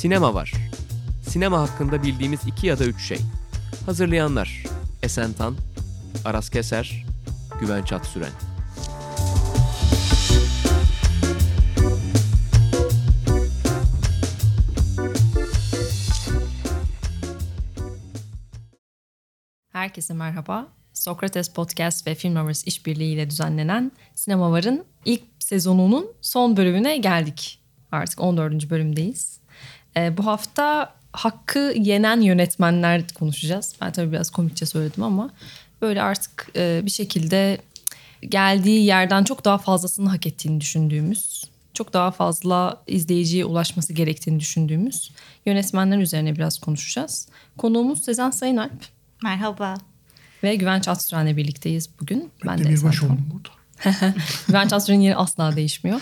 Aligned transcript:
Sinema 0.00 0.34
var. 0.34 0.52
Sinema 1.22 1.60
hakkında 1.60 2.02
bildiğimiz 2.02 2.40
iki 2.46 2.66
ya 2.66 2.78
da 2.78 2.84
üç 2.84 3.02
şey. 3.02 3.18
Hazırlayanlar 3.86 4.64
Esen 5.02 5.32
Tan, 5.32 5.56
Aras 6.24 6.50
Keser, 6.50 7.04
Güven 7.60 7.82
Çatsüren. 7.82 8.30
Herkese 19.72 20.14
merhaba. 20.14 20.68
Sokrates 20.92 21.52
Podcast 21.52 22.06
ve 22.06 22.14
Film 22.14 22.36
Lovers 22.36 22.66
işbirliği 22.66 23.14
ile 23.14 23.30
düzenlenen 23.30 23.92
Sinema 24.14 24.52
Var'ın 24.52 24.84
ilk 25.04 25.22
sezonunun 25.38 26.12
son 26.20 26.56
bölümüne 26.56 26.96
geldik. 26.96 27.62
Artık 27.92 28.20
14. 28.20 28.70
bölümdeyiz. 28.70 29.39
Ee, 29.96 30.16
bu 30.16 30.26
hafta 30.26 30.94
hakkı 31.12 31.74
yenen 31.76 32.20
yönetmenler 32.20 33.08
konuşacağız. 33.08 33.74
Ben 33.80 33.92
tabii 33.92 34.12
biraz 34.12 34.30
komikçe 34.30 34.66
söyledim 34.66 35.02
ama 35.02 35.30
böyle 35.82 36.02
artık 36.02 36.48
e, 36.56 36.80
bir 36.84 36.90
şekilde 36.90 37.58
geldiği 38.28 38.84
yerden 38.84 39.24
çok 39.24 39.44
daha 39.44 39.58
fazlasını 39.58 40.08
hak 40.08 40.26
ettiğini 40.26 40.60
düşündüğümüz, 40.60 41.44
çok 41.74 41.92
daha 41.92 42.10
fazla 42.10 42.82
izleyiciye 42.86 43.44
ulaşması 43.44 43.92
gerektiğini 43.92 44.40
düşündüğümüz 44.40 45.10
yönetmenler 45.46 45.98
üzerine 45.98 46.36
biraz 46.36 46.58
konuşacağız. 46.58 47.28
Konuğumuz 47.58 48.02
Sezen 48.02 48.30
Sayınalp. 48.30 48.84
Merhaba. 49.22 49.74
Ve 50.42 50.54
Güvenç 50.54 50.88
Atsüren'le 50.88 51.36
birlikteyiz 51.36 51.90
bugün. 52.00 52.30
Ben, 52.46 52.58
de 52.58 52.64
Demirbaş 52.64 53.02
oldum 53.02 53.28
burada. 53.32 53.94
Güvenç 54.46 54.72
Atsüren'in 54.72 55.00
yeri 55.00 55.16
asla 55.16 55.56
değişmiyor. 55.56 56.00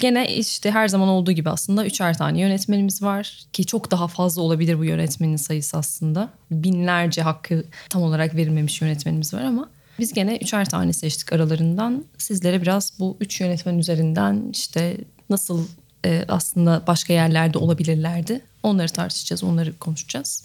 Gene 0.00 0.36
işte 0.36 0.70
her 0.70 0.88
zaman 0.88 1.08
olduğu 1.08 1.32
gibi 1.32 1.50
aslında 1.50 1.86
üçer 1.86 2.18
tane 2.18 2.40
yönetmenimiz 2.40 3.02
var. 3.02 3.44
Ki 3.52 3.66
çok 3.66 3.90
daha 3.90 4.08
fazla 4.08 4.42
olabilir 4.42 4.78
bu 4.78 4.84
yönetmenin 4.84 5.36
sayısı 5.36 5.76
aslında. 5.76 6.30
Binlerce 6.50 7.22
hakkı 7.22 7.64
tam 7.90 8.02
olarak 8.02 8.34
verilmemiş 8.34 8.80
yönetmenimiz 8.80 9.34
var 9.34 9.42
ama... 9.42 9.70
Biz 9.98 10.12
gene 10.12 10.36
üçer 10.36 10.68
tane 10.68 10.92
seçtik 10.92 11.32
aralarından. 11.32 12.04
Sizlere 12.18 12.62
biraz 12.62 12.92
bu 12.98 13.16
üç 13.20 13.40
yönetmen 13.40 13.78
üzerinden 13.78 14.48
işte 14.52 14.96
nasıl 15.30 15.66
e, 16.04 16.24
aslında 16.28 16.82
başka 16.86 17.12
yerlerde 17.12 17.58
olabilirlerdi. 17.58 18.40
Onları 18.62 18.88
tartışacağız, 18.88 19.44
onları 19.44 19.78
konuşacağız. 19.78 20.44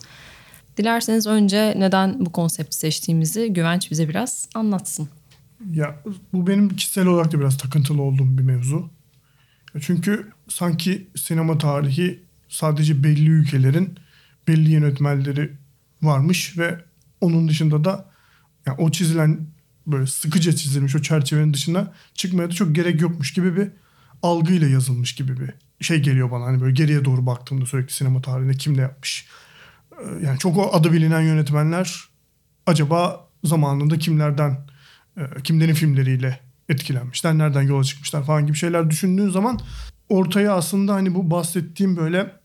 Dilerseniz 0.78 1.28
önce 1.28 1.74
neden 1.78 2.26
bu 2.26 2.32
konsepti 2.32 2.78
seçtiğimizi 2.78 3.54
Güvenç 3.54 3.92
bize 3.92 4.10
biraz 4.10 4.50
anlatsın. 4.56 5.10
Ya 5.74 5.96
bu 6.34 6.48
benim 6.48 6.76
kişisel 6.76 7.06
olarak 7.06 7.32
da 7.32 7.40
biraz 7.40 7.58
takıntılı 7.58 8.02
olduğum 8.02 8.38
bir 8.38 8.44
mevzu. 8.44 8.90
Çünkü 9.82 10.32
sanki 10.48 11.08
sinema 11.16 11.58
tarihi 11.58 12.24
sadece 12.50 13.04
belli 13.04 13.30
ülkelerin 13.30 14.00
belli 14.48 14.72
yönetmenleri 14.72 15.52
varmış 16.02 16.58
ve 16.58 16.86
onun 17.22 17.48
dışında 17.48 17.84
da 17.84 18.10
yani 18.66 18.78
o 18.82 18.92
çizilen 18.92 19.48
böyle 19.88 20.08
sıkıca 20.08 20.56
çizilmiş 20.56 20.96
o 20.96 21.02
çerçevenin 21.02 21.54
dışına 21.54 21.94
çıkmaya 22.14 22.50
da 22.50 22.54
çok 22.54 22.76
gerek 22.76 23.02
yokmuş 23.02 23.34
gibi 23.34 23.58
bir 23.58 23.68
algıyla 24.24 24.68
yazılmış 24.68 25.16
gibi 25.16 25.36
bir 25.40 25.54
şey 25.86 26.00
geliyor 26.00 26.32
bana. 26.32 26.46
Hani 26.46 26.62
böyle 26.62 26.74
geriye 26.74 27.06
doğru 27.06 27.26
baktığımda 27.26 27.66
sürekli 27.66 27.94
sinema 27.94 28.22
tarihinde 28.22 28.54
kim 28.54 28.78
ne 28.78 28.82
yapmış. 28.82 29.28
Ee, 29.92 30.26
yani 30.26 30.40
çok 30.40 30.58
o 30.58 30.74
adı 30.74 30.94
bilinen 30.94 31.22
yönetmenler 31.22 32.04
acaba 32.66 33.28
zamanında 33.44 33.98
kimlerden 33.98 34.68
e, 35.18 35.42
kimlerin 35.44 35.74
filmleriyle 35.74 36.40
etkilenmişler, 36.70 37.38
nereden 37.38 37.62
yola 37.62 37.84
çıkmışlar 37.84 38.24
falan 38.26 38.48
gibi 38.48 38.58
şeyler 38.58 38.90
düşündüğün 38.90 39.30
zaman 39.30 39.60
ortaya 40.10 40.54
aslında 40.54 40.94
hani 40.94 41.16
bu 41.16 41.32
bahsettiğim 41.32 41.98
böyle 41.98 42.36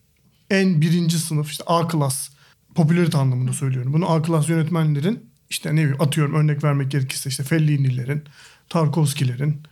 en 0.50 0.80
birinci 0.80 1.18
sınıf 1.18 1.50
işte 1.50 1.64
A 1.66 1.88
klas 1.88 2.28
popülerite 2.74 3.18
anlamında 3.18 3.52
söylüyorum. 3.52 3.92
Bunu 3.92 4.10
A 4.10 4.22
klas 4.22 4.48
yönetmenlerin 4.48 5.30
işte 5.50 5.70
ne 5.70 5.80
bileyim 5.80 6.02
atıyorum 6.02 6.34
örnek 6.34 6.64
vermek 6.64 6.90
gerekirse 6.90 7.30
işte 7.30 7.42
Fellini'lerin, 7.42 8.24
Tarkovski'lerin, 8.68 9.62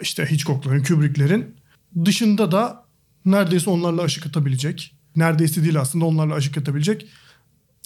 işte 0.00 0.30
Hitchcock'ların, 0.30 0.82
Kubrick'lerin 0.82 1.54
dışında 2.04 2.52
da 2.52 2.84
neredeyse 3.24 3.70
onlarla 3.70 4.02
aşık 4.02 4.26
atabilecek, 4.26 4.94
neredeyse 5.16 5.62
değil 5.62 5.80
aslında 5.80 6.04
onlarla 6.04 6.34
aşık 6.34 6.58
atabilecek 6.58 7.06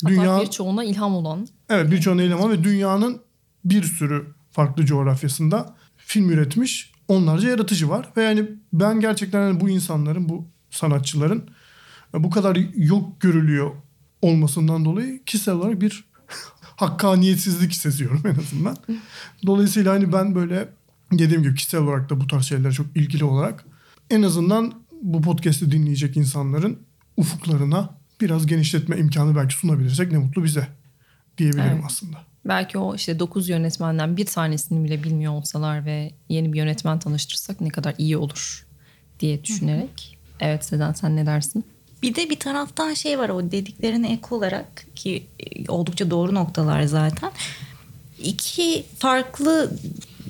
dünya 0.07 0.41
birçoğuna 0.41 0.84
ilham 0.84 1.15
olan. 1.15 1.49
Evet 1.69 1.91
birçoğuna 1.91 2.23
ilham 2.23 2.41
olan 2.41 2.51
ve 2.51 2.65
dünyanın 2.65 3.21
bir 3.65 3.83
sürü 3.83 4.27
farklı 4.51 4.87
coğrafyasında 4.87 5.77
film 6.06 6.31
üretmiş 6.31 6.92
onlarca 7.09 7.48
yaratıcı 7.48 7.88
var. 7.88 8.09
Ve 8.16 8.22
yani 8.22 8.50
ben 8.72 9.00
gerçekten 9.00 9.41
yani 9.41 9.60
bu 9.60 9.69
insanların, 9.69 10.28
bu 10.28 10.48
sanatçıların 10.70 11.48
bu 12.15 12.31
kadar 12.31 12.59
yok 12.76 13.20
görülüyor 13.20 13.70
olmasından 14.22 14.84
dolayı 14.84 15.25
kişisel 15.25 15.54
olarak 15.54 15.81
bir 15.81 16.04
hakkaniyetsizlik 16.62 17.75
seziyorum 17.75 18.22
en 18.26 18.34
azından. 18.34 18.76
Dolayısıyla 19.47 19.92
hani 19.92 20.12
ben 20.12 20.34
böyle 20.34 20.69
dediğim 21.12 21.42
gibi 21.42 21.54
kişisel 21.54 21.81
olarak 21.81 22.10
da 22.10 22.21
bu 22.21 22.26
tarz 22.26 22.44
şeylere 22.44 22.72
çok 22.72 22.97
ilgili 22.97 23.25
olarak 23.25 23.65
en 24.10 24.22
azından 24.22 24.75
bu 25.03 25.22
podcast'i 25.22 25.72
dinleyecek 25.72 26.16
insanların 26.16 26.78
ufuklarına 27.16 27.98
biraz 28.21 28.47
genişletme 28.47 28.98
imkanı 28.98 29.36
belki 29.36 29.54
sunabilirsek 29.54 30.12
ne 30.12 30.19
mutlu 30.19 30.44
bize 30.44 30.69
diyebilirim 31.38 31.72
evet. 31.72 31.84
aslında. 31.86 32.34
Belki 32.44 32.78
o 32.78 32.94
işte 32.94 33.19
9 33.19 33.49
yönetmenden 33.49 34.16
bir 34.16 34.27
tanesini 34.27 34.84
bile 34.84 35.03
bilmiyor 35.03 35.32
olsalar 35.32 35.84
ve 35.84 36.10
yeni 36.28 36.53
bir 36.53 36.59
yönetmen 36.59 36.99
tanıştırsak 36.99 37.60
ne 37.60 37.69
kadar 37.69 37.94
iyi 37.99 38.16
olur 38.16 38.66
diye 39.21 39.44
düşünerek. 39.44 40.19
Evet 40.41 40.65
Sezen 40.65 40.93
sen 40.93 41.16
ne 41.16 41.27
dersin? 41.27 41.65
Bir 42.03 42.15
de 42.15 42.31
bir 42.31 42.38
taraftan 42.38 42.94
şey 42.94 43.19
var 43.19 43.28
o 43.28 43.50
dediklerine 43.50 44.12
ek 44.12 44.27
olarak 44.31 44.87
ki 44.94 45.27
oldukça 45.69 46.10
doğru 46.10 46.34
noktalar 46.34 46.83
zaten. 46.83 47.31
İki 48.19 48.84
farklı 48.99 49.78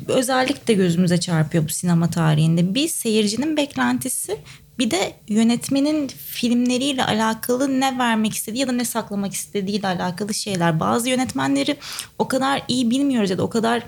özellik 0.08 0.68
de 0.68 0.74
gözümüze 0.74 1.20
çarpıyor 1.20 1.64
bu 1.64 1.68
sinema 1.68 2.10
tarihinde. 2.10 2.74
Bir 2.74 2.88
seyircinin 2.88 3.56
beklentisi 3.56 4.38
bir 4.78 4.90
de 4.90 5.14
yönetmenin 5.28 6.08
filmleriyle 6.08 7.04
alakalı 7.04 7.80
ne 7.80 7.98
vermek 7.98 8.34
istediği 8.34 8.58
ya 8.58 8.68
da 8.68 8.72
ne 8.72 8.84
saklamak 8.84 9.32
istediğiyle 9.32 9.86
alakalı 9.86 10.34
şeyler. 10.34 10.80
Bazı 10.80 11.08
yönetmenleri 11.08 11.76
o 12.18 12.28
kadar 12.28 12.62
iyi 12.68 12.90
bilmiyoruz 12.90 13.30
ya 13.30 13.38
da 13.38 13.42
o 13.42 13.50
kadar 13.50 13.82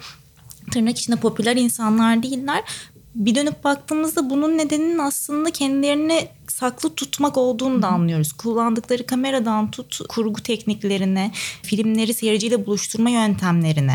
tırnak 0.70 0.98
içinde 0.98 1.16
popüler 1.16 1.56
insanlar 1.56 2.22
değiller. 2.22 2.64
Bir 3.14 3.34
dönüp 3.34 3.64
baktığımızda 3.64 4.30
bunun 4.30 4.58
nedeninin 4.58 4.98
aslında 4.98 5.50
kendilerini 5.50 6.28
saklı 6.52 6.94
tutmak 6.94 7.36
olduğunu 7.36 7.82
da 7.82 7.88
anlıyoruz. 7.88 8.32
Kullandıkları 8.32 9.06
kameradan 9.06 9.70
tut 9.70 9.98
kurgu 10.08 10.42
tekniklerine, 10.42 11.32
filmleri 11.62 12.14
seyirciyle 12.14 12.66
buluşturma 12.66 13.10
yöntemlerine. 13.10 13.94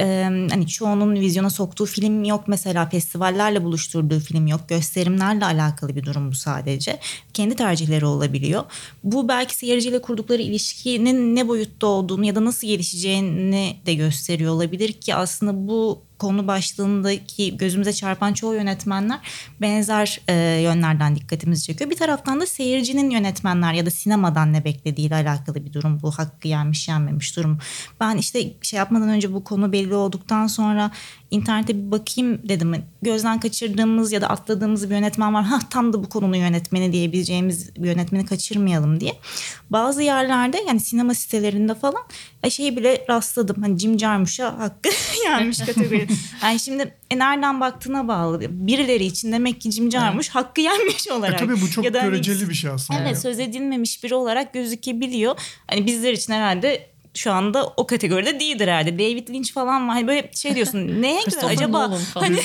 Ee, 0.00 0.22
hani 0.50 0.66
çoğunun 0.66 1.14
vizyona 1.14 1.50
soktuğu 1.50 1.86
film 1.86 2.24
yok 2.24 2.44
mesela 2.46 2.86
festivallerle 2.86 3.64
buluşturduğu 3.64 4.20
film 4.20 4.46
yok. 4.46 4.60
Gösterimlerle 4.68 5.44
alakalı 5.44 5.96
bir 5.96 6.04
durum 6.04 6.30
bu 6.30 6.34
sadece. 6.34 6.98
Kendi 7.32 7.56
tercihleri 7.56 8.06
olabiliyor. 8.06 8.64
Bu 9.04 9.28
belki 9.28 9.56
seyirciyle 9.56 10.02
kurdukları 10.02 10.42
ilişkinin 10.42 11.36
ne 11.36 11.48
boyutta 11.48 11.86
olduğunu 11.86 12.24
ya 12.24 12.34
da 12.34 12.44
nasıl 12.44 12.66
gelişeceğini 12.66 13.76
de 13.86 13.94
gösteriyor 13.94 14.52
olabilir 14.52 14.92
ki 14.92 15.14
aslında 15.14 15.68
bu 15.68 16.08
konu 16.18 16.46
başlığındaki 16.46 17.56
gözümüze 17.56 17.92
çarpan 17.92 18.32
çoğu 18.32 18.54
yönetmenler 18.54 19.18
benzer 19.60 20.20
e, 20.28 20.34
yönlerden 20.62 21.16
dikkatimizi 21.16 21.62
çekiyor. 21.62 21.87
Bir 21.90 21.96
taraftan 21.96 22.40
da 22.40 22.46
seyircinin 22.46 23.10
yönetmenler 23.10 23.72
ya 23.72 23.86
da 23.86 23.90
sinemadan 23.90 24.52
ne 24.52 24.64
beklediğiyle 24.64 25.14
alakalı 25.14 25.64
bir 25.64 25.72
durum 25.72 26.00
bu. 26.02 26.10
Hakkı 26.10 26.48
yenmiş 26.48 26.88
yenmemiş 26.88 27.36
durum. 27.36 27.58
Ben 28.00 28.16
işte 28.16 28.52
şey 28.62 28.76
yapmadan 28.76 29.08
önce 29.08 29.32
bu 29.34 29.44
konu 29.44 29.72
belli 29.72 29.94
olduktan 29.94 30.46
sonra 30.46 30.90
internete 31.30 31.76
bir 31.76 31.90
bakayım 31.90 32.48
dedim. 32.48 32.84
Gözden 33.02 33.40
kaçırdığımız 33.40 34.12
ya 34.12 34.20
da 34.20 34.28
atladığımız 34.28 34.90
bir 34.90 34.94
yönetmen 34.94 35.34
var. 35.34 35.44
Ha 35.44 35.58
tam 35.70 35.92
da 35.92 36.04
bu 36.04 36.08
konunun 36.08 36.36
yönetmeni 36.36 36.92
diyebileceğimiz 36.92 37.76
bir 37.76 37.88
yönetmeni 37.88 38.26
kaçırmayalım 38.26 39.00
diye. 39.00 39.12
Bazı 39.70 40.02
yerlerde 40.02 40.58
yani 40.68 40.80
sinema 40.80 41.14
sitelerinde 41.14 41.74
falan 41.74 42.02
e, 42.44 42.50
şeyi 42.50 42.76
bile 42.76 43.04
rastladım. 43.08 43.62
Hani 43.62 43.78
Jim 43.78 43.98
Jarmusch'a 43.98 44.58
hakkı 44.58 44.88
yenmiş 45.24 45.58
kategori. 45.58 46.06
Yani 46.42 46.60
şimdi 46.60 46.94
e, 47.10 47.18
nereden 47.18 47.60
baktığına 47.60 48.08
bağlı. 48.08 48.40
Birileri 48.50 49.04
için 49.04 49.32
demek 49.32 49.60
ki 49.60 49.70
Jim 49.70 49.90
Jarmusch 49.90 50.28
evet. 50.28 50.34
hakkı 50.34 50.60
yenmiş 50.60 51.08
olarak. 51.08 51.42
E, 51.42 51.46
tabii 51.46 51.60
bu 51.60 51.70
çok 51.70 51.84
göreceli 51.84 52.38
hani, 52.38 52.48
bir 52.48 52.54
şey 52.54 52.70
aslında. 52.70 53.00
Evet 53.00 53.18
söz 53.18 53.38
edilmemiş 53.38 54.04
biri 54.04 54.14
olarak 54.14 54.54
gözükebiliyor. 54.54 55.38
Hani 55.66 55.86
bizler 55.86 56.12
için 56.12 56.32
herhalde 56.32 56.90
şu 57.18 57.32
anda 57.32 57.66
o 57.76 57.86
kategoride 57.86 58.40
değildir 58.40 58.68
herhalde. 58.68 58.98
David 58.98 59.28
Lynch 59.28 59.52
falan 59.52 59.88
var. 59.88 59.94
Hani 59.94 60.06
böyle 60.06 60.30
şey 60.34 60.54
diyorsun 60.54 60.78
neye 61.02 61.22
göre 61.24 61.46
acaba 61.46 61.90
hani 62.14 62.38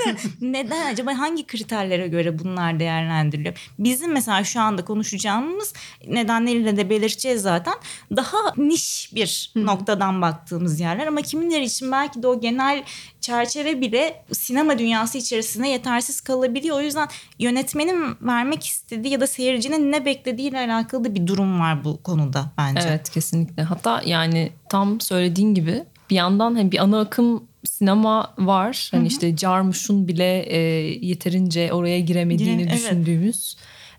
neden 0.40 0.92
acaba 0.92 1.18
hangi 1.18 1.46
kriterlere 1.46 2.08
göre 2.08 2.38
bunlar 2.38 2.80
değerlendiriliyor? 2.80 3.70
Bizim 3.78 4.12
mesela 4.12 4.44
şu 4.44 4.60
anda 4.60 4.84
konuşacağımız 4.84 5.72
nedenleriyle 6.06 6.76
de 6.76 6.90
belirteceğiz 6.90 7.42
zaten. 7.42 7.74
Daha 8.16 8.38
niş 8.56 9.10
bir 9.14 9.52
noktadan 9.56 10.22
baktığımız 10.22 10.80
yerler 10.80 11.06
ama 11.06 11.22
kimileri 11.22 11.64
için 11.64 11.92
belki 11.92 12.22
de 12.22 12.26
o 12.26 12.40
genel 12.40 12.84
çerçeve 13.20 13.80
bile 13.80 14.24
sinema 14.32 14.78
dünyası 14.78 15.18
içerisinde 15.18 15.68
yetersiz 15.68 16.20
kalabiliyor. 16.20 16.76
O 16.76 16.80
yüzden 16.80 17.08
yönetmenin 17.38 18.16
vermek 18.20 18.66
istediği 18.66 19.12
ya 19.12 19.20
da 19.20 19.26
seyircinin 19.26 19.92
ne 19.92 20.04
beklediğiyle 20.04 20.58
alakalı 20.58 21.14
bir 21.14 21.26
durum 21.26 21.60
var 21.60 21.84
bu 21.84 22.02
konuda 22.02 22.52
bence. 22.58 22.88
Evet 22.88 23.10
kesinlikle. 23.10 23.62
Hatta 23.62 23.81
yani 24.06 24.50
tam 24.68 25.00
söylediğin 25.00 25.54
gibi 25.54 25.84
bir 26.10 26.16
yandan 26.16 26.54
hani 26.54 26.72
bir 26.72 26.78
ana 26.78 27.00
akım 27.00 27.44
sinema 27.64 28.34
var. 28.38 28.88
Hani 28.90 29.06
işte 29.08 29.36
Jarmusch'un 29.36 30.08
bile 30.08 30.42
e, 30.42 30.58
yeterince 31.06 31.72
oraya 31.72 32.00
giremediğini 32.00 32.62
Gire- 32.62 32.68
evet. 32.70 32.82
düşündüğümüz. 32.82 33.56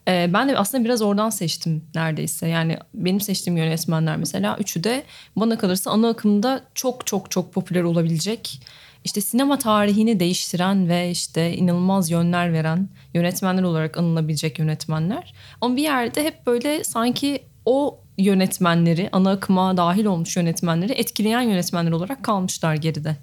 E, 0.07 0.29
ben 0.33 0.49
de 0.49 0.57
aslında 0.57 0.83
biraz 0.83 1.01
oradan 1.01 1.29
seçtim 1.29 1.83
neredeyse. 1.95 2.47
Yani 2.47 2.77
benim 2.93 3.21
seçtiğim 3.21 3.57
yönetmenler 3.57 4.17
mesela 4.17 4.57
üçü 4.59 4.83
de 4.83 5.03
bana 5.35 5.57
kalırsa 5.57 5.91
ana 5.91 6.09
akımda 6.09 6.63
çok 6.75 7.07
çok 7.07 7.31
çok 7.31 7.53
popüler 7.53 7.83
olabilecek 7.83 8.59
işte 9.03 9.21
sinema 9.21 9.59
tarihini 9.59 10.19
değiştiren 10.19 10.89
ve 10.89 11.11
işte 11.11 11.55
inanılmaz 11.55 12.11
yönler 12.11 12.53
veren 12.53 12.89
yönetmenler 13.13 13.63
olarak 13.63 13.97
anılabilecek 13.97 14.59
yönetmenler. 14.59 15.33
Ama 15.61 15.75
bir 15.75 15.81
yerde 15.81 16.23
hep 16.23 16.45
böyle 16.45 16.83
sanki 16.83 17.43
o 17.65 18.02
yönetmenleri, 18.17 19.09
ana 19.11 19.31
akıma 19.31 19.77
dahil 19.77 20.05
olmuş 20.05 20.37
yönetmenleri 20.37 20.91
etkileyen 20.93 21.41
yönetmenler 21.41 21.91
olarak 21.91 22.23
kalmışlar 22.23 22.75
geride. 22.75 23.17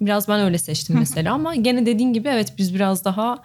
Biraz 0.00 0.28
ben 0.28 0.40
öyle 0.40 0.58
seçtim 0.58 0.96
mesela 0.98 1.34
ama 1.34 1.54
gene 1.54 1.86
dediğin 1.86 2.12
gibi 2.12 2.28
evet 2.28 2.54
biz 2.58 2.74
biraz 2.74 3.04
daha 3.04 3.42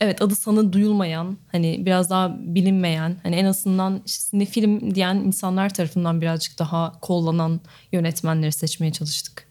evet 0.00 0.22
adı 0.22 0.34
sanı 0.34 0.72
duyulmayan 0.72 1.38
hani 1.52 1.86
biraz 1.86 2.10
daha 2.10 2.36
bilinmeyen 2.38 3.16
hani 3.22 3.36
en 3.36 3.44
azından 3.44 4.02
işte 4.06 4.44
film 4.44 4.94
diyen 4.94 5.14
insanlar 5.14 5.74
tarafından 5.74 6.20
birazcık 6.20 6.58
daha 6.58 6.92
kollanan 7.00 7.60
yönetmenleri 7.92 8.52
seçmeye 8.52 8.92
çalıştık. 8.92 9.46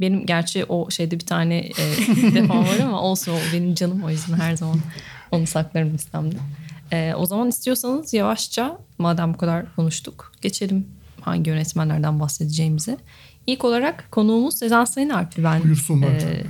Benim 0.00 0.26
gerçi 0.26 0.64
o 0.64 0.90
şeyde 0.90 1.14
bir 1.20 1.26
tane 1.26 1.56
e, 1.58 1.74
defa 2.34 2.58
var 2.58 2.78
ama 2.82 3.02
olsun 3.02 3.32
o 3.32 3.36
benim 3.52 3.74
canım 3.74 4.04
o 4.04 4.10
yüzden 4.10 4.34
her 4.34 4.56
zaman 4.56 4.78
onu 5.30 5.46
saklarım 5.46 5.94
listemde. 5.94 6.36
E, 6.92 7.14
o 7.14 7.26
zaman 7.26 7.48
istiyorsanız 7.48 8.14
yavaşça 8.14 8.78
madem 8.98 9.34
bu 9.34 9.38
kadar 9.38 9.76
konuştuk 9.76 10.32
geçelim 10.42 10.86
hangi 11.20 11.50
yönetmenlerden 11.50 12.20
bahsedeceğimize. 12.20 12.98
İlk 13.46 13.64
olarak 13.64 14.08
konuğumuz 14.10 14.58
Sezen 14.58 14.84
Sayın 14.84 15.10
Alp'i 15.10 15.44
ben 15.44 15.62
Buyursunlar. 15.62 16.08
e, 16.08 16.20
evet. 16.22 16.46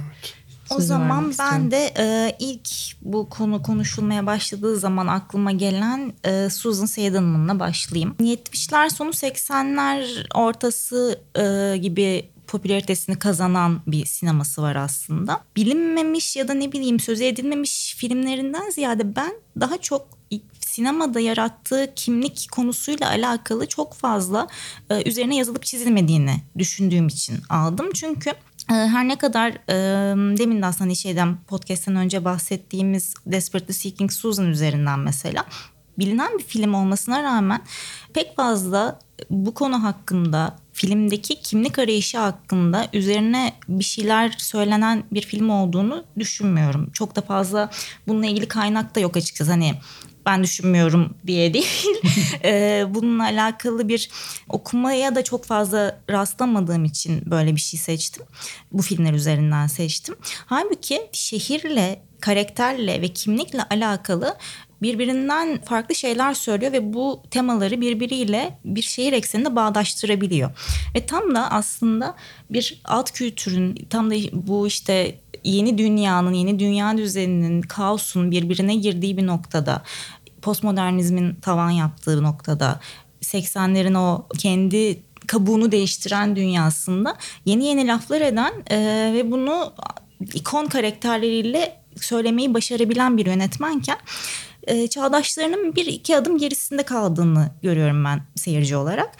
O 0.70 0.80
zaman 0.80 1.24
ben 1.24 1.30
istiyorum. 1.30 1.70
de 1.70 1.94
e, 1.98 2.36
ilk 2.38 2.68
bu 3.02 3.28
konu 3.28 3.62
konuşulmaya 3.62 4.26
başladığı 4.26 4.76
zaman 4.76 5.06
aklıma 5.06 5.52
gelen 5.52 6.12
e, 6.24 6.50
Susan 6.50 6.86
Seidelman'la 6.86 7.60
başlayayım. 7.60 8.14
70'ler 8.20 8.90
sonu 8.90 9.10
80'ler 9.10 10.26
ortası 10.34 11.20
e, 11.38 11.76
gibi 11.76 12.30
popülaritesini 12.46 13.18
kazanan 13.18 13.80
bir 13.86 14.04
sineması 14.04 14.62
var 14.62 14.76
aslında. 14.76 15.40
Bilinmemiş 15.56 16.36
ya 16.36 16.48
da 16.48 16.54
ne 16.54 16.72
bileyim 16.72 17.00
söze 17.00 17.28
edilmemiş 17.28 17.94
filmlerinden 17.98 18.70
ziyade 18.70 19.16
ben 19.16 19.32
daha 19.60 19.78
çok 19.78 20.15
sinemada 20.60 21.20
yarattığı 21.20 21.92
kimlik 21.96 22.48
konusuyla 22.52 23.08
alakalı 23.08 23.66
çok 23.66 23.94
fazla 23.94 24.46
e, 24.90 25.08
üzerine 25.08 25.36
yazılıp 25.36 25.62
çizilmediğini 25.62 26.42
düşündüğüm 26.58 27.06
için 27.06 27.38
aldım. 27.48 27.86
Çünkü 27.94 28.30
e, 28.70 28.74
her 28.74 29.08
ne 29.08 29.16
kadar 29.16 29.50
e, 29.50 29.76
demin 30.38 30.62
de 30.62 30.66
aslında 30.66 30.84
hani 30.84 30.96
şeyden 30.96 31.36
podcast'ten 31.48 31.96
önce 31.96 32.24
bahsettiğimiz 32.24 33.14
Desperately 33.26 33.72
Seeking 33.72 34.12
Susan 34.12 34.46
üzerinden 34.46 34.98
mesela 34.98 35.44
bilinen 35.98 36.38
bir 36.38 36.44
film 36.44 36.74
olmasına 36.74 37.22
rağmen 37.22 37.62
pek 38.14 38.36
fazla 38.36 38.98
bu 39.30 39.54
konu 39.54 39.82
hakkında 39.82 40.56
filmdeki 40.72 41.40
kimlik 41.40 41.78
arayışı 41.78 42.18
hakkında 42.18 42.88
üzerine 42.92 43.52
bir 43.68 43.84
şeyler 43.84 44.34
söylenen 44.38 45.04
bir 45.12 45.22
film 45.22 45.50
olduğunu 45.50 46.04
düşünmüyorum. 46.18 46.90
Çok 46.92 47.16
da 47.16 47.20
fazla 47.20 47.70
bununla 48.08 48.26
ilgili 48.26 48.48
kaynak 48.48 48.94
da 48.94 49.00
yok 49.00 49.16
açıkçası. 49.16 49.50
Hani 49.50 49.74
ben 50.26 50.42
düşünmüyorum 50.42 51.14
diye 51.26 51.54
değil. 51.54 51.86
Ee, 52.44 52.84
bununla 52.88 53.24
alakalı 53.24 53.88
bir 53.88 54.10
okumaya 54.48 55.14
da 55.14 55.24
çok 55.24 55.44
fazla 55.44 56.00
rastlamadığım 56.10 56.84
için 56.84 57.30
böyle 57.30 57.54
bir 57.54 57.60
şey 57.60 57.80
seçtim. 57.80 58.26
Bu 58.72 58.82
filmler 58.82 59.12
üzerinden 59.12 59.66
seçtim. 59.66 60.16
Halbuki 60.46 61.02
şehirle, 61.12 62.02
karakterle 62.20 63.02
ve 63.02 63.08
kimlikle 63.08 63.62
alakalı 63.62 64.36
birbirinden 64.82 65.60
farklı 65.60 65.94
şeyler 65.94 66.34
söylüyor 66.34 66.72
ve 66.72 66.94
bu 66.94 67.22
temaları 67.30 67.80
birbiriyle 67.80 68.58
bir 68.64 68.82
şehir 68.82 69.12
ekseninde 69.12 69.56
bağdaştırabiliyor. 69.56 70.50
Ve 70.94 71.06
tam 71.06 71.34
da 71.34 71.50
aslında 71.50 72.16
bir 72.50 72.80
alt 72.84 73.10
kültürün 73.10 73.86
tam 73.90 74.10
da 74.10 74.14
bu 74.32 74.66
işte 74.66 75.18
yeni 75.50 75.78
dünyanın, 75.78 76.32
yeni 76.32 76.58
dünya 76.58 76.96
düzeninin, 76.96 77.62
kaosun 77.62 78.30
birbirine 78.30 78.74
girdiği 78.74 79.16
bir 79.16 79.26
noktada, 79.26 79.82
postmodernizmin 80.42 81.34
tavan 81.34 81.70
yaptığı 81.70 82.22
noktada, 82.22 82.80
80'lerin 83.22 83.98
o 83.98 84.26
kendi 84.38 85.02
kabuğunu 85.26 85.72
değiştiren 85.72 86.36
dünyasında 86.36 87.16
yeni 87.44 87.64
yeni 87.64 87.86
laflar 87.86 88.20
eden 88.20 88.52
e, 88.70 88.78
ve 89.14 89.30
bunu 89.30 89.72
ikon 90.34 90.66
karakterleriyle 90.66 91.76
söylemeyi 92.00 92.54
başarabilen 92.54 93.16
bir 93.16 93.26
yönetmenken 93.26 93.98
e, 94.66 94.88
çağdaşlarının 94.88 95.76
bir 95.76 95.86
iki 95.86 96.16
adım 96.16 96.38
gerisinde 96.38 96.82
kaldığını 96.82 97.50
görüyorum 97.62 98.04
ben 98.04 98.22
seyirci 98.34 98.76
olarak. 98.76 99.16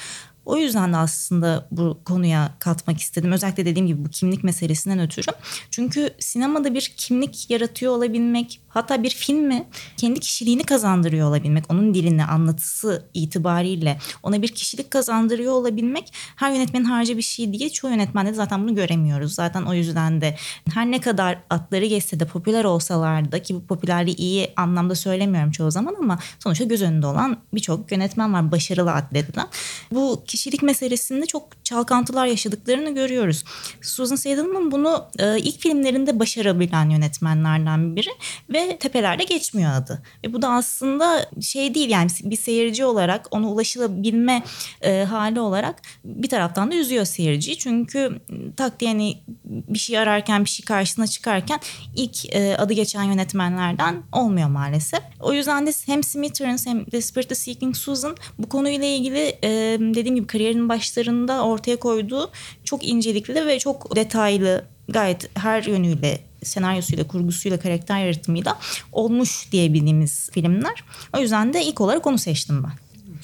O 0.46 0.56
yüzden 0.56 0.92
de 0.92 0.96
aslında 0.96 1.68
bu 1.70 2.00
konuya 2.04 2.54
katmak 2.58 3.00
istedim. 3.00 3.32
Özellikle 3.32 3.66
dediğim 3.66 3.86
gibi 3.86 4.04
bu 4.04 4.08
kimlik 4.08 4.44
meselesinden 4.44 5.00
ötürü. 5.00 5.26
Çünkü 5.70 6.10
sinemada 6.18 6.74
bir 6.74 6.94
kimlik 6.96 7.50
yaratıyor 7.50 7.92
olabilmek, 7.92 8.60
hatta 8.76 9.02
bir 9.02 9.10
filmi 9.10 9.66
kendi 9.96 10.20
kişiliğini 10.20 10.64
kazandırıyor 10.64 11.28
olabilmek, 11.28 11.64
onun 11.68 11.94
dilini, 11.94 12.24
anlatısı 12.24 13.04
itibariyle 13.14 13.98
ona 14.22 14.42
bir 14.42 14.48
kişilik 14.48 14.90
kazandırıyor 14.90 15.52
olabilmek 15.52 16.12
her 16.36 16.52
yönetmenin 16.52 16.84
harcı 16.84 17.16
bir 17.16 17.22
şey 17.22 17.52
değil. 17.52 17.70
Çoğu 17.70 17.90
yönetmende 17.90 18.30
de 18.30 18.34
zaten 18.34 18.62
bunu 18.62 18.74
göremiyoruz. 18.74 19.34
Zaten 19.34 19.62
o 19.62 19.74
yüzden 19.74 20.20
de 20.20 20.36
her 20.74 20.90
ne 20.90 21.00
kadar 21.00 21.38
atları 21.50 21.86
geçse 21.86 22.20
de 22.20 22.24
popüler 22.24 22.64
olsalar 22.64 23.32
da 23.32 23.42
ki 23.42 23.54
bu 23.54 23.66
popülerliği 23.66 24.16
iyi 24.16 24.52
anlamda 24.56 24.94
söylemiyorum 24.94 25.50
çoğu 25.50 25.70
zaman 25.70 25.94
ama 25.98 26.18
sonuçta 26.38 26.64
göz 26.64 26.82
önünde 26.82 27.06
olan 27.06 27.36
birçok 27.54 27.92
yönetmen 27.92 28.32
var 28.32 28.52
başarılı 28.52 28.92
atletinden. 28.92 29.46
Bu 29.92 30.22
kişilik 30.26 30.62
meselesinde 30.62 31.26
çok 31.26 31.55
çalkantılar 31.66 32.26
yaşadıklarını 32.26 32.94
görüyoruz. 32.94 33.44
Susan 33.82 34.16
Seidelman 34.16 34.70
bunu 34.70 35.04
e, 35.18 35.38
ilk 35.38 35.60
filmlerinde 35.60 36.18
başarabilen 36.18 36.90
yönetmenlerden 36.90 37.96
biri 37.96 38.08
ve 38.52 38.76
tepelerde 38.78 39.24
geçmiyor 39.24 39.72
adı. 39.74 40.02
Ve 40.24 40.32
bu 40.32 40.42
da 40.42 40.48
aslında 40.50 41.30
şey 41.40 41.74
değil 41.74 41.90
yani 41.90 42.10
bir 42.22 42.36
seyirci 42.36 42.84
olarak 42.84 43.26
ona 43.30 43.48
ulaşılabilme 43.48 44.42
e, 44.80 45.04
hali 45.04 45.40
olarak 45.40 45.82
bir 46.04 46.28
taraftan 46.28 46.70
da 46.70 46.74
üzüyor 46.74 47.04
seyirciyi. 47.04 47.58
Çünkü 47.58 48.20
tak 48.56 48.80
diye 48.80 48.90
hani 48.90 49.18
bir 49.46 49.78
şey 49.78 49.98
ararken 49.98 50.44
bir 50.44 50.50
şey 50.50 50.64
karşısına 50.64 51.06
çıkarken 51.06 51.60
ilk 51.96 52.34
e, 52.34 52.56
adı 52.56 52.72
geçen 52.72 53.02
yönetmenlerden 53.02 54.02
olmuyor 54.12 54.48
maalesef. 54.48 55.00
O 55.20 55.32
yüzden 55.32 55.66
de 55.66 55.72
hem 55.86 56.02
Smithers 56.02 56.66
hem 56.66 56.86
Desperately 56.92 57.36
Seeking 57.36 57.76
Susan 57.76 58.16
bu 58.38 58.48
konuyla 58.48 58.86
ilgili 58.86 59.38
e, 59.42 59.50
dediğim 59.80 60.14
gibi 60.16 60.26
kariyerinin 60.26 60.68
başlarında 60.68 61.44
ortaya 61.44 61.76
koyduğu 61.76 62.30
çok 62.64 62.88
incelikli 62.88 63.46
ve 63.46 63.58
çok 63.58 63.96
detaylı 63.96 64.64
gayet 64.88 65.38
her 65.38 65.62
yönüyle 65.62 66.20
senaryosuyla, 66.42 67.06
kurgusuyla, 67.06 67.58
karakter 67.60 68.00
yaratımıyla 68.00 68.58
olmuş 68.92 69.52
diyebildiğimiz 69.52 70.30
filmler. 70.30 70.84
O 71.16 71.20
yüzden 71.20 71.54
de 71.54 71.64
ilk 71.64 71.80
olarak 71.80 72.06
onu 72.06 72.18
seçtim 72.18 72.64
ben. 72.64 72.72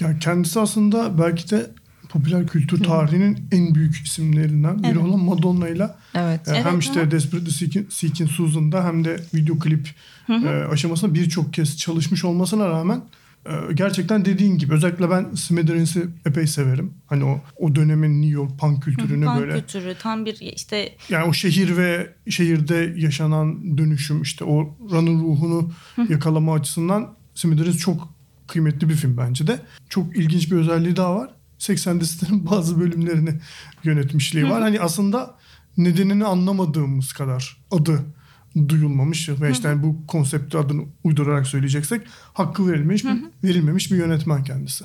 Ya 0.06 0.18
kendisi 0.18 0.60
aslında 0.60 1.18
belki 1.18 1.50
de 1.50 1.70
popüler 2.12 2.46
kültür 2.46 2.84
tarihinin 2.84 3.48
en 3.52 3.74
büyük 3.74 3.94
isimlerinden 3.96 4.78
biri 4.82 4.86
Evet. 4.86 4.96
olan 4.96 5.20
Madonna 5.20 5.68
ile 5.68 5.90
Evet. 6.14 6.48
e, 6.48 6.50
Evet, 6.50 6.64
hem 6.64 6.78
işte 6.78 7.00
evet. 7.00 7.12
Desperately 7.12 7.50
Seeking, 7.90 8.30
Susan'da 8.30 8.84
hem 8.84 9.04
de 9.04 9.20
video 9.34 9.58
klip 9.58 9.88
e, 10.28 10.48
aşamasında 10.48 11.14
birçok 11.14 11.52
kez 11.52 11.78
çalışmış 11.78 12.24
olmasına 12.24 12.68
rağmen 12.68 13.02
e, 13.46 13.72
gerçekten 13.74 14.24
dediğin 14.24 14.58
gibi 14.58 14.74
özellikle 14.74 15.10
ben 15.10 15.34
Smithereens'i 15.34 16.08
epey 16.26 16.46
severim. 16.46 16.94
Hani 17.06 17.24
o 17.24 17.40
o 17.56 17.74
dönemin 17.74 18.22
New 18.22 18.34
York 18.34 18.58
punk 18.58 18.82
kültürünü 18.82 19.24
Punk 19.24 19.40
böyle 19.40 19.52
kültürü 19.54 19.94
tam 20.02 20.24
bir 20.24 20.40
işte 20.56 20.96
yani 21.08 21.24
o 21.24 21.32
şehir 21.32 21.76
ve 21.76 22.14
şehirde 22.28 22.94
yaşanan 22.96 23.78
dönüşüm 23.78 24.22
işte 24.22 24.44
o 24.44 24.76
ranın 24.92 25.20
ruhunu 25.22 25.72
yakalama 26.08 26.54
açısından 26.54 27.14
Smithereens 27.34 27.76
çok 27.78 28.14
kıymetli 28.48 28.88
bir 28.88 28.94
film 28.94 29.16
bence 29.16 29.46
de. 29.46 29.60
Çok 29.88 30.16
ilginç 30.16 30.50
bir 30.50 30.56
özelliği 30.56 30.96
daha 30.96 31.16
var. 31.16 31.30
80 31.62 31.98
sitenin 31.98 32.46
bazı 32.50 32.80
bölümlerini 32.80 33.34
yönetmişliği 33.84 34.50
var. 34.50 34.62
Hani 34.62 34.80
aslında 34.80 35.34
nedenini 35.76 36.24
anlamadığımız 36.24 37.12
kadar 37.12 37.56
adı 37.70 38.00
duyulmamış 38.68 39.28
ve 39.28 39.50
işte 39.50 39.68
yani 39.68 39.82
bu 39.82 40.06
konsepti 40.06 40.58
adını 40.58 40.82
uydurarak 41.04 41.46
söyleyeceksek 41.46 42.06
hakkı 42.32 42.72
verilmemiş, 42.72 43.04
bir, 43.04 43.24
verilmemiş 43.44 43.92
bir 43.92 43.96
yönetmen 43.96 44.44
kendisi. 44.44 44.84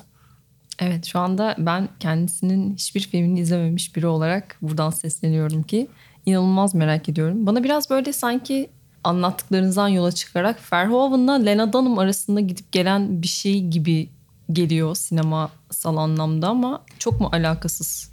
Evet 0.78 1.06
şu 1.06 1.18
anda 1.18 1.56
ben 1.58 1.88
kendisinin 2.00 2.74
hiçbir 2.74 3.00
filmini 3.00 3.40
izlememiş 3.40 3.96
biri 3.96 4.06
olarak 4.06 4.56
buradan 4.62 4.90
sesleniyorum 4.90 5.62
ki 5.62 5.88
inanılmaz 6.26 6.74
merak 6.74 7.08
ediyorum. 7.08 7.46
Bana 7.46 7.64
biraz 7.64 7.90
böyle 7.90 8.12
sanki 8.12 8.70
anlattıklarınızdan 9.04 9.88
yola 9.88 10.12
çıkarak 10.12 10.72
Verhoeven'la 10.72 11.32
Lena 11.32 11.72
Dunham 11.72 11.98
arasında 11.98 12.40
gidip 12.40 12.72
gelen 12.72 13.22
bir 13.22 13.28
şey 13.28 13.66
gibi 13.66 14.08
geliyor 14.52 14.96
sinemasal 14.96 15.96
anlamda 15.96 16.48
ama 16.48 16.84
çok 16.98 17.20
mu 17.20 17.28
alakasız? 17.32 18.12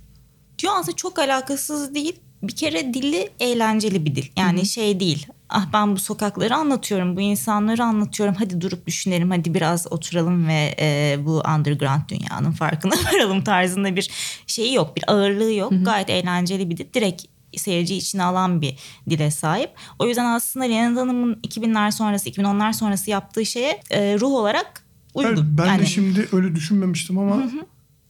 Diyor 0.60 0.74
aslında 0.76 0.96
çok 0.96 1.20
alakasız 1.20 1.96
değil. 1.96 2.20
Bir 2.44 2.56
kere 2.56 2.94
dili 2.94 3.30
eğlenceli 3.40 4.06
bir 4.06 4.16
dil. 4.16 4.26
Yani 4.38 4.66
şey 4.66 5.00
değil. 5.00 5.28
Ah 5.50 5.66
ben 5.74 5.96
bu 5.96 6.00
sokakları 6.00 6.56
anlatıyorum, 6.56 7.18
bu 7.18 7.22
insanları 7.22 7.84
anlatıyorum. 7.84 8.36
Hadi 8.36 8.62
durup 8.62 8.88
düşünelim, 8.88 9.32
hadi 9.32 9.54
biraz 9.54 9.92
oturalım 9.92 10.48
ve 10.48 10.76
e, 10.80 11.18
bu 11.26 11.44
underground 11.56 12.10
dünyanın 12.10 12.52
farkına 12.52 12.94
varalım 13.14 13.44
tarzında 13.44 13.96
bir 13.96 14.12
şeyi 14.48 14.74
yok, 14.74 14.96
bir 14.96 15.04
ağırlığı 15.08 15.54
yok. 15.54 15.74
Gayet 15.82 16.10
eğlenceli 16.10 16.70
bir 16.70 16.78
dil. 16.78 16.94
Direkt 16.94 17.24
seyirci 17.58 17.96
içine 17.96 18.24
alan 18.24 18.62
bir 18.62 18.78
dile 19.10 19.32
sahip. 19.32 19.72
O 20.00 20.08
yüzden 20.08 20.26
aslında 20.26 20.66
Lena 20.66 21.02
Dunham'ın 21.02 21.34
2000'ler 21.34 21.92
sonrası, 21.92 22.30
2010'lar 22.30 22.74
sonrası 22.74 23.10
yaptığı 23.12 23.46
şeye 23.46 23.82
e, 23.90 24.20
ruh 24.20 24.32
olarak 24.32 24.85
uygun. 25.16 25.30
Evet, 25.30 25.44
ben 25.58 25.66
Yani- 25.66 25.82
de 25.82 25.86
şimdi 25.86 26.28
öyle 26.32 26.56
düşünmemiştim 26.56 27.18
ama 27.18 27.44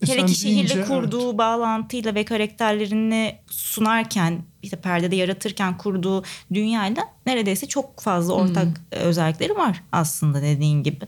Hele 0.06 0.20
sen 0.20 0.26
ki 0.26 0.36
şehirle 0.36 0.56
deyince, 0.56 0.74
evet. 0.74 0.88
kurduğu 0.88 1.38
bağlantıyla 1.38 2.16
ve 2.16 2.26
karakterlerini 2.26 3.36
sunarken 3.48 4.44
işte 4.64 4.78
perdede 4.78 5.16
yaratırken 5.16 5.78
kurduğu 5.78 6.24
dünyayla 6.54 7.04
neredeyse 7.26 7.68
çok 7.68 8.00
fazla 8.02 8.34
ortak 8.34 8.68
e, 8.92 8.96
özellikleri 8.96 9.56
var 9.56 9.84
aslında 9.92 10.42
dediğin 10.42 10.84
gibi. 10.84 11.06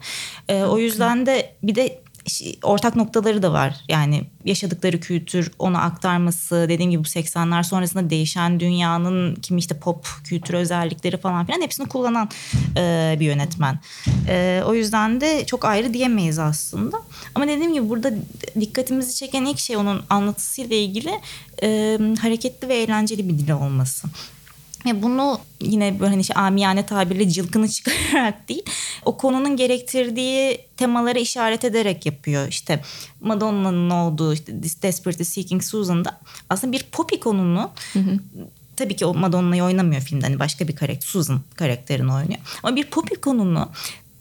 Ee, 0.49 0.63
o 0.63 0.77
yüzden 0.77 1.25
de 1.25 1.55
bir 1.63 1.75
de 1.75 2.01
ortak 2.63 2.95
noktaları 2.95 3.41
da 3.41 3.53
var. 3.53 3.75
Yani 3.89 4.23
yaşadıkları 4.45 4.99
kültür 4.99 5.51
ona 5.59 5.81
aktarması 5.81 6.65
dediğim 6.69 6.91
gibi 6.91 7.03
bu 7.03 7.07
80'ler 7.07 7.63
sonrasında 7.63 8.09
değişen 8.09 8.59
dünyanın 8.59 9.35
kimi 9.35 9.59
işte 9.59 9.79
pop 9.79 10.07
kültür 10.23 10.53
özellikleri 10.53 11.17
falan 11.17 11.45
filan 11.45 11.61
hepsini 11.61 11.87
kullanan 11.87 12.29
e, 12.77 13.15
bir 13.19 13.25
yönetmen. 13.25 13.79
E, 14.27 14.61
o 14.65 14.73
yüzden 14.73 15.21
de 15.21 15.45
çok 15.45 15.65
ayrı 15.65 15.93
diyemeyiz 15.93 16.39
aslında. 16.39 16.97
Ama 17.35 17.47
dediğim 17.47 17.73
gibi 17.73 17.89
burada 17.89 18.11
dikkatimizi 18.59 19.15
çeken 19.15 19.45
ilk 19.45 19.59
şey 19.59 19.77
onun 19.77 20.03
anlatısıyla 20.09 20.75
ilgili 20.75 21.11
e, 21.63 21.99
hareketli 22.21 22.67
ve 22.67 22.75
eğlenceli 22.75 23.29
bir 23.29 23.39
dili 23.39 23.53
olması. 23.53 24.07
Ve 24.87 25.03
bunu 25.03 25.39
yine 25.61 25.99
böyle 25.99 26.11
hani 26.11 26.23
şey, 26.23 26.35
amiyane 26.39 26.85
tabirle 26.85 27.29
cılkını 27.29 27.69
çıkararak 27.71 28.49
değil 28.49 28.63
o 29.05 29.17
konunun 29.17 29.55
gerektirdiği 29.55 30.61
temalara 30.77 31.19
işaret 31.19 31.65
ederek 31.65 32.05
yapıyor. 32.05 32.47
İşte 32.47 32.81
Madonna'nın 33.21 33.89
olduğu 33.89 34.33
işte 34.33 34.61
This 34.61 34.81
Desperately 34.81 35.25
Seeking 35.25 35.63
Susan'da 35.63 36.19
aslında 36.49 36.73
bir 36.73 36.83
pop 36.91 37.13
ikonunu 37.13 37.71
tabii 38.77 38.95
ki 38.95 39.05
o 39.05 39.13
Madonna'yı 39.13 39.63
oynamıyor 39.63 40.01
filmde 40.01 40.25
hani 40.25 40.39
başka 40.39 40.67
bir 40.67 40.75
karakter 40.75 41.07
Susan 41.07 41.41
karakterini 41.55 42.13
oynuyor. 42.13 42.39
Ama 42.63 42.75
bir 42.75 42.83
pop 42.83 43.11
ikonunu 43.11 43.69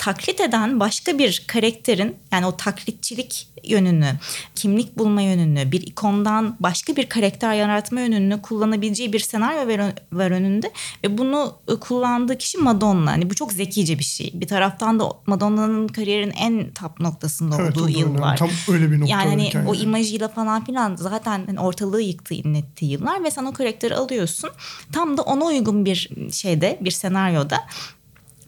taklit 0.06 0.40
eden 0.40 0.80
başka 0.80 1.18
bir 1.18 1.44
karakterin 1.46 2.16
yani 2.32 2.46
o 2.46 2.56
taklitçilik 2.56 3.48
yönünü, 3.64 4.12
kimlik 4.54 4.98
bulma 4.98 5.22
yönünü, 5.22 5.72
bir 5.72 5.80
ikondan 5.80 6.56
başka 6.60 6.96
bir 6.96 7.08
karakter 7.08 7.54
yaratma 7.54 8.00
yönünü 8.00 8.42
kullanabileceği 8.42 9.12
bir 9.12 9.18
senaryo 9.18 9.68
var, 9.68 9.92
var 10.12 10.30
önünde 10.30 10.72
ve 11.04 11.18
bunu 11.18 11.54
e, 11.68 11.74
kullandığı 11.74 12.38
kişi 12.38 12.58
Madonna. 12.58 13.12
Hani 13.12 13.30
bu 13.30 13.34
çok 13.34 13.52
zekice 13.52 13.98
bir 13.98 14.04
şey. 14.04 14.30
Bir 14.34 14.46
taraftan 14.46 15.00
da 15.00 15.04
Madonna'nın 15.26 15.88
kariyerin 15.88 16.30
en 16.30 16.70
top 16.70 17.00
noktasında 17.00 17.56
Evet, 17.60 17.76
olduğu 17.76 17.86
öyle. 17.86 17.98
yıllar. 17.98 18.36
Tam 18.36 18.50
öyle 18.72 18.90
bir 18.90 19.06
Yani 19.06 19.50
hani 19.52 19.68
o 19.68 19.74
imajıyla 19.74 20.28
falan 20.28 20.64
filan 20.64 20.96
zaten 20.96 21.42
hani 21.46 21.60
ortalığı 21.60 22.02
yıktı 22.02 22.34
inlettiği 22.34 22.90
yıllar 22.90 23.24
ve 23.24 23.30
sen 23.30 23.44
o 23.44 23.52
karakteri 23.52 23.94
alıyorsun. 23.94 24.50
Tam 24.92 25.16
da 25.16 25.22
ona 25.22 25.44
uygun 25.44 25.84
bir 25.84 26.10
şeyde, 26.32 26.78
bir 26.80 26.90
senaryoda 26.90 27.56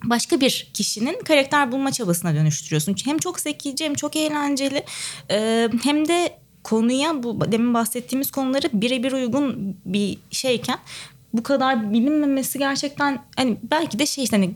başka 0.04 0.40
bir 0.40 0.70
kişinin 0.74 1.20
karakter 1.24 1.72
bulma 1.72 1.92
çabasına 1.92 2.34
dönüştürüyorsun. 2.34 2.96
Hem 3.04 3.18
çok 3.18 3.40
zekice 3.40 3.84
hem 3.84 3.94
çok 3.94 4.16
eğlenceli 4.16 4.84
e, 5.30 5.68
hem 5.82 6.08
de 6.08 6.38
konuya 6.64 7.22
bu 7.22 7.52
demin 7.52 7.74
bahsettiğimiz 7.74 8.30
konuları 8.30 8.68
birebir 8.72 9.12
uygun 9.12 9.76
bir 9.84 10.18
şeyken 10.30 10.78
bu 11.32 11.42
kadar 11.42 11.92
bilinmemesi 11.92 12.58
gerçekten 12.58 13.22
hani 13.36 13.56
belki 13.70 13.98
de 13.98 14.06
şey 14.06 14.24
işte 14.24 14.36
hani 14.36 14.54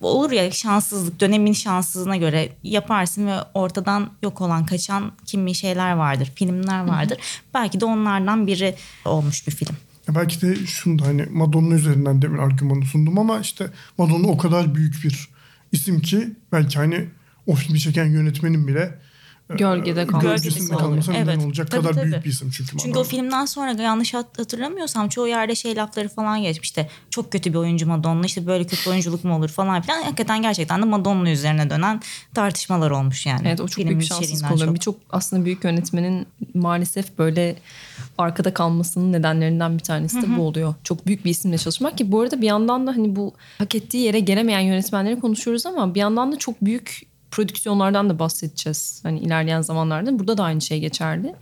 olur 0.00 0.30
ya 0.30 0.50
şanssızlık 0.50 1.20
dönemin 1.20 1.52
şanssızlığına 1.52 2.16
göre 2.16 2.52
yaparsın 2.62 3.26
ve 3.26 3.34
ortadan 3.54 4.10
yok 4.22 4.40
olan 4.40 4.66
kaçan 4.66 5.12
kimi 5.26 5.54
şeyler 5.54 5.92
vardır 5.92 6.32
filmler 6.34 6.84
vardır 6.84 7.18
belki 7.54 7.80
de 7.80 7.84
onlardan 7.84 8.46
biri 8.46 8.74
olmuş 9.04 9.46
bir 9.46 9.52
film. 9.52 9.76
Belki 10.14 10.42
de 10.42 10.66
şunu 10.66 10.98
da 10.98 11.06
hani 11.06 11.26
Madonna 11.30 11.74
üzerinden 11.74 12.22
demin 12.22 12.38
argümanı 12.38 12.84
sundum 12.84 13.18
ama 13.18 13.40
işte 13.40 13.70
Madonna 13.98 14.26
o 14.26 14.36
kadar 14.36 14.74
büyük 14.74 15.04
bir 15.04 15.28
isim 15.72 16.00
ki 16.00 16.32
belki 16.52 16.78
hani 16.78 17.08
o 17.46 17.54
filmi 17.54 17.80
çeken 17.80 18.06
yönetmenin 18.06 18.68
bile 18.68 18.98
Gölgede 19.58 20.06
kalması. 20.06 20.26
gölgesinde 20.26 20.76
kalıyor. 20.76 21.04
neden 21.08 21.34
Evet. 21.34 21.44
olacak 21.46 21.70
Tabii, 21.70 21.82
kadar 21.82 21.94
tabii. 21.94 22.10
büyük 22.12 22.24
bir 22.24 22.30
isim 22.30 22.50
çünkü 22.50 22.70
Çünkü 22.70 22.88
Madonna. 22.88 23.00
o 23.00 23.04
filmden 23.04 23.44
sonra 23.44 23.82
yanlış 23.82 24.14
hat- 24.14 24.38
hatırlamıyorsam 24.38 25.08
çoğu 25.08 25.28
yerde 25.28 25.54
şey 25.54 25.76
lafları 25.76 26.08
falan 26.08 26.42
geçmişti. 26.42 26.88
Çok 27.10 27.32
kötü 27.32 27.52
bir 27.52 27.58
oyuncu 27.58 27.86
Madonna 27.86 28.26
işte 28.26 28.46
böyle 28.46 28.64
kötü 28.66 28.90
oyunculuk 28.90 29.24
mu 29.24 29.36
olur 29.36 29.48
falan 29.48 29.82
filan. 29.82 30.02
Hakikaten 30.02 30.42
gerçekten 30.42 30.82
de 30.82 30.86
Madonna 30.86 31.30
üzerine 31.30 31.70
dönen 31.70 32.00
tartışmalar 32.34 32.90
olmuş 32.90 33.26
yani. 33.26 33.48
Evet 33.48 33.60
o 33.60 33.68
çok 33.68 33.74
Filmin 33.76 34.00
büyük 34.00 34.12
oluyor. 34.52 34.58
çok. 34.66 34.74
Birçok 34.74 34.96
aslında 35.10 35.44
büyük 35.44 35.64
yönetmenin 35.64 36.26
maalesef 36.54 37.18
böyle 37.18 37.56
arkada 38.18 38.54
kalmasının 38.54 39.12
nedenlerinden 39.12 39.74
bir 39.78 39.82
tanesi 39.82 40.22
de 40.22 40.36
bu 40.36 40.42
oluyor. 40.42 40.74
Çok 40.84 41.06
büyük 41.06 41.24
bir 41.24 41.30
isimle 41.30 41.58
çalışmak 41.58 41.98
ki 41.98 42.12
bu 42.12 42.20
arada 42.20 42.40
bir 42.40 42.46
yandan 42.46 42.86
da 42.86 42.90
hani 42.92 43.16
bu 43.16 43.34
hak 43.58 43.74
ettiği 43.74 44.02
yere 44.02 44.20
gelemeyen 44.20 44.60
yönetmenleri 44.60 45.20
konuşuyoruz 45.20 45.66
ama 45.66 45.94
bir 45.94 46.00
yandan 46.00 46.32
da 46.32 46.38
çok 46.38 46.60
büyük 46.64 47.11
prodüksiyonlardan 47.32 48.10
da 48.10 48.18
bahsedeceğiz. 48.18 49.00
Hani 49.02 49.18
ilerleyen 49.18 49.60
zamanlarda 49.60 50.18
burada 50.18 50.38
da 50.38 50.44
aynı 50.44 50.60
şey 50.60 50.80
geçerli. 50.80 51.34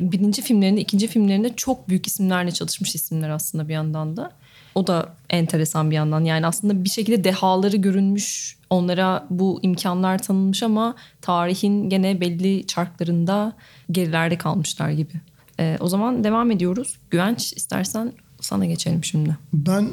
Birinci 0.00 0.42
filmlerinde, 0.42 0.80
ikinci 0.80 1.06
filmlerinde 1.06 1.56
çok 1.56 1.88
büyük 1.88 2.06
isimlerle 2.06 2.50
çalışmış 2.50 2.94
isimler 2.94 3.30
aslında 3.30 3.68
bir 3.68 3.72
yandan 3.72 4.16
da. 4.16 4.32
O 4.74 4.86
da 4.86 5.14
enteresan 5.30 5.90
bir 5.90 5.96
yandan. 5.96 6.24
Yani 6.24 6.46
aslında 6.46 6.84
bir 6.84 6.88
şekilde 6.88 7.24
dehaları 7.24 7.76
görünmüş, 7.76 8.56
onlara 8.70 9.26
bu 9.30 9.58
imkanlar 9.62 10.22
tanınmış 10.22 10.62
ama 10.62 10.94
tarihin 11.20 11.90
gene 11.90 12.20
belli 12.20 12.66
çarklarında 12.66 13.52
gerilerde 13.90 14.38
kalmışlar 14.38 14.90
gibi. 14.90 15.12
Ee, 15.60 15.76
o 15.80 15.88
zaman 15.88 16.24
devam 16.24 16.50
ediyoruz. 16.50 16.98
Güvenç 17.10 17.52
istersen 17.52 18.12
sana 18.40 18.66
geçelim 18.66 19.04
şimdi. 19.04 19.36
Ben 19.52 19.88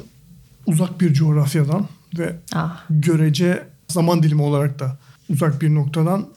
uzak 0.66 1.00
bir 1.00 1.12
coğrafyadan 1.12 1.86
ve 2.18 2.36
Ah, 2.54 2.84
görece 2.90 3.66
zaman 3.88 4.22
dilimi 4.22 4.42
olarak 4.42 4.78
da 4.78 4.98
uzak 5.28 5.62
bir 5.62 5.74
noktadan 5.74 6.28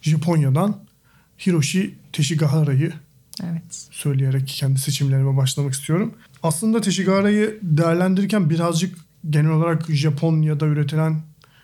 Japonya'dan 0.00 0.76
Hiroshi 1.46 1.94
Teshigahara'yı 2.12 2.92
evet. 3.42 3.88
söyleyerek 3.90 4.48
kendi 4.48 4.78
seçimlerime 4.78 5.36
başlamak 5.36 5.74
istiyorum. 5.74 6.14
Aslında 6.42 6.80
Teshigahara'yı 6.80 7.58
değerlendirirken 7.62 8.50
birazcık 8.50 8.98
genel 9.30 9.50
olarak 9.50 9.90
Japonya'da 9.90 10.66
üretilen 10.66 11.22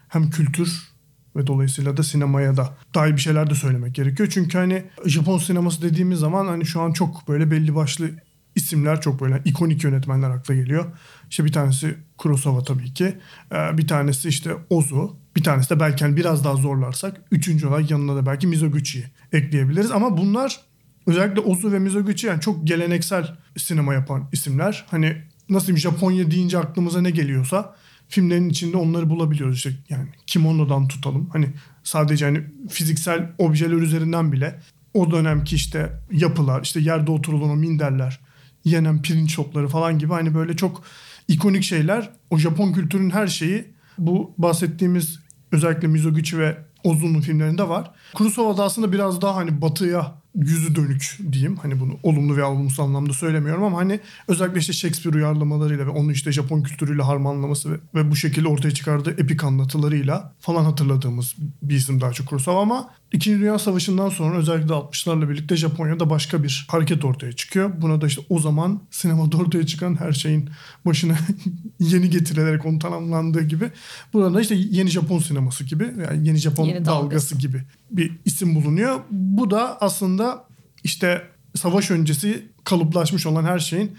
hem 0.09 0.31
kültür 0.31 0.91
ve 1.37 1.47
dolayısıyla 1.47 1.97
da 1.97 2.03
sinemaya 2.03 2.57
da 2.57 2.75
dair 2.95 3.13
bir 3.13 3.21
şeyler 3.21 3.51
de 3.51 3.55
söylemek 3.55 3.95
gerekiyor. 3.95 4.29
Çünkü 4.33 4.59
hani 4.59 4.85
Japon 5.07 5.39
sineması 5.39 5.83
dediğimiz 5.83 6.19
zaman 6.19 6.47
hani 6.47 6.67
şu 6.67 6.81
an 6.81 6.93
çok 6.93 7.29
böyle 7.29 7.51
belli 7.51 7.75
başlı 7.75 8.11
isimler 8.55 9.01
çok 9.01 9.21
böyle 9.21 9.43
ikonik 9.45 9.85
yönetmenler 9.85 10.31
akla 10.31 10.55
geliyor. 10.55 10.85
İşte 11.31 11.45
bir 11.45 11.53
tanesi 11.53 11.97
Kurosawa 12.19 12.65
tabii 12.65 12.95
ki. 12.95 13.17
Ee, 13.53 13.79
Bir 13.79 13.89
tanesi 13.89 14.29
işte 14.29 14.51
Ozu. 14.71 15.17
Bir 15.37 15.43
tanesi 15.43 15.71
de 15.71 15.81
belki 15.81 16.05
hani 16.05 16.17
biraz 16.17 16.45
daha 16.45 16.57
zorlarsak 16.57 17.21
üçüncü 17.31 17.67
olarak 17.67 17.91
yanına 17.91 18.17
da 18.17 18.27
belki 18.27 18.47
Mizoguchi'yi 18.47 19.05
ekleyebiliriz. 19.33 19.91
Ama 19.91 20.17
bunlar 20.17 20.61
özellikle 21.07 21.41
Ozu 21.41 21.73
ve 21.73 21.79
Mizoguchi 21.79 22.27
yani 22.27 22.41
çok 22.41 22.67
geleneksel 22.67 23.37
sinema 23.57 23.95
yapan 23.95 24.29
isimler. 24.33 24.87
Hani 24.91 25.17
nasıl 25.49 25.77
Japonya 25.77 26.31
deyince 26.31 26.59
aklımıza 26.59 27.01
ne 27.01 27.11
geliyorsa 27.11 27.75
filmlerin 28.09 28.49
içinde 28.49 28.77
onları 28.77 29.11
bulabiliyoruz. 29.11 29.57
İşte 29.57 29.73
yani 29.89 30.09
kimonodan 30.27 30.89
tutalım. 30.89 31.29
Hani 31.33 31.49
sadece 31.85 32.25
hani 32.25 32.43
fiziksel 32.71 33.31
objeler 33.39 33.77
üzerinden 33.77 34.33
bile 34.33 34.61
o 34.95 35.11
dönemki 35.11 35.57
işte 35.57 36.01
yapılar, 36.13 36.63
işte 36.63 36.81
yerde 36.81 37.11
oturulan 37.11 37.51
o 37.51 37.57
minderler, 37.57 38.21
yenen 38.65 39.03
pirinç 39.03 39.31
çopları 39.35 39.69
falan 39.69 39.99
gibi 39.99 40.13
hani 40.13 40.35
böyle 40.35 40.57
çok 40.57 40.83
ikonik 41.29 41.63
şeyler. 41.63 42.11
O 42.31 42.39
Japon 42.39 42.73
kültürünün 42.73 43.11
her 43.11 43.27
şeyi 43.27 43.65
bu 43.99 44.35
bahsettiğimiz 44.39 45.19
özellikle 45.53 45.89
Mizoguchi 45.89 46.39
ve 46.39 46.59
Ozu'nun 46.85 47.21
filmlerinde 47.21 47.69
var. 47.69 47.91
Kurosawa'da 48.15 48.65
aslında 48.65 48.93
biraz 48.93 49.23
daha 49.23 49.37
hani 49.37 49.63
batıya 49.63 50.15
yüzü 50.35 50.75
dönük 50.75 51.19
diyeyim. 51.33 51.57
Hani 51.57 51.81
bunu 51.81 51.93
olumlu 52.03 52.37
veya 52.37 52.51
olumsuz 52.51 52.81
anlamda 52.81 53.13
söylemiyorum 53.13 53.65
ama 53.65 53.79
hani 53.79 54.01
özellikle 54.29 54.61
işte 54.61 54.73
Shakespeare 54.73 55.17
uyarlamalarıyla 55.17 55.87
ve 55.87 55.91
onu 55.91 56.13
işte 56.13 56.33
Japon 56.33 56.63
kültürüyle 56.63 57.03
harmanlaması 57.03 57.73
ve, 57.73 57.77
ve 57.95 58.11
bu 58.11 58.17
şekilde 58.17 58.49
ortaya 58.49 58.71
çıkardığı 58.71 59.11
epik 59.11 59.45
anlatılarıyla 59.45 60.35
falan 60.41 60.65
hatırladığımız 60.65 61.35
bir 61.63 61.75
isim 61.75 62.01
daha 62.01 62.13
çok 62.13 62.29
Kurosawa 62.29 62.61
ama 62.61 62.91
İkinci 63.13 63.41
Dünya 63.41 63.59
Savaşı'ndan 63.59 64.09
sonra 64.09 64.39
özellikle 64.39 64.75
60'larla 64.75 65.31
birlikte 65.31 65.57
Japonya'da 65.57 66.11
başka 66.11 66.43
bir 66.43 66.67
hareket 66.71 67.05
ortaya 67.05 67.33
çıkıyor. 67.33 67.73
Buna 67.81 68.01
da 68.01 68.07
işte 68.07 68.23
o 68.29 68.39
zaman 68.39 68.83
sinemada 68.91 69.37
ortaya 69.37 69.67
çıkan 69.67 70.01
her 70.01 70.13
şeyin 70.13 70.51
başına 70.87 71.15
yeni 71.81 72.11
getirilerek 72.11 72.67
onu 72.67 72.79
tanımlandığı 72.79 73.43
gibi. 73.43 73.71
Burada 74.13 74.41
işte 74.41 74.55
yeni 74.55 74.91
Japon 74.91 75.19
sineması 75.19 75.65
gibi 75.65 75.85
yani 76.09 76.29
yeni 76.29 76.39
Japon 76.39 76.65
Yeni 76.65 76.85
dalgası 76.85 77.01
dalgası. 77.05 77.39
gibi 77.39 77.63
bir 77.91 78.13
isim 78.25 78.55
bulunuyor. 78.55 79.01
Bu 79.11 79.51
da 79.51 79.81
aslında 79.81 80.45
işte 80.85 81.23
savaş 81.55 81.91
öncesi 81.91 82.49
kalıplaşmış 82.65 83.27
olan 83.27 83.45
her 83.45 83.59
şeyin 83.59 83.97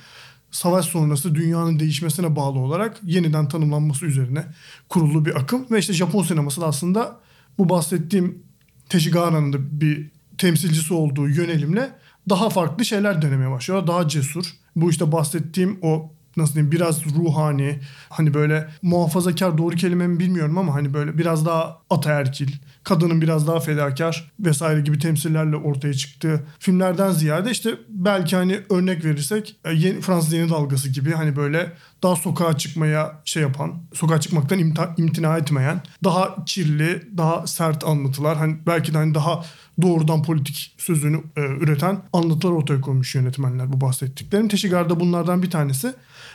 savaş 0.52 0.86
sonrası 0.86 1.36
dünyanın 1.36 1.80
değişmesine 1.80 2.36
bağlı 2.36 2.60
olarak 2.60 3.00
yeniden 3.04 3.48
tanımlanması 3.48 4.06
üzerine 4.06 4.46
kurulu 4.90 5.26
bir 5.26 5.36
akım. 5.36 5.66
Ve 5.72 5.80
işte 5.80 5.94
Japon 5.94 6.24
sineması 6.24 6.62
da 6.62 6.66
aslında 6.66 7.20
bu 7.58 7.70
bahsettiğim 7.70 8.44
Teshigara'nın 8.90 9.54
da 9.54 9.82
bir 9.82 10.10
temsilcisi 10.38 10.94
olduğu 10.94 11.30
yönelimle 11.30 11.90
daha 12.30 12.50
farklı 12.50 12.86
şeyler 12.86 13.22
denemeye 13.22 13.52
başlıyor. 13.52 13.88
Daha 13.88 14.08
cesur. 14.08 14.46
Bu 14.76 14.90
işte 14.90 15.12
bahsettiğim 15.12 15.80
o 15.82 16.12
nasıl 16.38 16.54
diyeyim 16.54 16.72
biraz 16.72 17.06
ruhani 17.06 17.80
hani 18.10 18.34
böyle 18.34 18.70
muhafazakar 18.82 19.58
doğru 19.58 19.76
kelime 19.76 20.08
mi 20.08 20.20
bilmiyorum 20.20 20.58
ama 20.58 20.74
hani 20.74 20.94
böyle 20.94 21.18
biraz 21.18 21.46
daha 21.46 21.78
ataerkil 21.90 22.52
kadının 22.84 23.22
biraz 23.22 23.48
daha 23.48 23.60
fedakar 23.60 24.32
vesaire 24.40 24.82
gibi 24.82 25.00
temsillerle 25.00 25.56
ortaya 25.56 25.94
çıktığı 25.94 26.44
filmlerden 26.60 27.12
ziyade 27.12 27.52
işte 27.52 27.70
belki 27.90 28.36
hani 28.36 28.60
örnek 28.70 29.06
verirsek 29.06 29.56
e, 29.66 29.74
yeni, 29.74 30.02
Fransız 30.02 30.34
yeni 30.34 30.50
dalgası 30.50 30.90
gibi 30.90 31.12
hani 31.12 31.36
böyle 31.36 31.74
daha 32.04 32.16
sokağa 32.16 32.58
çıkmaya 32.58 33.22
şey 33.26 33.44
yapan, 33.44 33.74
sokağa 33.94 34.20
çıkmaktan 34.20 34.60
imta, 34.60 34.96
imtina 34.98 35.38
etmeyen, 35.38 35.82
daha 36.04 36.46
kirli, 36.46 37.18
daha 37.18 37.48
sert 37.48 37.84
anlatılar. 37.84 38.38
Hani 38.38 38.58
belki 38.68 38.94
de 38.94 38.98
hani 38.98 39.16
daha 39.16 39.44
doğrudan 39.82 40.24
politik 40.24 40.76
sözünü 40.78 41.22
e, 41.38 41.42
üreten 41.42 42.02
anlatılar 42.14 42.54
ortaya 42.54 42.82
koymuş 42.82 43.16
yönetmenler 43.16 43.74
bu 43.74 43.82
bahsettiklerim. 43.82 44.48
Teşigar'da 44.48 45.00
bunlardan 45.00 45.44
bir 45.44 45.50
tanesi. 45.50 45.94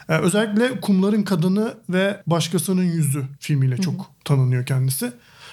E, 0.08 0.14
özellikle 0.14 0.80
Kumların 0.80 1.22
Kadını 1.22 1.74
ve 1.88 2.22
Başkasının 2.26 2.84
Yüzü 2.84 3.24
filmiyle 3.40 3.76
çok 3.76 4.10
tanınıyor 4.24 4.66
kendisi. 4.66 5.12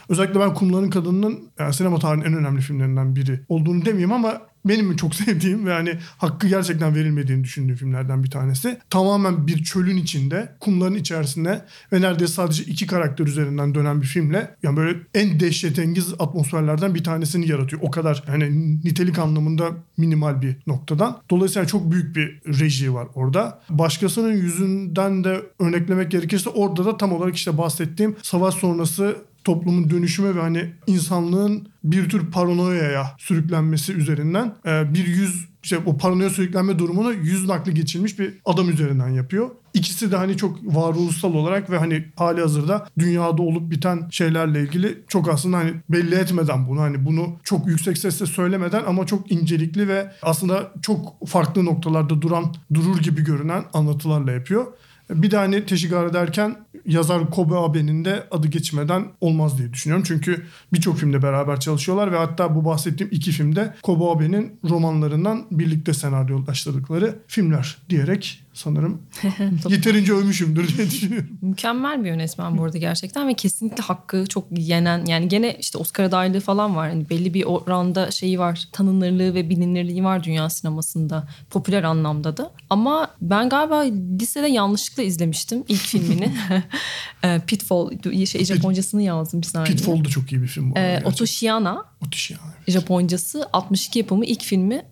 Özellikle 0.09 0.39
ben 0.39 0.53
Kumların 0.53 0.89
Kadını'nın 0.89 1.49
yani 1.59 1.73
sinema 1.73 1.99
tarihinin 1.99 2.25
en 2.25 2.33
önemli 2.33 2.61
filmlerinden 2.61 3.15
biri 3.15 3.41
olduğunu 3.49 3.85
demeyeyim 3.85 4.11
ama 4.11 4.41
benim 4.65 4.95
çok 4.95 5.15
sevdiğim 5.23 5.65
ve 5.65 5.73
hani 5.73 5.97
hakkı 6.17 6.47
gerçekten 6.47 6.95
verilmediğini 6.95 7.43
düşündüğüm 7.43 7.75
filmlerden 7.75 8.23
bir 8.23 8.31
tanesi. 8.31 8.77
Tamamen 8.89 9.47
bir 9.47 9.63
çölün 9.63 9.97
içinde, 9.97 10.55
kumların 10.59 10.95
içerisinde 10.95 11.65
ve 11.93 12.01
neredeyse 12.01 12.33
sadece 12.33 12.63
iki 12.63 12.87
karakter 12.87 13.25
üzerinden 13.25 13.75
dönen 13.75 14.01
bir 14.01 14.07
filmle 14.07 14.55
yani 14.63 14.77
böyle 14.77 14.99
en 15.13 15.39
dehşetengiz 15.39 16.13
atmosferlerden 16.19 16.95
bir 16.95 17.03
tanesini 17.03 17.49
yaratıyor. 17.49 17.81
O 17.81 17.91
kadar 17.91 18.23
hani 18.27 18.77
nitelik 18.83 19.19
anlamında 19.19 19.71
minimal 19.97 20.41
bir 20.41 20.55
noktadan. 20.67 21.21
Dolayısıyla 21.29 21.67
çok 21.67 21.91
büyük 21.91 22.15
bir 22.15 22.41
reji 22.59 22.93
var 22.93 23.07
orada. 23.15 23.61
Başkasının 23.69 24.33
yüzünden 24.33 25.23
de 25.23 25.41
örneklemek 25.59 26.11
gerekirse 26.11 26.49
orada 26.49 26.85
da 26.85 26.97
tam 26.97 27.13
olarak 27.13 27.35
işte 27.35 27.57
bahsettiğim 27.57 28.15
savaş 28.21 28.53
sonrası 28.53 29.17
toplumun 29.43 29.89
dönüşümü 29.89 30.35
ve 30.35 30.41
hani 30.41 30.73
insanlığın 30.87 31.67
bir 31.83 32.09
tür 32.09 32.31
paranoyaya 32.31 33.15
sürüklenmesi 33.17 33.93
üzerinden 33.93 34.55
e, 34.65 34.93
bir 34.93 35.07
yüz 35.07 35.53
işte 35.63 35.77
o 35.85 35.97
paranoya 35.97 36.29
sürüklenme 36.29 36.79
durumunu 36.79 37.13
yüz 37.13 37.47
nakli 37.47 37.73
geçilmiş 37.73 38.19
bir 38.19 38.33
adam 38.45 38.69
üzerinden 38.69 39.09
yapıyor. 39.09 39.49
İkisi 39.73 40.11
de 40.11 40.15
hani 40.15 40.37
çok 40.37 40.75
varoluşsal 40.75 41.33
olarak 41.33 41.69
ve 41.69 41.77
hani 41.77 42.05
hali 42.15 42.41
hazırda 42.41 42.87
dünyada 42.99 43.41
olup 43.41 43.71
biten 43.71 44.07
şeylerle 44.11 44.61
ilgili 44.61 45.03
çok 45.07 45.29
aslında 45.29 45.57
hani 45.57 45.73
belli 45.89 46.15
etmeden 46.15 46.67
bunu 46.67 46.81
hani 46.81 47.05
bunu 47.05 47.39
çok 47.43 47.67
yüksek 47.67 47.97
sesle 47.97 48.25
söylemeden 48.25 48.83
ama 48.87 49.05
çok 49.05 49.31
incelikli 49.31 49.87
ve 49.87 50.11
aslında 50.21 50.71
çok 50.81 51.27
farklı 51.27 51.65
noktalarda 51.65 52.21
duran 52.21 52.55
durur 52.73 52.97
gibi 52.97 53.23
görünen 53.23 53.63
anlatılarla 53.73 54.31
yapıyor. 54.31 54.65
Bir 55.09 55.31
de 55.31 55.37
hani 55.37 55.65
Teşigara 55.65 56.13
derken 56.13 56.55
yazar 56.85 57.29
Kobe 57.29 57.55
Abe'nin 57.55 58.05
de 58.05 58.27
adı 58.31 58.47
geçmeden 58.47 59.05
olmaz 59.21 59.57
diye 59.57 59.73
düşünüyorum. 59.73 60.05
Çünkü 60.07 60.45
birçok 60.73 60.97
filmde 60.97 61.21
beraber 61.21 61.59
çalışıyorlar 61.59 62.11
ve 62.11 62.17
hatta 62.17 62.55
bu 62.55 62.65
bahsettiğim 62.65 63.11
iki 63.13 63.31
filmde 63.31 63.73
Kobe 63.83 64.03
Abe'nin 64.03 64.59
romanlarından 64.69 65.45
birlikte 65.51 65.93
senaryolaştırdıkları 65.93 67.19
filmler 67.27 67.77
diyerek 67.89 68.43
sanırım 68.53 69.01
yeterince 69.69 70.13
övmüşümdür 70.13 70.77
diye 70.77 70.87
düşünüyorum. 70.87 71.29
Mükemmel 71.41 72.03
bir 72.03 72.09
yönetmen 72.09 72.57
bu 72.57 72.63
arada 72.63 72.77
gerçekten 72.77 73.27
ve 73.27 73.33
kesinlikle 73.33 73.83
hakkı 73.83 74.25
çok 74.27 74.45
yenen 74.51 75.05
yani 75.05 75.27
gene 75.27 75.57
işte 75.59 75.77
Oscar 75.77 76.03
adaylığı 76.03 76.39
falan 76.39 76.75
var. 76.75 76.89
Yani 76.89 77.09
belli 77.09 77.33
bir 77.33 77.43
oranda 77.43 78.11
şeyi 78.11 78.39
var 78.39 78.67
tanınırlığı 78.71 79.33
ve 79.33 79.49
bilinirliği 79.49 80.03
var 80.03 80.23
dünya 80.23 80.49
sinemasında 80.49 81.27
popüler 81.49 81.83
anlamda 81.83 82.37
da. 82.37 82.51
Ama 82.69 83.07
ben 83.21 83.49
galiba 83.49 83.79
lisede 84.19 84.47
yanlışlıkla 84.47 85.03
izlemiştim 85.03 85.63
ilk 85.67 85.81
filmini. 85.81 86.31
Ee, 87.23 87.41
Pitfall 87.47 87.91
şey, 88.25 88.45
Japoncasını 88.45 89.01
yazdım 89.01 89.41
bir 89.41 89.47
saniye. 89.47 89.75
Pitfall 89.75 90.05
da 90.05 90.09
çok 90.09 90.31
iyi 90.31 90.41
bir 90.41 90.47
film 90.47 90.71
bu. 90.71 90.79
arada 90.79 90.89
Ee. 90.89 91.03
Otoshiana 91.05 91.85
Müthiş 92.01 92.31
yani. 92.31 92.41
Japoncası 92.67 93.49
62 93.53 93.99
yapımı 93.99 94.25
ilk 94.25 94.43
filmi 94.43 94.85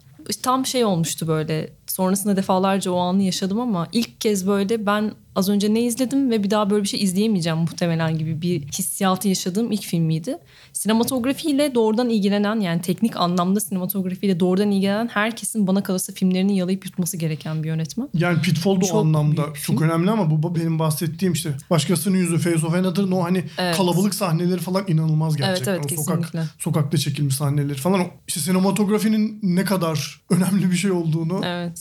tam 0.44 0.66
şey 0.66 0.86
olmuştu 0.86 1.28
böyle 1.28 1.70
sonrasında 1.92 2.36
defalarca 2.38 2.92
o 2.92 2.98
anı 2.98 3.24
yaşadım 3.24 3.60
ama 3.60 3.88
ilk 3.92 4.22
kez 4.22 4.48
böyle 4.48 4.86
ben 4.86 5.12
az 5.36 5.50
önce 5.50 5.74
ne 5.74 5.82
izledim 5.82 6.32
ve 6.32 6.44
bir 6.44 6.50
daha 6.50 6.70
böyle 6.70 6.84
bir 6.84 6.88
şey 6.88 7.04
izleyemeyeceğim 7.04 7.60
muhtemelen 7.60 8.18
gibi 8.18 8.42
bir 8.42 8.62
hissiyatı 8.62 9.28
yaşadığım 9.28 9.72
ilk 9.72 9.84
filmiydi. 9.84 10.38
Sinematografiyle 10.74 11.76
doğrudan 11.76 12.10
ilgilenen 12.10 12.60
yani 12.60 12.82
teknik 12.82 13.18
anlamda 13.18 13.60
sinematografiyle 13.60 14.40
doğrudan 14.40 14.72
ilgilenen 14.72 15.08
herkesin 15.08 15.68
bana 15.68 15.84
kalırsa 15.84 16.14
filmlerini 16.14 16.58
yalayıp 16.58 16.86
yutması 16.86 17.18
gereken 17.18 17.64
bir 17.64 17.68
yönetmen. 17.68 18.10
Yani 18.14 18.42
Pitfall 18.42 18.82
da 18.82 18.86
o 18.94 19.00
anlamda 19.00 19.44
çok 19.46 19.56
film. 19.56 19.82
önemli 19.82 20.12
ama 20.12 20.44
bu 20.44 20.56
benim 20.56 20.80
bahsettiğim 20.80 21.34
işte 21.34 21.54
başkasının 21.70 22.18
yüzü 22.18 22.38
Face 22.38 22.66
of 22.68 22.74
Another'ın 22.74 23.12
o 23.12 23.24
hani 23.24 23.44
Evet. 23.58 23.78
kalabalık 23.78 24.16
sahneleri 24.16 24.60
falan 24.60 24.84
inanılmaz 24.88 25.38
gerçekten. 25.38 25.74
evet, 25.74 25.86
o 25.86 25.96
sokak 25.96 26.18
kesinlikle. 26.18 26.44
sokakta 26.60 26.98
çekilmiş 26.98 27.36
sahneleri 27.36 27.78
falan. 27.78 28.02
İşte 28.28 28.40
sinematografinin 28.40 29.40
ne 29.44 29.66
kadar 29.66 30.22
önemli 30.30 30.72
bir 30.72 30.76
şey 30.76 30.92
olduğunu 30.92 31.42
Evet. 31.46 31.81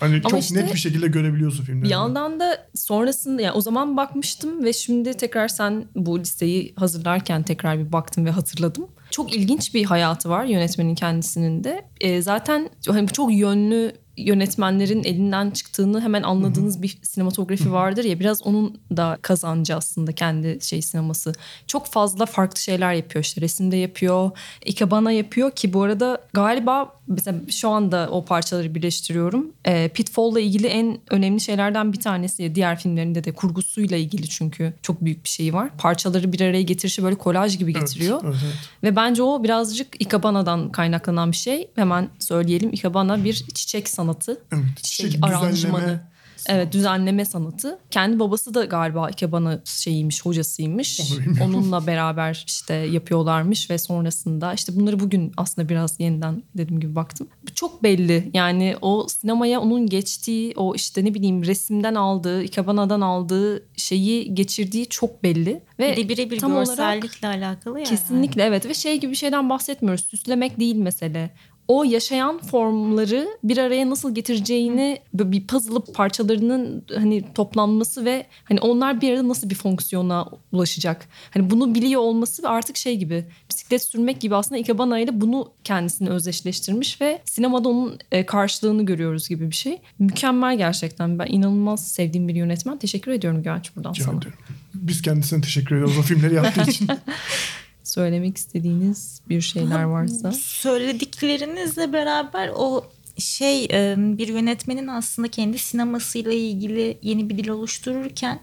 hani 0.00 0.14
Ama 0.14 0.30
çok 0.30 0.40
işte 0.40 0.54
net 0.54 0.74
bir 0.74 0.78
şekilde 0.78 1.06
görebiliyorsun 1.06 1.64
filmlerde. 1.64 1.84
Bir 1.84 1.90
yandan 1.90 2.40
da 2.40 2.66
sonrasında 2.74 3.42
yani 3.42 3.54
o 3.54 3.60
zaman 3.60 3.96
bakmıştım 3.96 4.64
ve 4.64 4.72
şimdi 4.72 5.14
tekrar 5.14 5.48
sen 5.48 5.84
bu 5.94 6.20
listeyi 6.20 6.74
hazırlarken 6.76 7.42
tekrar 7.42 7.78
bir 7.78 7.92
baktım 7.92 8.26
ve 8.26 8.30
hatırladım. 8.30 8.86
Çok 9.10 9.34
ilginç 9.34 9.74
bir 9.74 9.84
hayatı 9.84 10.28
var 10.28 10.44
yönetmenin 10.44 10.94
kendisinin 10.94 11.64
de. 11.64 11.84
Ee, 12.00 12.22
zaten 12.22 12.70
hani 12.88 13.08
çok 13.08 13.34
yönlü 13.34 13.92
yönetmenlerin 14.16 15.04
elinden 15.04 15.50
çıktığını 15.50 16.00
hemen 16.00 16.22
anladığınız 16.22 16.82
bir 16.82 16.98
sinematografi 17.02 17.72
vardır 17.72 18.04
ya 18.04 18.20
biraz 18.20 18.42
onun 18.42 18.80
da 18.96 19.18
kazancı 19.22 19.76
aslında 19.76 20.12
kendi 20.12 20.58
şey 20.60 20.82
sineması. 20.82 21.32
Çok 21.66 21.86
fazla 21.86 22.26
farklı 22.26 22.60
şeyler 22.60 22.92
yapıyor 22.92 23.24
işte 23.24 23.40
resimde 23.40 23.76
yapıyor, 23.76 24.30
ikebana 24.64 25.12
yapıyor 25.12 25.50
ki 25.50 25.72
bu 25.72 25.82
arada 25.82 26.18
galiba 26.32 26.96
mesela 27.06 27.38
şu 27.50 27.68
anda 27.68 28.08
o 28.10 28.24
parçaları 28.24 28.74
birleştiriyorum. 28.74 29.52
Ee, 29.66 29.83
Pitfall'la 29.88 30.40
ilgili 30.40 30.66
en 30.66 30.98
önemli 31.10 31.40
şeylerden 31.40 31.92
bir 31.92 32.00
tanesi 32.00 32.54
diğer 32.54 32.78
filmlerinde 32.78 33.24
de 33.24 33.32
kurgusuyla 33.32 33.96
ilgili 33.96 34.28
çünkü 34.28 34.72
çok 34.82 35.04
büyük 35.04 35.24
bir 35.24 35.28
şey 35.28 35.54
var. 35.54 35.70
Parçaları 35.78 36.32
bir 36.32 36.40
araya 36.40 36.62
getirişi 36.62 37.02
böyle 37.02 37.16
kolaj 37.16 37.58
gibi 37.58 37.72
getiriyor. 37.72 38.20
evet, 38.24 38.36
evet. 38.44 38.54
Ve 38.82 38.96
bence 38.96 39.22
o 39.22 39.44
birazcık 39.44 40.02
Ikabana'dan 40.02 40.72
kaynaklanan 40.72 41.32
bir 41.32 41.36
şey. 41.36 41.68
Hemen 41.74 42.08
söyleyelim. 42.18 42.70
Ikebana 42.72 43.24
bir 43.24 43.34
çiçek 43.34 43.88
sanatı. 43.88 44.40
Evet, 44.52 44.64
Çiçek 44.82 45.06
çiçek 45.06 45.24
aranjmanı. 45.24 45.52
düzenleme 45.52 46.13
Evet 46.48 46.72
düzenleme 46.72 47.24
sanatı. 47.24 47.78
Kendi 47.90 48.18
babası 48.18 48.54
da 48.54 48.64
galiba 48.64 49.10
Ikebana 49.10 49.60
şeyiymiş, 49.64 50.24
hocasıymış. 50.24 51.00
Onunla 51.44 51.86
beraber 51.86 52.44
işte 52.46 52.74
yapıyorlarmış 52.74 53.70
ve 53.70 53.78
sonrasında 53.78 54.54
işte 54.54 54.76
bunları 54.76 55.00
bugün 55.00 55.32
aslında 55.36 55.68
biraz 55.68 56.00
yeniden 56.00 56.42
dediğim 56.56 56.80
gibi 56.80 56.94
baktım. 56.94 57.28
Çok 57.54 57.82
belli 57.82 58.30
yani 58.34 58.76
o 58.80 59.06
sinemaya 59.08 59.60
onun 59.60 59.86
geçtiği 59.86 60.52
o 60.56 60.74
işte 60.74 61.04
ne 61.04 61.14
bileyim 61.14 61.44
resimden 61.44 61.94
aldığı, 61.94 62.42
Ikebana'dan 62.42 63.00
aldığı 63.00 63.66
şeyi 63.76 64.34
geçirdiği 64.34 64.86
çok 64.86 65.22
belli. 65.22 65.62
Ve 65.78 65.92
Bir 65.92 65.96
de 65.96 66.08
birebir 66.08 66.38
tam 66.38 66.52
olarak 66.52 66.66
görsellikle 66.66 67.28
alakalı 67.28 67.78
ya. 67.78 67.84
Kesinlikle 67.84 68.42
evet 68.42 68.66
ve 68.66 68.74
şey 68.74 69.00
gibi 69.00 69.10
bir 69.10 69.16
şeyden 69.16 69.50
bahsetmiyoruz. 69.50 70.04
Süslemek 70.04 70.60
değil 70.60 70.76
mesele. 70.76 71.30
O 71.68 71.84
yaşayan 71.84 72.38
formları 72.38 73.28
bir 73.44 73.58
araya 73.58 73.90
nasıl 73.90 74.14
getireceğini 74.14 74.98
bir 75.14 75.46
puzzle 75.46 75.92
parçalarının 75.92 76.84
hani 76.94 77.24
toplanması 77.34 78.04
ve 78.04 78.26
hani 78.44 78.60
onlar 78.60 79.00
bir 79.00 79.12
arada 79.12 79.28
nasıl 79.28 79.50
bir 79.50 79.54
fonksiyona 79.54 80.28
ulaşacak. 80.52 81.08
Hani 81.30 81.50
bunu 81.50 81.74
biliyor 81.74 82.00
olması 82.00 82.42
ve 82.42 82.48
artık 82.48 82.76
şey 82.76 82.96
gibi 82.96 83.24
bisiklet 83.50 83.82
sürmek 83.82 84.20
gibi 84.20 84.34
aslında 84.36 84.60
Ikebana 84.60 84.98
ile 84.98 85.20
bunu 85.20 85.52
kendisini 85.64 86.08
özdeşleştirmiş 86.08 87.00
ve 87.00 87.22
sinemada 87.24 87.68
onun 87.68 87.98
e, 88.12 88.26
karşılığını 88.26 88.86
görüyoruz 88.86 89.28
gibi 89.28 89.50
bir 89.50 89.56
şey. 89.56 89.78
Mükemmel 89.98 90.58
gerçekten. 90.58 91.18
Ben 91.18 91.26
inanılmaz 91.26 91.88
sevdiğim 91.88 92.28
bir 92.28 92.34
yönetmen. 92.34 92.78
Teşekkür 92.78 93.12
ediyorum 93.12 93.42
Güvenç 93.42 93.76
buradan 93.76 93.92
Rica 93.94 94.04
sana. 94.04 94.18
ederim. 94.18 94.34
Biz 94.74 95.02
kendisine 95.02 95.40
teşekkür 95.40 95.76
ediyoruz 95.76 95.98
o 95.98 96.02
filmleri 96.02 96.34
yaptığı 96.34 96.70
için. 96.70 96.88
Söylemek 97.84 98.36
istediğiniz 98.36 99.20
bir 99.28 99.40
şeyler 99.40 99.82
varsa. 99.82 100.32
Söylediklerinizle 100.32 101.92
beraber 101.92 102.50
o 102.56 102.84
şey 103.18 103.64
e, 103.64 103.94
bir 103.98 104.28
yönetmenin 104.28 104.86
aslında 104.86 105.28
kendi 105.28 105.58
sinemasıyla 105.58 106.32
ilgili 106.32 106.98
yeni 107.02 107.30
bir 107.30 107.38
dil 107.38 107.48
oluştururken 107.48 108.40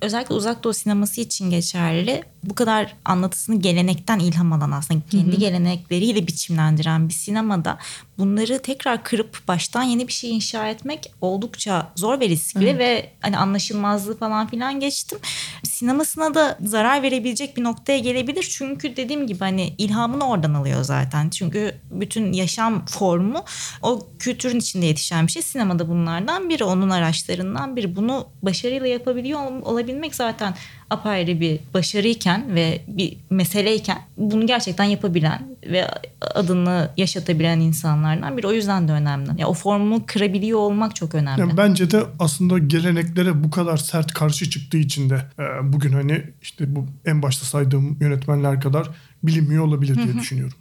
özellikle 0.00 0.34
uzak 0.34 0.64
doğu 0.64 0.74
sineması 0.74 1.20
için 1.20 1.50
geçerli. 1.50 2.22
Bu 2.50 2.54
kadar 2.54 2.94
anlatısını 3.04 3.60
gelenekten 3.60 4.18
ilham 4.18 4.52
alan 4.52 4.70
aslında 4.70 5.00
kendi 5.10 5.38
gelenekleriyle 5.38 6.26
biçimlendiren 6.26 7.08
bir 7.08 7.14
sinemada 7.14 7.78
bunları 8.18 8.62
tekrar 8.62 9.02
kırıp 9.04 9.48
baştan 9.48 9.82
yeni 9.82 10.08
bir 10.08 10.12
şey 10.12 10.30
inşa 10.36 10.68
etmek 10.68 11.12
oldukça 11.20 11.92
zor 11.96 12.20
ve 12.20 12.28
riskli 12.28 12.78
ve 12.78 13.10
hani 13.20 13.38
anlaşılmazlığı 13.38 14.18
falan 14.18 14.46
filan 14.46 14.80
geçtim. 14.80 15.18
Sinemasına 15.64 16.34
da 16.34 16.58
zarar 16.64 17.02
verebilecek 17.02 17.56
bir 17.56 17.64
noktaya 17.64 17.98
gelebilir. 17.98 18.48
Çünkü 18.58 18.96
dediğim 18.96 19.26
gibi 19.26 19.38
hani 19.38 19.74
ilhamını 19.78 20.28
oradan 20.28 20.54
alıyor 20.54 20.82
zaten. 20.84 21.30
Çünkü 21.30 21.74
bütün 21.90 22.32
yaşam 22.32 22.86
formu 22.86 23.44
o 23.82 24.06
kültürün 24.18 24.58
içinde 24.58 24.86
yetişen 24.86 25.26
bir 25.26 25.32
şey. 25.32 25.42
Sinemada 25.42 25.88
bunlardan 25.88 26.48
biri, 26.48 26.64
onun 26.64 26.90
araçlarından 26.90 27.76
biri. 27.76 27.96
Bunu 27.96 28.26
başarıyla 28.42 28.86
yapabiliyor 28.86 29.40
ol- 29.40 29.62
olabilmek 29.72 30.14
zaten 30.14 30.54
apayrı 30.90 31.40
bir 31.40 31.60
başarıyken 31.74 32.54
ve 32.54 32.80
bir 32.88 33.16
meseleyken 33.30 33.98
bunu 34.16 34.46
gerçekten 34.46 34.84
yapabilen 34.84 35.42
ve 35.66 35.90
adını 36.20 36.90
yaşatabilen 36.96 37.60
insanlardan 37.60 38.36
biri. 38.36 38.46
O 38.46 38.52
yüzden 38.52 38.88
de 38.88 38.92
önemli. 38.92 39.40
Ya 39.40 39.48
o 39.48 39.54
formu 39.54 40.06
kırabiliyor 40.06 40.58
olmak 40.58 40.96
çok 40.96 41.14
önemli. 41.14 41.40
Yani 41.40 41.56
bence 41.56 41.90
de 41.90 42.02
aslında 42.18 42.58
geleneklere 42.58 43.44
bu 43.44 43.50
kadar 43.50 43.76
sert 43.76 44.12
karşı 44.12 44.50
çıktığı 44.50 44.78
için 44.78 45.10
de 45.10 45.14
e, 45.38 45.72
bugün 45.72 45.92
hani 45.92 46.22
işte 46.42 46.76
bu 46.76 46.86
en 47.04 47.22
başta 47.22 47.46
saydığım 47.46 47.96
yönetmenler 48.00 48.60
kadar 48.60 48.90
bilinmiyor 49.26 49.64
olabilir 49.64 49.94
diye 49.94 50.14
düşünüyorum. 50.20 50.54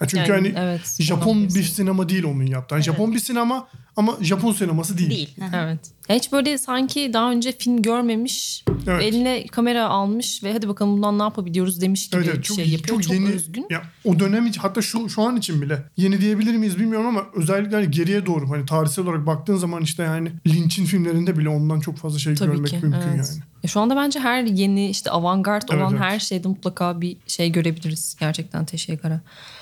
Ya 0.00 0.06
çünkü 0.06 0.32
Yani 0.32 0.52
hani 0.52 0.52
evet, 0.56 0.96
Japon 1.00 1.44
bir 1.44 1.62
sinema 1.62 2.08
değil 2.08 2.24
onun 2.24 2.46
yaptığı. 2.46 2.74
Hani 2.74 2.84
Japon 2.84 3.14
bir 3.14 3.18
sinema 3.18 3.68
ama 3.96 4.16
Japon 4.20 4.52
sineması 4.52 4.98
değil. 4.98 5.10
Değil. 5.10 5.36
Evet. 5.54 5.78
Hiç 6.08 6.32
böyle 6.32 6.58
sanki 6.58 7.10
daha 7.12 7.30
önce 7.30 7.52
film 7.58 7.82
görmemiş, 7.82 8.64
Evet. 8.86 9.02
eline 9.02 9.46
kamera 9.46 9.88
almış 9.88 10.44
ve 10.44 10.52
hadi 10.52 10.68
bakalım 10.68 10.92
bundan 10.92 11.18
ne 11.18 11.22
yapabiliyoruz 11.22 11.80
demiş 11.80 12.08
gibi 12.08 12.16
Evet, 12.16 12.28
evet, 12.28 12.38
bir 12.38 12.42
çok, 12.42 12.56
şey 12.56 12.68
yapıyor. 12.68 13.00
Çok, 13.00 13.14
yeni, 13.14 13.28
özgün. 13.28 13.66
Ya, 13.70 13.82
o 14.04 14.18
dönem 14.18 14.46
için 14.46 14.60
hatta 14.60 14.82
şu 14.82 15.08
şu 15.08 15.22
an 15.22 15.36
için 15.36 15.62
bile 15.62 15.82
yeni 15.96 16.20
diyebilir 16.20 16.56
miyiz 16.56 16.78
bilmiyorum 16.78 17.06
ama 17.06 17.24
özellikle 17.34 17.76
hani 17.76 17.90
geriye 17.90 18.26
doğru 18.26 18.50
hani 18.50 18.66
tarihsel 18.66 19.04
olarak 19.04 19.26
baktığın 19.26 19.56
zaman 19.56 19.82
işte 19.82 20.02
yani 20.02 20.32
Lynch'in 20.46 20.84
filmlerinde 20.84 21.38
bile 21.38 21.48
ondan 21.48 21.80
çok 21.80 21.96
fazla 21.96 22.18
şey 22.18 22.34
Tabii 22.34 22.52
görmek 22.52 22.70
ki. 22.70 22.78
mümkün 22.82 23.08
evet. 23.08 23.16
yani. 23.16 23.42
Ya 23.62 23.68
Şu 23.68 23.80
anda 23.80 23.96
bence 23.96 24.20
her 24.20 24.42
yeni 24.42 24.88
işte 24.90 25.10
avantgard 25.10 25.62
Evet, 25.70 25.80
olan 25.82 25.92
evet. 25.92 26.02
her 26.02 26.18
şeyde 26.18 26.48
mutlaka 26.48 27.00
bir 27.00 27.16
şey 27.26 27.52
görebiliriz 27.52 28.16
gerçekten 28.20 28.64
Teşekkür'e. 28.64 29.20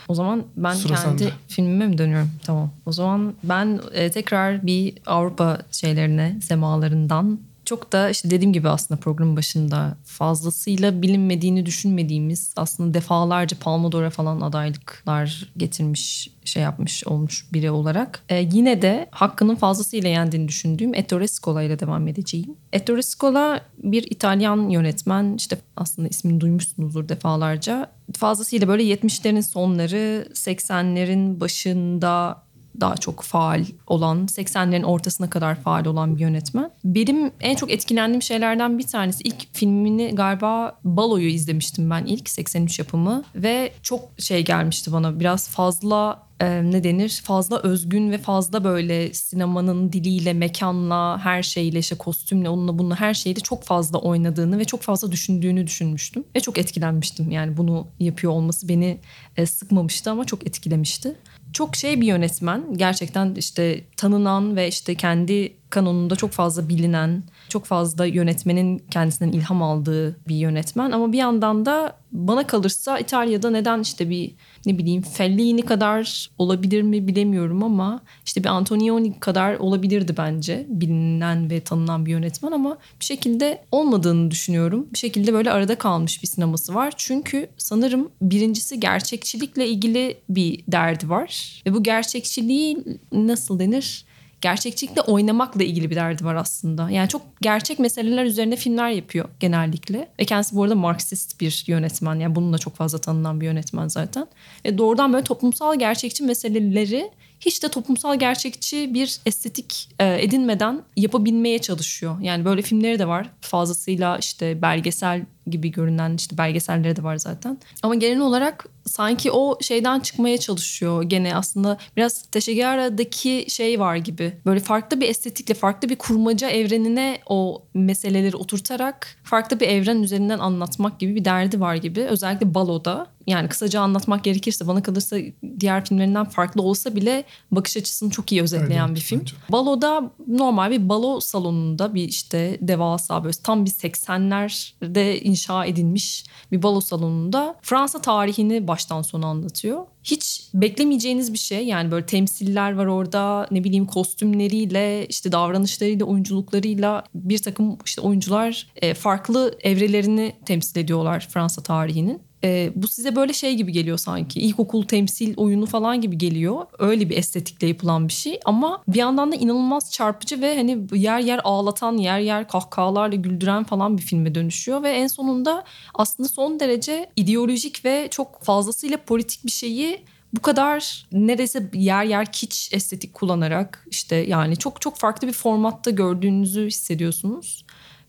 O 0.09 0.15
zaman 0.15 0.43
ben 0.57 0.73
Sıra 0.75 0.95
kendi 0.95 1.19
sende. 1.19 1.33
filmime 1.49 1.87
mi 1.87 1.99
dönüyorum? 1.99 2.31
Tamam. 2.45 2.71
O 2.87 2.93
zaman 2.93 3.35
ben 3.43 3.81
e, 3.93 4.11
tekrar 4.11 4.67
bir 4.67 4.95
Avrupa 5.07 5.59
şeylerine, 5.73 6.37
semalarından 6.43 7.39
çok 7.67 7.93
da 7.93 8.11
işte 8.11 8.31
dediğim 8.31 8.53
gibi 8.53 8.69
aslında 8.69 9.01
programın 9.01 9.37
başında 9.37 9.97
fazlasıyla 10.05 11.03
bilinmediğini 11.03 11.67
düşünmediğimiz 11.67 12.53
aslında 12.57 12.95
defalarca 12.95 13.57
Palma 13.59 13.93
d'Or'a 13.93 14.11
falan 14.11 14.41
adaylıklar 14.41 15.53
getirmiş 15.57 16.31
şey 16.45 16.63
yapmış 16.63 17.07
olmuş 17.07 17.53
biri 17.53 17.71
olarak. 17.71 18.23
E, 18.29 18.49
yine 18.53 18.83
de 18.83 19.09
hakkının 19.11 19.55
fazlasıyla 19.55 20.09
yendiğini 20.09 20.49
düşündüğüm 20.49 20.95
Ettore 20.95 21.29
Scola 21.29 21.63
ile 21.63 21.79
devam 21.79 22.09
edeceğim. 22.09 22.57
Ettore 22.73 23.03
Scola 23.03 23.61
bir 23.79 24.11
İtalyan 24.11 24.69
yönetmen 24.69 25.35
işte 25.35 25.59
aslında 25.77 26.09
ismini 26.09 26.41
duymuşsunuzdur 26.41 27.09
defalarca. 27.09 27.91
Fazlasıyla 28.17 28.69
böyle 28.69 28.83
70'lerin 28.83 29.43
sonları 29.43 30.29
80'lerin 30.33 31.41
başında 31.41 32.43
daha 32.81 32.97
çok 32.97 33.23
faal 33.23 33.65
olan, 33.87 34.27
80'lerin 34.27 34.85
ortasına 34.85 35.31
kadar 35.31 35.55
faal 35.55 35.85
olan 35.85 36.17
bir 36.17 36.21
yönetmen. 36.21 36.71
Benim 36.85 37.31
en 37.41 37.57
çok 37.57 37.71
etkilendiğim 37.71 38.23
şeylerden 38.23 38.79
bir 38.79 38.87
tanesi 38.87 39.23
ilk 39.23 39.55
filmini 39.55 40.15
galiba 40.15 40.79
Balo'yu 40.85 41.29
izlemiştim 41.29 41.91
ben 41.91 42.05
ilk 42.05 42.31
83 42.31 42.79
yapımı 42.79 43.25
ve 43.35 43.73
çok 43.83 44.01
şey 44.19 44.45
gelmişti 44.45 44.93
bana 44.93 45.21
biraz 45.21 45.49
fazla 45.49 46.27
e, 46.41 46.71
ne 46.71 46.85
denir 46.85 47.21
fazla 47.25 47.59
özgün 47.59 48.11
ve 48.11 48.19
fazla 48.19 48.65
böyle 48.65 49.15
sinemanın 49.15 49.93
diliyle, 49.93 50.33
mekanla, 50.33 51.19
her 51.19 51.43
şeyle 51.43 51.79
işte 51.79 51.95
kostümle, 51.95 52.49
onunla 52.49 52.79
bununla 52.79 53.01
her 53.01 53.15
şeyle 53.15 53.41
çok 53.41 53.65
fazla 53.65 53.99
oynadığını 53.99 54.59
ve 54.59 54.65
çok 54.65 54.83
fazla 54.83 55.13
düşündüğünü 55.13 55.67
düşünmüştüm. 55.67 56.25
Ve 56.37 56.41
çok 56.41 56.59
etkilenmiştim 56.59 57.31
yani 57.31 57.57
bunu 57.57 57.87
yapıyor 58.01 58.33
olması 58.33 58.69
beni 58.69 58.99
e, 59.37 59.47
sıkmamıştı 59.47 60.11
ama 60.11 60.25
çok 60.25 60.47
etkilemişti 60.47 61.17
çok 61.57 61.77
şey 61.77 62.01
bir 62.01 62.07
yönetmen. 62.07 62.65
Gerçekten 62.77 63.35
işte 63.35 63.85
tanınan 63.97 64.57
ve 64.57 64.69
işte 64.69 64.95
kendi 64.95 65.57
kanonunda 65.77 66.17
çok 66.17 66.31
fazla 66.31 66.69
bilinen, 66.69 67.23
çok 67.49 67.65
fazla 67.65 68.07
yönetmenin 68.07 68.83
kendisinden 68.91 69.33
ilham 69.33 69.63
aldığı 69.63 70.17
bir 70.29 70.37
yönetmen. 70.37 70.91
Ama 70.91 71.13
bir 71.13 71.19
yandan 71.19 71.67
da 71.67 71.97
bana 72.13 72.47
kalırsa 72.47 72.99
İtalya'da 72.99 73.51
neden 73.51 73.81
işte 73.81 74.11
bir 74.11 74.35
ne 74.67 74.79
bileyim 74.79 75.03
Fellini 75.03 75.63
kadar 75.63 76.31
olabilir 76.39 76.83
mi 76.83 77.09
bilemiyorum 77.09 77.63
ama 77.63 78.01
işte 78.27 78.45
bir 78.45 78.49
Antonioni 78.49 79.21
kadar 79.21 79.55
olabilirdi 79.55 80.15
bence 80.17 80.67
bilinen 80.69 81.51
ve 81.51 81.61
tanınan 81.61 82.07
bir 82.07 82.11
yönetmen 82.11 82.53
ama 82.53 82.79
bir 83.01 83.05
şekilde 83.05 83.65
olmadığını 83.73 84.31
düşünüyorum. 84.31 84.87
Bir 84.93 84.99
şekilde 84.99 85.33
böyle 85.33 85.51
arada 85.51 85.79
kalmış 85.79 86.23
bir 86.23 86.29
sineması 86.29 86.75
var. 86.75 86.93
Çünkü 86.97 87.49
sanırım 87.59 88.09
birincisi 88.23 88.81
gerçekçilikle 88.81 89.69
ilgili 89.69 90.19
bir 90.29 90.65
derdi 90.69 91.09
var. 91.09 91.63
Ve 91.67 91.75
bu 91.75 91.83
gerçekçiliği 91.83 92.85
nasıl 93.13 93.59
denir? 93.59 94.07
Gerçekçilikle 94.47 95.01
oynamakla 95.01 95.65
ilgili 95.65 95.91
bir 95.91 95.97
derdi 95.97 96.25
var 96.25 96.35
aslında. 96.35 96.91
Yani 96.91 97.09
çok 97.09 97.23
gerçek 97.41 97.79
meseleler 97.79 98.25
üzerine 98.25 98.57
filmler 98.57 98.91
yapıyor 98.91 99.29
genellikle. 99.41 100.09
Ve 100.21 100.25
kendisi 100.25 100.57
bu 100.57 100.63
arada 100.63 100.75
Marksist 100.75 101.41
bir 101.41 101.65
yönetmen. 101.67 102.15
Yani 102.15 102.35
bununla 102.35 102.59
çok 102.59 102.77
fazla 102.77 102.99
tanınan 102.99 103.41
bir 103.41 103.47
yönetmen 103.47 103.89
zaten. 103.89 104.27
Ve 104.65 104.79
doğrudan 104.79 105.13
böyle 105.13 105.25
toplumsal 105.25 105.79
gerçekçi 105.79 106.25
meseleleri 106.25 107.11
hiç 107.41 107.63
de 107.63 107.69
toplumsal 107.69 108.19
gerçekçi 108.19 108.95
bir 108.95 109.21
estetik 109.27 109.89
e, 109.99 110.23
edinmeden 110.25 110.83
yapabilmeye 110.97 111.59
çalışıyor. 111.59 112.21
Yani 112.21 112.45
böyle 112.45 112.63
filmleri 112.63 112.99
de 112.99 113.09
var. 113.09 113.31
Fazlasıyla 113.41 114.19
işte 114.19 114.63
belgesel 114.63 115.23
gibi 115.47 115.71
görünen 115.71 116.15
işte 116.15 116.39
belgeselleri 116.39 116.97
de 116.97 117.03
var 117.03 117.17
zaten. 117.17 117.59
Ama 117.83 117.95
genel 117.95 118.21
olarak 118.21 118.67
sanki 118.85 119.31
o 119.31 119.59
şeyden 119.61 120.01
çıkmaya 120.01 120.39
çalışıyor 120.39 121.03
gene 121.03 121.37
aslında 121.37 121.79
biraz 121.97 122.23
Teşegara'daki 122.23 123.47
şey 123.49 123.81
var 123.81 123.97
gibi. 123.97 124.33
Böyle 124.47 124.61
farklı 124.61 125.01
bir 125.01 125.09
estetikle 125.09 125.55
farklı 125.55 125.89
bir 125.89 125.97
kurmaca 125.97 126.49
evrenine 126.49 127.19
o 127.27 127.63
meseleleri 127.75 128.37
oturtarak 128.37 129.17
farklı 129.23 129.61
bir 129.61 129.69
evren 129.69 130.03
üzerinden 130.03 130.39
anlatmak 130.39 130.99
gibi 130.99 131.15
bir 131.15 131.25
derdi 131.25 131.61
var 131.61 131.75
gibi. 131.75 132.01
Özellikle 132.01 132.55
Balo'da 132.55 133.07
yani 133.27 133.49
kısaca 133.49 133.81
anlatmak 133.81 134.25
gerekirse 134.25 134.67
bana 134.67 134.83
kalırsa 134.83 135.17
diğer 135.61 135.85
filmlerinden 135.85 136.25
farklı 136.25 136.63
olsa 136.63 136.97
bile 136.97 137.25
bakış 137.51 137.77
açısını 137.77 138.11
çok 138.11 138.33
iyi 138.33 138.43
özetleyen 138.43 138.87
Evet, 138.87 138.97
bir 138.97 139.01
film. 139.01 139.21
bence. 139.21 139.35
Balo'da 139.49 140.11
normal 140.29 140.71
bir 140.71 140.89
balo 140.89 141.21
salonunda 141.21 141.95
bir 141.95 142.09
işte 142.09 142.59
devasa 142.61 143.25
böyle 143.25 143.37
tam 143.43 143.65
bir 143.65 143.71
80'lerde 143.71 145.21
inşa 145.21 145.65
edilmiş 145.65 146.25
bir 146.53 146.63
balo 146.63 146.81
salonunda 146.81 147.57
Fransa 147.63 148.01
tarihini 148.01 148.69
baştan 148.69 149.03
sona 149.03 149.27
anlatıyor. 149.27 149.87
Hiç 150.05 150.49
beklemeyeceğiniz 150.55 151.33
bir 151.33 151.39
şey 151.39 151.67
yani 151.67 151.91
böyle 151.91 152.07
temsiller 152.07 152.73
var 152.75 152.87
orada 152.87 153.47
ne 153.51 153.65
bileyim 153.65 153.87
kostümleriyle 153.87 155.07
işte 155.07 155.33
davranışlarıyla 155.33 156.07
oyunculuklarıyla 156.07 157.05
bir 157.15 157.39
takım 157.39 157.79
işte 157.85 158.01
oyuncular 158.01 158.67
e, 158.77 158.95
farklı 158.95 159.59
evrelerini 159.61 160.37
temsil 160.47 160.81
ediyorlar 160.81 161.29
Fransa 161.31 161.63
tarihinin. 161.63 162.23
E, 162.47 162.73
bu 162.75 162.89
size 162.89 163.17
böyle 163.17 163.33
şey 163.33 163.55
gibi 163.55 163.73
geliyor 163.73 163.99
sanki. 163.99 164.41
İlkokul 164.41 164.83
temsil 164.83 165.35
oyunu 165.37 165.67
falan 165.67 166.01
gibi 166.01 166.19
geliyor. 166.19 166.67
Öyle 166.79 167.11
bir 167.11 167.17
estetikle 167.17 167.67
yapılan 167.67 168.09
bir 168.09 168.13
şey. 168.13 168.41
Ama 168.45 168.83
bir 168.89 168.99
yandan 168.99 169.33
da 169.33 169.37
inanılmaz 169.37 169.93
çarpıcı 169.93 170.41
ve 170.41 170.57
hani 170.57 170.79
yer 170.93 171.21
yer 171.21 171.41
ağlatan, 171.45 171.97
yer 171.97 172.19
yer 172.19 172.49
kahkahalarla 172.49 173.17
güldüren 173.17 173.65
falan 173.65 173.99
bir 173.99 174.03
filme 174.03 174.35
dönüşüyor. 174.35 174.83
Ve 174.83 174.91
en 174.91 175.07
sonunda 175.07 175.65
aslında 175.95 176.29
son 176.29 176.61
derece 176.61 177.11
ideolojik 177.17 177.85
ve 177.85 178.09
çok 178.11 178.43
fazlasıyla 178.43 178.97
politik 178.97 179.45
bir 179.45 179.51
şeyi 179.51 180.05
bu 180.33 180.43
kadar 180.43 181.07
neredeyse 181.13 181.71
yer 181.75 182.05
yer 182.05 182.33
kiç 182.33 182.71
estetik 182.73 183.15
kullanarak 183.15 183.87
işte 183.91 184.17
yani 184.17 184.57
çok 184.57 184.81
çok 184.81 184.97
farklı 184.97 185.29
bir 185.29 185.33
formatta 185.33 185.91
gördüğünüzü 185.91 186.67
hissediyorsunuz. 186.67 187.65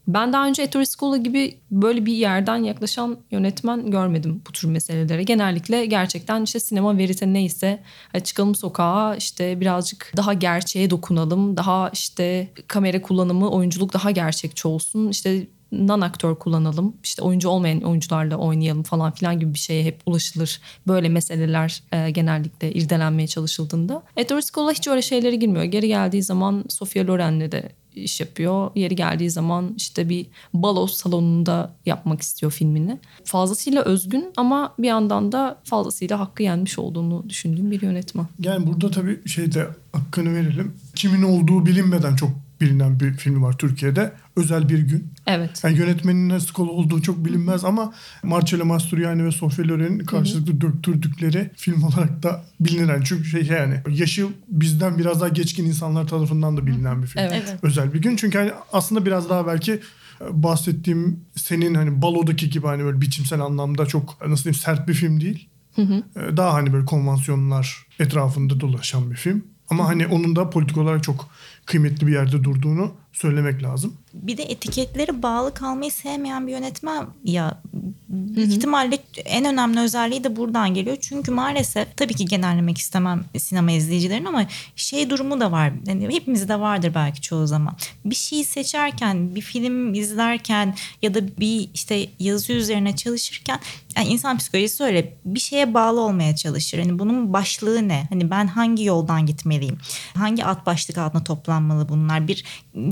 Ben 0.08 0.34
daha 0.34 0.48
önce 0.48 0.64
Ettore 0.64 0.86
Scola 0.86 1.18
gibi 1.18 1.58
böyle 1.72 2.06
bir 2.06 2.14
yerden 2.14 2.58
yaklaşan 2.58 3.18
yönetmen 3.32 3.92
görmedim 3.92 4.42
bu 4.48 4.52
tür 4.52 4.68
meselelere. 4.68 5.24
Genellikle 5.24 5.86
gerçekten 5.86 6.44
işte 6.44 6.60
sinema 6.60 6.98
verite 6.98 7.34
neyse 7.34 7.84
çıkalım 8.24 8.56
sokağa 8.56 9.16
işte 9.16 9.60
birazcık 9.62 10.12
daha 10.18 10.34
gerçeğe 10.34 10.90
dokunalım. 10.90 11.58
Daha 11.58 11.90
işte 11.90 12.48
kamera 12.68 13.02
kullanımı, 13.02 13.50
oyunculuk 13.50 13.94
daha 13.94 14.12
gerçekçi 14.12 14.68
olsun. 14.68 15.10
İşte 15.10 15.48
non 15.72 16.02
aktör 16.02 16.36
kullanalım. 16.36 16.96
işte 17.04 17.22
oyuncu 17.22 17.50
olmayan 17.50 17.82
oyuncularla 17.82 18.38
oynayalım 18.38 18.84
falan 18.84 19.12
filan 19.12 19.40
gibi 19.40 19.54
bir 19.54 19.60
şeye 19.60 19.84
hep 19.84 20.02
ulaşılır. 20.06 20.62
Böyle 20.88 21.10
meseleler 21.10 21.84
e, 21.92 22.10
genellikle 22.10 22.74
irdelenmeye 22.74 23.28
çalışıldığında. 23.28 24.04
Ettore 24.18 24.42
Scola 24.42 24.72
hiç 24.72 24.88
öyle 24.88 25.02
şeylere 25.02 25.36
girmiyor. 25.36 25.64
Geri 25.64 25.88
geldiği 25.88 26.24
zaman 26.24 26.66
Sofia 26.70 27.08
Loren'le 27.08 27.52
de 27.52 27.72
iş 28.04 28.20
yapıyor. 28.20 28.72
Yeri 28.76 28.96
geldiği 28.96 29.30
zaman 29.30 29.74
işte 29.78 30.10
bir 30.10 30.26
balo 30.54 30.88
salonunda 30.88 31.76
yapmak 31.86 32.22
istiyor 32.22 32.52
filmini. 32.52 33.00
Fazlasıyla 33.24 33.82
özgün 33.82 34.34
ama 34.38 34.74
bir 34.80 34.88
yandan 34.88 35.32
da 35.32 35.58
fazlasıyla 35.64 36.20
hakkı 36.20 36.44
yenmiş 36.44 36.80
olduğunu 36.80 37.30
düşündüğüm 37.30 37.72
bir 37.72 37.82
yönetmen. 37.82 38.26
Yani 38.40 38.68
burada 38.68 38.92
tabii 38.92 39.28
şeyde 39.28 39.68
hakkını 39.92 40.36
verelim. 40.36 40.74
Kimin 40.96 41.24
olduğu 41.24 41.66
bilinmeden 41.66 42.16
çok 42.16 42.30
bilinen 42.62 43.00
bir 43.00 43.14
filmi 43.14 43.42
var 43.42 43.58
Türkiye'de. 43.58 44.14
Özel 44.36 44.70
bir 44.70 44.80
gün. 44.80 45.14
Evet. 45.28 45.64
Yani 45.64 45.78
yönetmenin 45.78 46.30
nasıl 46.30 46.54
kolu 46.54 46.72
olduğu 46.72 47.02
çok 47.02 47.26
bilinmez 47.26 47.66
ama 47.66 47.94
Marcello 48.24 48.66
Mastroianni 48.66 49.26
ve 49.26 49.32
Sofia 49.32 49.68
Loren'in 49.68 50.00
karşılıklı 50.00 50.62
döktürdükleri 50.62 51.52
film 51.56 51.84
olarak 51.84 52.24
da 52.24 52.44
bilinen. 52.60 52.88
Yani 52.88 53.06
çünkü 53.06 53.26
şey 53.26 53.44
yani 53.44 53.82
yaşı 53.90 54.28
bizden 54.48 54.98
biraz 54.98 55.22
daha 55.22 55.30
geçkin 55.30 55.66
insanlar 55.66 56.08
tarafından 56.08 56.58
da 56.58 56.66
bilinen 56.68 57.02
bir 57.02 57.08
film. 57.08 57.24
Evet. 57.24 57.56
Özel 57.62 57.94
bir 57.94 58.02
gün. 58.02 58.16
Çünkü 58.16 58.38
hani 58.38 58.52
aslında 58.74 59.06
biraz 59.06 59.30
daha 59.30 59.48
belki 59.48 59.72
e, 60.22 60.44
bahsettiğim 60.44 61.20
senin 61.36 61.76
hani 61.76 62.02
balodaki 62.02 62.50
gibi 62.50 62.68
hani 62.68 62.84
böyle 62.84 63.02
biçimsel 63.02 63.42
anlamda 63.42 63.86
çok 63.86 64.28
nasıl 64.28 64.44
diyeyim 64.44 64.60
sert 64.62 64.88
bir 64.88 64.94
film 64.94 65.22
değil. 65.22 65.48
E, 65.78 66.38
Daha 66.38 66.54
hani 66.54 66.74
böyle 66.74 66.86
konvansiyonlar 66.86 67.86
etrafında 68.00 68.60
dolaşan 68.60 69.12
bir 69.12 69.16
film. 69.16 69.44
Ama 69.70 69.88
hani 69.88 70.08
onun 70.08 70.36
da 70.36 70.50
politik 70.50 70.78
olarak 70.78 71.04
çok 71.04 71.30
kıymetli 71.68 72.08
bir 72.08 72.14
yerde 72.14 72.44
durduğunu 72.44 72.92
söylemek 73.14 73.64
lazım. 73.64 73.94
bir 74.14 74.38
de 74.38 74.44
etiketlere 74.44 75.24
bağlı 75.24 75.54
kalmayı 75.54 75.92
sevmeyen 75.92 76.48
bir 76.48 76.52
yönetmen 76.52 77.08
ya 77.24 77.62
büyük 78.10 78.52
ihtimalle 78.52 79.00
en 79.26 79.46
önemli 79.46 79.80
özelliği 79.80 80.24
de 80.24 80.36
buradan 80.36 80.74
geliyor. 80.74 80.98
Çünkü 81.02 81.32
maalesef 81.32 81.98
tabii 81.98 82.14
ki 82.14 82.26
genellemek 82.26 82.78
istemem 82.78 83.26
sinema 83.38 83.72
izleyicilerin 83.72 84.26
ama 84.26 84.46
şey 84.76 85.10
durumu 85.10 85.40
da 85.40 85.52
var. 85.52 85.72
Yani 85.88 86.16
hepimizde 86.16 86.60
vardır 86.60 86.92
belki 86.96 87.22
çoğu 87.22 87.48
zaman. 87.48 87.76
Bir 88.06 88.16
şeyi 88.16 88.46
seçerken, 88.46 89.36
bir 89.36 89.42
film 89.42 89.94
izlerken 89.94 90.76
ya 91.02 91.14
da 91.14 91.38
bir 91.40 91.70
işte 91.74 92.08
yazı 92.20 92.54
üzerine 92.54 92.96
çalışırken 92.96 93.60
yani 93.98 94.08
insan 94.08 94.38
psikolojisi 94.38 94.84
öyle 94.84 95.14
bir 95.26 95.40
şeye 95.40 95.74
bağlı 95.74 96.02
olmaya 96.02 96.36
çalışır. 96.36 96.80
Hani 96.80 97.00
bunun 97.00 97.34
başlığı 97.34 97.88
ne? 97.88 98.08
Hani 98.10 98.32
ben 98.32 98.48
hangi 98.48 98.84
yoldan 98.84 99.26
gitmeliyim? 99.26 99.78
Hangi 100.14 100.46
alt 100.46 100.66
başlık 100.66 100.98
altında 100.98 101.24
toplanmalı 101.24 101.90
bunlar? 101.90 102.28
Bir 102.28 102.44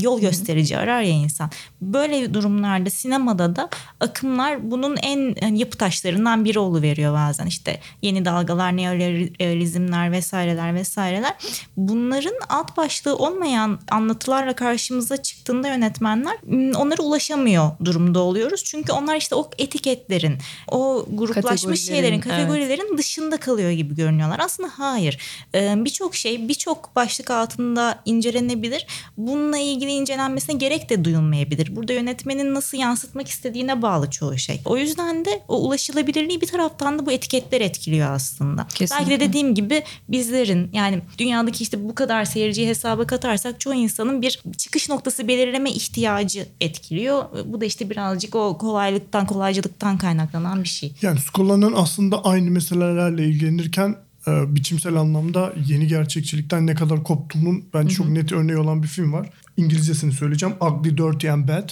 yol 0.02 0.22
gösterici 0.22 0.78
arar 0.78 1.02
ya 1.02 1.12
insan. 1.12 1.50
Böyle 1.82 2.34
durumlarda 2.34 2.90
sinemada 2.90 3.56
da 3.56 3.70
akımlar 4.00 4.72
bunun 4.72 4.98
en 5.06 5.36
hani, 5.42 5.60
yapı 5.60 5.78
taşlarından 5.78 6.46
biri 6.46 6.82
veriyor 6.82 7.14
bazen. 7.14 7.46
İşte 7.46 7.80
yeni 8.02 8.26
dalgalar, 8.26 8.78
neorealizmler 8.78 10.12
vesaireler 10.12 10.76
vesaireler. 10.76 11.34
Bunların 11.78 12.36
alt 12.50 12.78
başlığı 12.78 13.16
olmayan 13.18 13.80
anlatılarla 13.92 14.56
karşımıza 14.56 15.18
çıktığında 15.18 15.68
yönetmenler 15.68 16.38
onlara 16.76 17.02
ulaşamıyor 17.02 17.72
durumda 17.86 18.20
oluyoruz. 18.20 18.64
Çünkü 18.64 18.92
onlar 18.92 19.16
işte 19.16 19.36
o 19.36 19.50
etiketlerin, 19.58 20.38
o 20.72 21.06
gruplaşmış 21.10 21.46
Kategorilerin, 21.46 21.76
şeylerin, 21.76 22.14
evet. 22.14 22.24
kategorilerin 22.24 22.98
dışında 22.98 23.38
kalıyor 23.38 23.72
gibi 23.72 23.96
görünüyorlar. 23.96 24.40
Aslında 24.40 24.70
hayır. 24.74 25.20
Birçok 25.54 26.16
şey 26.16 26.48
birçok 26.48 26.96
başlık 26.96 27.32
altında 27.32 28.00
incelenebilir. 28.06 28.88
Bununla 29.18 29.58
ilgili 29.58 29.92
incelenmesine 29.92 30.56
gerek 30.56 30.90
de 30.90 31.06
duyulmayabilir. 31.06 31.76
Burada 31.76 31.94
yönetmenin 31.94 32.54
nasıl 32.54 32.78
yansıtmak 32.78 33.28
istediğine 33.28 33.82
bağlı 33.82 34.10
çoğu 34.10 34.38
şey. 34.38 34.62
O 34.66 34.78
yüzden 34.78 34.95
de 34.98 35.44
o 35.48 35.68
ulaşılabilirliği 35.68 36.42
bir 36.42 36.48
taraftan 36.48 37.00
da 37.00 37.06
bu 37.06 37.12
etiketler 37.12 37.62
etkiliyor 37.62 38.12
aslında. 38.12 38.68
Kesinlikle. 38.68 39.10
Belki 39.10 39.22
de 39.22 39.30
dediğim 39.30 39.56
gibi 39.56 39.84
bizlerin 40.10 40.70
yani 40.74 41.02
dünyadaki 41.18 41.64
işte 41.64 41.90
bu 41.90 41.96
kadar 41.96 42.26
seyirciyi 42.26 42.68
hesaba 42.68 43.08
katarsak 43.08 43.60
çoğu 43.60 43.74
insanın 43.74 44.22
bir 44.22 44.42
çıkış 44.58 44.90
noktası 44.90 45.28
belirleme 45.28 45.72
ihtiyacı 45.72 46.48
etkiliyor. 46.62 47.26
Bu 47.46 47.62
da 47.62 47.66
işte 47.66 47.90
birazcık 47.90 48.36
o 48.36 48.58
kolaylıktan, 48.58 49.26
kolaycılıktan 49.26 49.98
kaynaklanan 49.98 50.64
bir 50.64 50.70
şey. 50.70 50.94
Yani 51.02 51.20
Scola'nın 51.20 51.74
aslında 51.76 52.24
aynı 52.24 52.52
meselelerle 52.52 53.28
ilgilenirken 53.28 53.96
e, 54.28 54.56
biçimsel 54.56 54.96
anlamda 54.96 55.54
yeni 55.68 55.88
gerçekçilikten 55.88 56.68
ne 56.68 56.76
kadar 56.76 57.04
koptuğunun 57.04 57.66
bence 57.74 57.96
çok 57.96 58.10
net 58.10 58.32
örneği 58.32 58.58
olan 58.58 58.84
bir 58.84 58.88
film 58.88 59.14
var. 59.14 59.30
İngilizcesini 59.58 60.12
söyleyeceğim. 60.12 60.56
Ugly, 60.62 60.98
Dirty 60.98 61.30
and 61.30 61.48
Bad. 61.48 61.70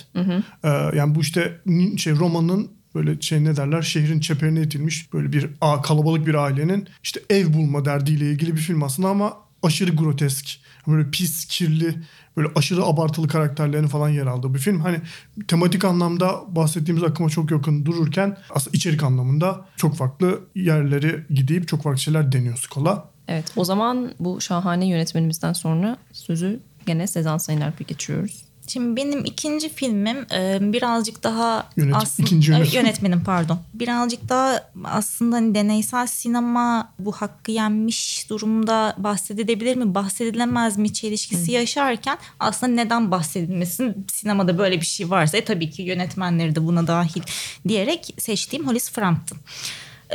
E, 0.64 0.98
yani 0.98 1.16
bu 1.16 1.22
işte 1.22 1.62
şey 1.98 2.16
romanın 2.16 2.72
böyle 2.96 3.22
şey 3.22 3.44
ne 3.44 3.56
derler 3.56 3.82
şehrin 3.82 4.20
çeperine 4.20 4.62
itilmiş 4.62 5.14
böyle 5.14 5.34
bir 5.34 5.50
a- 5.62 5.82
kalabalık 5.82 6.28
bir 6.28 6.36
ailenin 6.36 6.88
işte 7.04 7.20
ev 7.30 7.54
bulma 7.54 7.86
derdiyle 7.86 8.32
ilgili 8.32 8.56
bir 8.56 8.62
film 8.62 8.84
aslında 8.84 9.10
ama 9.10 9.34
aşırı 9.64 9.92
grotesk. 9.92 10.50
Böyle 10.88 11.10
pis, 11.12 11.46
kirli, 11.46 11.96
böyle 12.38 12.48
aşırı 12.56 12.84
abartılı 12.84 13.28
karakterlerin 13.28 13.88
falan 13.88 14.10
yer 14.10 14.26
aldığı 14.26 14.54
bir 14.54 14.60
film. 14.60 14.80
Hani 14.80 14.98
tematik 15.48 15.86
anlamda 15.86 16.56
bahsettiğimiz 16.56 17.04
akıma 17.04 17.30
çok 17.30 17.52
yakın 17.52 17.86
dururken 17.86 18.38
aslında 18.50 18.78
içerik 18.78 19.04
anlamında 19.04 19.66
çok 19.78 19.96
farklı 19.96 20.40
yerleri 20.56 21.24
gidip 21.30 21.68
çok 21.68 21.84
farklı 21.84 22.00
şeyler 22.02 22.32
deniyor 22.32 22.58
Scola. 22.58 23.10
Evet 23.28 23.46
o 23.56 23.66
zaman 23.66 24.12
bu 24.20 24.42
şahane 24.42 24.88
yönetmenimizden 24.88 25.54
sonra 25.54 25.98
sözü 26.12 26.60
gene 26.86 27.08
Sezen 27.08 27.38
Sayın 27.38 27.62
Alp'e 27.62 27.84
geçiyoruz. 27.84 28.42
Şimdi 28.68 28.96
benim 28.96 29.26
ikinci 29.26 29.70
filmim 29.70 30.18
e, 30.34 30.58
birazcık 30.74 31.24
daha 31.24 31.68
Yönet- 31.78 31.96
aslında 31.96 32.28
ikinci 32.28 32.52
yönetmen. 32.52 32.72
e, 32.72 32.76
yönetmenim 32.76 33.24
pardon. 33.24 33.60
Birazcık 33.74 34.30
daha 34.30 34.70
aslında 34.84 35.36
hani 35.36 35.56
deneysel 35.56 36.08
sinema 36.08 36.94
bu 37.00 37.12
hakkı 37.12 37.52
yenmiş 37.52 38.30
durumda 38.30 38.96
bahsedilebilir 38.98 39.76
mi, 39.76 39.96
bahsedilemez 39.96 40.78
mi 40.78 40.94
çelişkisi 40.94 41.52
yaşarken 41.52 42.18
aslında 42.40 42.72
neden 42.74 43.12
bahsedilmesin 43.12 44.06
sinemada 44.14 44.58
böyle 44.58 44.82
bir 44.82 44.86
şey 44.86 45.10
varsa 45.10 45.38
e, 45.38 45.46
tabii 45.46 45.70
ki 45.70 45.82
yönetmenleri 45.82 46.56
de 46.56 46.66
buna 46.66 46.88
dahil 46.88 47.22
diyerek 47.68 48.16
seçtiğim 48.20 48.68
Hollis 48.68 48.92
Frampton. 48.92 49.38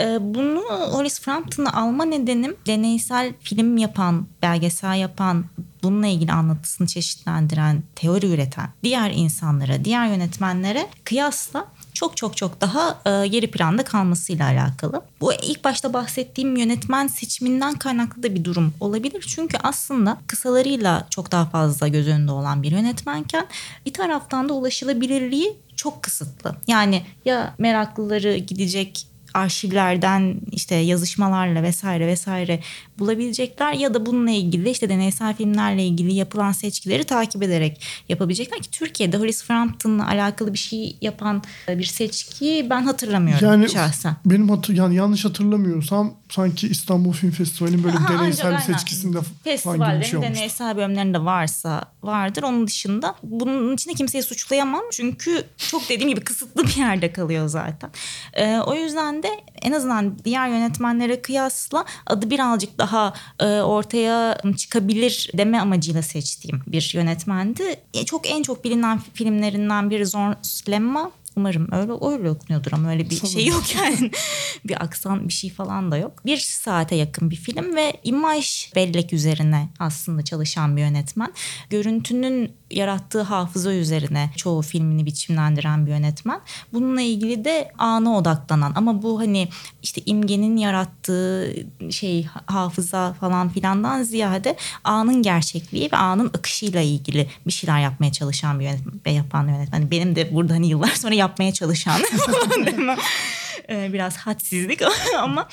Ee, 0.00 0.18
Bunu 0.20 0.60
Hollis 0.92 1.20
Frampton'ı 1.20 1.72
alma 1.74 2.04
nedenim 2.04 2.56
deneysel 2.66 3.32
film 3.40 3.76
yapan, 3.76 4.26
belgesel 4.42 4.96
yapan, 4.96 5.44
bununla 5.82 6.06
ilgili 6.06 6.32
anlatısını 6.32 6.86
çeşitlendiren, 6.86 7.82
teori 7.94 8.26
üreten 8.26 8.70
diğer 8.82 9.10
insanlara, 9.10 9.84
diğer 9.84 10.06
yönetmenlere 10.06 10.88
kıyasla 11.04 11.66
çok 11.94 12.16
çok 12.16 12.36
çok 12.36 12.60
daha 12.60 13.00
e, 13.06 13.26
geri 13.26 13.50
planda 13.50 13.84
kalmasıyla 13.84 14.46
alakalı. 14.46 15.02
Bu 15.20 15.32
ilk 15.32 15.64
başta 15.64 15.92
bahsettiğim 15.92 16.56
yönetmen 16.56 17.06
seçiminden 17.06 17.74
kaynaklı 17.74 18.22
da 18.22 18.34
bir 18.34 18.44
durum 18.44 18.74
olabilir. 18.80 19.24
Çünkü 19.28 19.58
aslında 19.62 20.18
kısalarıyla 20.26 21.06
çok 21.10 21.32
daha 21.32 21.46
fazla 21.46 21.88
göz 21.88 22.08
önünde 22.08 22.32
olan 22.32 22.62
bir 22.62 22.70
yönetmenken 22.70 23.46
bir 23.86 23.92
taraftan 23.92 24.48
da 24.48 24.52
ulaşılabilirliği 24.52 25.56
çok 25.76 26.02
kısıtlı. 26.02 26.56
Yani 26.66 27.02
ya 27.24 27.54
meraklıları 27.58 28.36
gidecek 28.36 29.06
arşivlerden 29.38 30.34
işte 30.52 30.74
yazışmalarla 30.74 31.62
vesaire 31.62 32.06
vesaire 32.06 32.60
bulabilecekler 32.98 33.72
ya 33.72 33.94
da 33.94 34.06
bununla 34.06 34.30
ilgili 34.30 34.70
işte 34.70 34.88
deneysel 34.88 35.36
filmlerle 35.36 35.84
ilgili 35.84 36.14
yapılan 36.14 36.52
seçkileri 36.52 37.04
takip 37.04 37.42
ederek 37.42 37.82
yapabilecekler 38.08 38.60
ki 38.60 38.70
Türkiye'de 38.70 39.16
Hollis 39.16 39.44
Frampton'la 39.44 40.08
alakalı 40.08 40.52
bir 40.52 40.58
şey 40.58 40.96
yapan 41.00 41.42
bir 41.68 41.84
seçki 41.84 42.66
ben 42.70 42.82
hatırlamıyorum 42.82 43.48
Yani 43.48 43.68
şahsen. 43.70 44.16
benim 44.24 44.48
hatır, 44.50 44.74
yani 44.76 44.94
yanlış 44.94 45.24
hatırlamıyorsam 45.24 46.14
sanki 46.28 46.68
İstanbul 46.68 47.12
Film 47.12 47.30
Festivali'nin 47.30 47.84
böyle 47.84 47.96
Aha, 47.96 48.08
deneysel 48.18 48.46
ancak 48.46 48.62
aynen. 48.68 48.78
seçkisinde 48.78 49.18
bir 49.18 49.24
Festivallerin 49.44 50.02
şey 50.02 50.22
deneysel 50.22 50.76
bölümlerinde 50.76 51.24
varsa 51.24 51.84
vardır. 52.02 52.42
Onun 52.42 52.66
dışında 52.66 53.14
bunun 53.22 53.74
içinde 53.74 53.94
kimseyi 53.94 54.22
suçlayamam. 54.22 54.82
Çünkü 54.92 55.44
çok 55.56 55.88
dediğim 55.88 56.08
gibi 56.08 56.20
kısıtlı 56.20 56.62
bir 56.64 56.76
yerde 56.76 57.12
kalıyor 57.12 57.48
zaten. 57.48 57.90
Ee, 58.34 58.58
o 58.66 58.74
yüzden 58.74 59.22
de 59.22 59.27
en 59.62 59.72
azından 59.72 60.18
diğer 60.24 60.48
yönetmenlere 60.48 61.22
kıyasla 61.22 61.84
adı 62.06 62.30
birazcık 62.30 62.78
daha 62.78 63.14
e, 63.40 63.44
ortaya 63.60 64.40
çıkabilir 64.56 65.30
deme 65.34 65.60
amacıyla 65.60 66.02
seçtiğim 66.02 66.62
bir 66.66 66.90
yönetmendi. 66.94 67.76
E, 67.94 68.04
çok 68.04 68.30
en 68.30 68.42
çok 68.42 68.64
bilinen 68.64 69.00
filmlerinden 69.14 69.90
biri 69.90 70.06
Zorns 70.06 70.68
Lemma. 70.68 71.10
Umarım 71.36 71.68
öyle 71.72 71.92
öyle 72.16 72.30
okunuyordur 72.30 72.72
ama 72.72 72.90
öyle 72.90 73.10
bir 73.10 73.26
şey 73.26 73.46
yok 73.46 73.74
yani. 73.74 74.10
bir 74.64 74.82
aksan 74.82 75.28
bir 75.28 75.32
şey 75.32 75.50
falan 75.50 75.90
da 75.90 75.96
yok. 75.96 76.26
Bir 76.26 76.36
saate 76.36 76.94
yakın 76.94 77.30
bir 77.30 77.36
film 77.36 77.76
ve 77.76 77.92
imaj 78.04 78.72
bellek 78.74 79.12
üzerine 79.12 79.68
aslında 79.78 80.24
çalışan 80.24 80.76
bir 80.76 80.82
yönetmen. 80.82 81.32
Görüntünün 81.70 82.52
yarattığı 82.70 83.22
hafıza 83.22 83.72
üzerine 83.72 84.30
çoğu 84.36 84.62
filmini 84.62 85.06
biçimlendiren 85.06 85.86
bir 85.86 85.90
yönetmen. 85.90 86.40
Bununla 86.72 87.00
ilgili 87.00 87.44
de 87.44 87.72
ana 87.78 88.16
odaklanan 88.16 88.72
ama 88.76 89.02
bu 89.02 89.20
hani 89.20 89.48
işte 89.82 90.02
imgenin 90.06 90.56
yarattığı 90.56 91.54
şey 91.90 92.26
hafıza 92.46 93.12
falan 93.12 93.48
filandan 93.48 94.02
ziyade 94.02 94.56
anın 94.84 95.22
gerçekliği 95.22 95.92
ve 95.92 95.96
anın 95.96 96.26
akışıyla 96.26 96.80
ilgili 96.80 97.28
bir 97.46 97.52
şeyler 97.52 97.80
yapmaya 97.80 98.12
çalışan 98.12 98.60
bir 98.60 98.64
yönetmen, 98.64 99.12
yapan 99.12 99.48
yönetmen. 99.48 99.78
Hani 99.78 99.90
benim 99.90 100.16
de 100.16 100.34
burada 100.34 100.54
hani 100.54 100.68
yıllar 100.68 100.94
sonra 100.94 101.14
yapmaya 101.14 101.52
çalışan 101.52 102.00
Ee, 103.70 103.92
biraz 103.92 104.16
hadsizlik 104.16 104.82
ama 105.18 105.48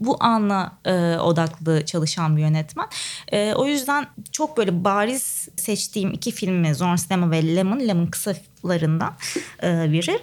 bu 0.00 0.16
anla 0.20 0.78
e, 0.84 1.16
odaklı 1.16 1.86
çalışan 1.86 2.36
bir 2.36 2.42
yönetmen. 2.42 2.86
E, 3.32 3.54
o 3.54 3.66
yüzden 3.66 4.06
çok 4.32 4.56
böyle 4.56 4.84
bariz 4.84 5.48
seçtiğim 5.56 6.12
iki 6.12 6.30
filmi 6.30 6.74
Zorn 6.74 6.96
Cinema 6.96 7.30
ve 7.30 7.56
Lemon. 7.56 7.80
Lemon 7.88 8.06
kısa 8.06 8.34
larından 8.64 9.14
e, 9.62 9.92
biri. 9.92 10.20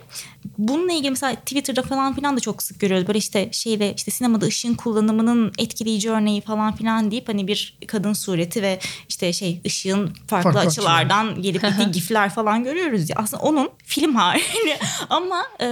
Bununla 0.57 0.93
ilgili 0.93 1.09
mesela 1.09 1.35
Twitter'da 1.35 1.81
falan 1.81 2.15
filan 2.15 2.37
da 2.37 2.39
çok 2.39 2.63
sık 2.63 2.79
görüyoruz. 2.79 3.07
Böyle 3.07 3.19
işte 3.19 3.49
şeyde 3.51 3.93
işte 3.93 4.11
sinemada 4.11 4.45
ışığın 4.45 4.73
kullanımının 4.73 5.51
etkileyici 5.57 6.11
örneği 6.11 6.41
falan 6.41 6.75
filan 6.75 7.11
deyip 7.11 7.29
hani 7.29 7.47
bir 7.47 7.77
kadın 7.87 8.13
sureti 8.13 8.61
ve 8.61 8.79
işte 9.09 9.33
şey 9.33 9.61
ışığın 9.65 10.13
farklı, 10.27 10.51
farklı 10.51 10.59
açılardan 10.69 11.25
açılar. 11.25 11.43
gelip 11.43 11.61
gittiği 11.69 11.91
gifler 11.91 12.29
falan 12.29 12.63
görüyoruz. 12.63 13.09
Ya. 13.09 13.15
Aslında 13.19 13.43
onun 13.43 13.69
film 13.85 14.15
hali 14.15 14.41
ama 15.09 15.43
e, 15.59 15.67